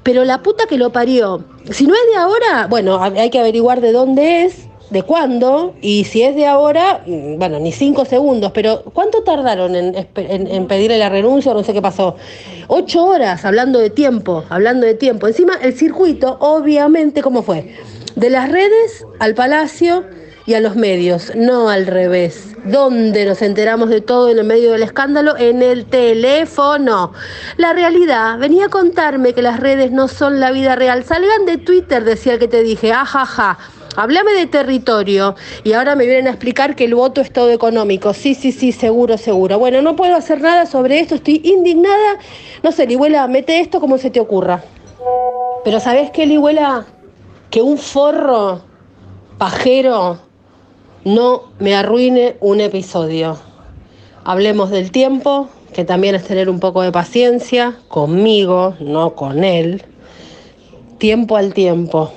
pero 0.05 0.25
la 0.25 0.43
puta 0.43 0.67
que 0.67 0.79
lo 0.79 0.91
parió, 0.91 1.43
si 1.71 1.87
no 1.87 1.95
es 1.95 2.13
de 2.13 2.17
ahora, 2.17 2.67
bueno, 2.69 3.03
hay 3.03 3.31
que 3.31 3.41
averiguar 3.41 3.81
de 3.81 3.91
dónde 3.91 4.45
es, 4.45 4.69
de 4.91 5.03
cuándo, 5.03 5.75
y 5.81 6.05
si 6.05 6.23
es 6.23 6.37
de 6.37 6.47
ahora, 6.47 7.03
mm, 7.07 7.39
bueno, 7.39 7.59
ni 7.59 7.73
cinco 7.73 8.05
segundos, 8.05 8.53
pero 8.53 8.83
¿cuánto 8.93 9.23
tardaron 9.23 9.75
en, 9.75 10.07
en, 10.15 10.67
pedirle 10.67 10.99
la 10.99 11.09
renuncia 11.09 11.53
o 11.53 11.55
no 11.55 11.65
sé 11.65 11.73
qué 11.73 11.83
pasó? 11.83 12.17
Ocho 12.69 13.05
horas 13.07 13.45
hablando 13.45 13.79
de 13.79 13.91
tiempo, 13.91 14.45
hablando 14.51 14.87
de 14.87 14.95
tiempo. 14.95 15.27
Encima 15.27 15.55
el 15.63 15.75
circuito, 15.75 16.37
obviamente, 16.39 17.23
¿cómo 17.23 17.43
fue? 17.43 17.75
De 18.15 18.31
las 18.31 18.51
redes 18.51 19.07
al 19.19 19.35
palacio 19.35 20.05
y 20.47 20.55
a 20.55 20.61
los 20.61 20.77
medios, 20.77 21.33
no 21.35 21.69
al 21.69 21.87
revés. 21.87 22.55
¿Dónde 22.65 23.25
nos 23.25 23.41
enteramos 23.43 23.89
de 23.89 24.01
todo 24.01 24.29
en 24.29 24.39
el 24.39 24.45
medio 24.45 24.73
del 24.73 24.83
escándalo? 24.83 25.37
En 25.37 25.63
el 25.63 25.87
teléfono. 25.87 27.13
La 27.57 27.73
realidad, 27.73 28.39
venía 28.39 28.67
a 28.67 28.69
contarme 28.69 29.33
que 29.33 29.43
las 29.43 29.61
redes 29.61 29.91
no 29.91 30.09
son 30.09 30.41
la 30.41 30.51
vida 30.51 30.77
real. 30.77 31.05
Salgan 31.05 31.47
de 31.47 31.59
Twitter, 31.59 32.05
decía 32.05 32.35
el 32.35 32.39
que 32.39 32.49
te 32.49 32.63
dije, 32.63 32.93
ajaja. 32.93 33.59
Háblame 33.97 34.33
de 34.33 34.47
territorio 34.47 35.37
y 35.63 35.73
ahora 35.73 35.95
me 35.95 36.05
vienen 36.05 36.27
a 36.27 36.31
explicar 36.31 36.75
que 36.75 36.85
el 36.85 36.97
voto 36.97 37.21
es 37.21 37.33
todo 37.33 37.51
económico. 37.51 38.13
Sí, 38.13 38.35
sí, 38.35 38.51
sí, 38.51 38.73
seguro, 38.73 39.17
seguro. 39.17 39.59
Bueno, 39.59 39.83
no 39.83 39.95
puedo 39.95 40.17
hacer 40.17 40.41
nada 40.41 40.67
sobre 40.67 40.99
esto, 40.99 41.15
estoy 41.15 41.41
indignada. 41.45 42.19
No 42.63 42.73
sé, 42.73 42.87
Lihuela, 42.87 43.29
mete 43.29 43.61
esto 43.61 43.81
como 43.81 43.97
se 43.99 44.11
te 44.11 44.19
ocurra. 44.19 44.65
Pero 45.65 45.79
¿sabes 45.79 46.11
qué, 46.11 46.27
Lihuela? 46.27 46.87
Que 47.51 47.63
un 47.63 47.79
forro 47.79 48.63
pajero 49.39 50.19
no 51.05 51.45
me 51.59 51.75
arruine 51.75 52.37
un 52.41 52.61
episodio. 52.61 53.37
Hablemos 54.25 54.71
del 54.71 54.91
tiempo, 54.91 55.49
que 55.75 55.85
también 55.85 56.15
es 56.15 56.25
tener 56.25 56.49
un 56.49 56.61
poco 56.61 56.83
de 56.83 56.93
paciencia 56.93 57.77
conmigo, 57.89 58.75
no 58.81 59.15
con 59.15 59.45
él. 59.45 59.83
Tiempo 60.99 61.37
al 61.37 61.53
tiempo. 61.53 62.13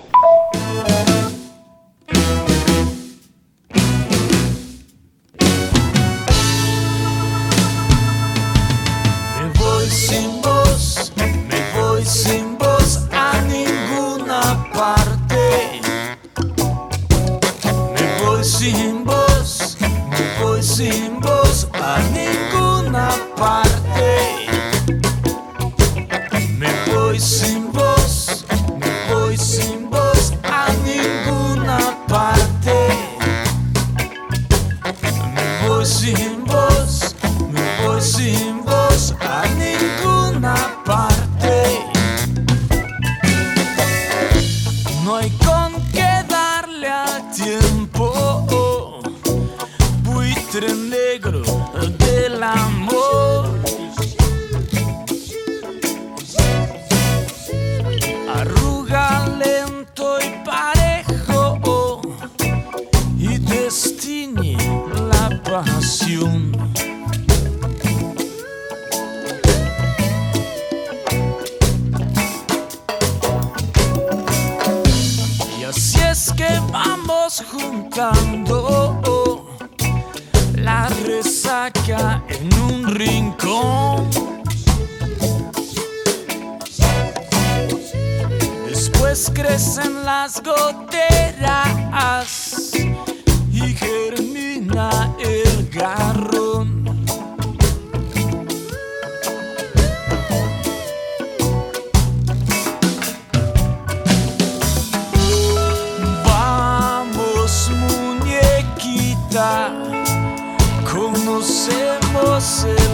faces 112.64 112.87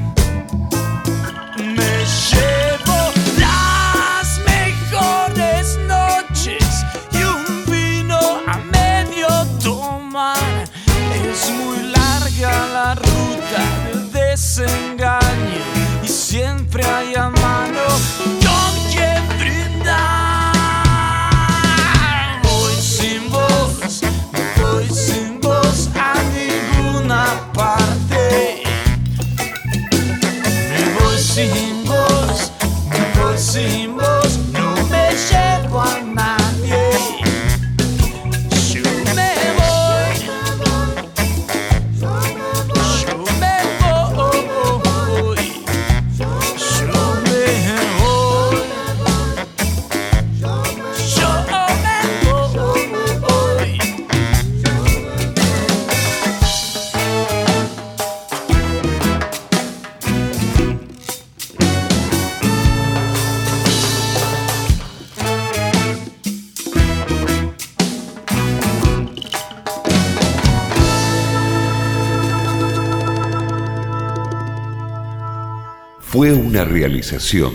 una 76.53 76.65
realización 76.65 77.51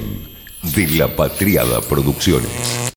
de 0.75 0.89
La 0.89 1.15
Patriada 1.15 1.81
Producciones. 1.83 2.78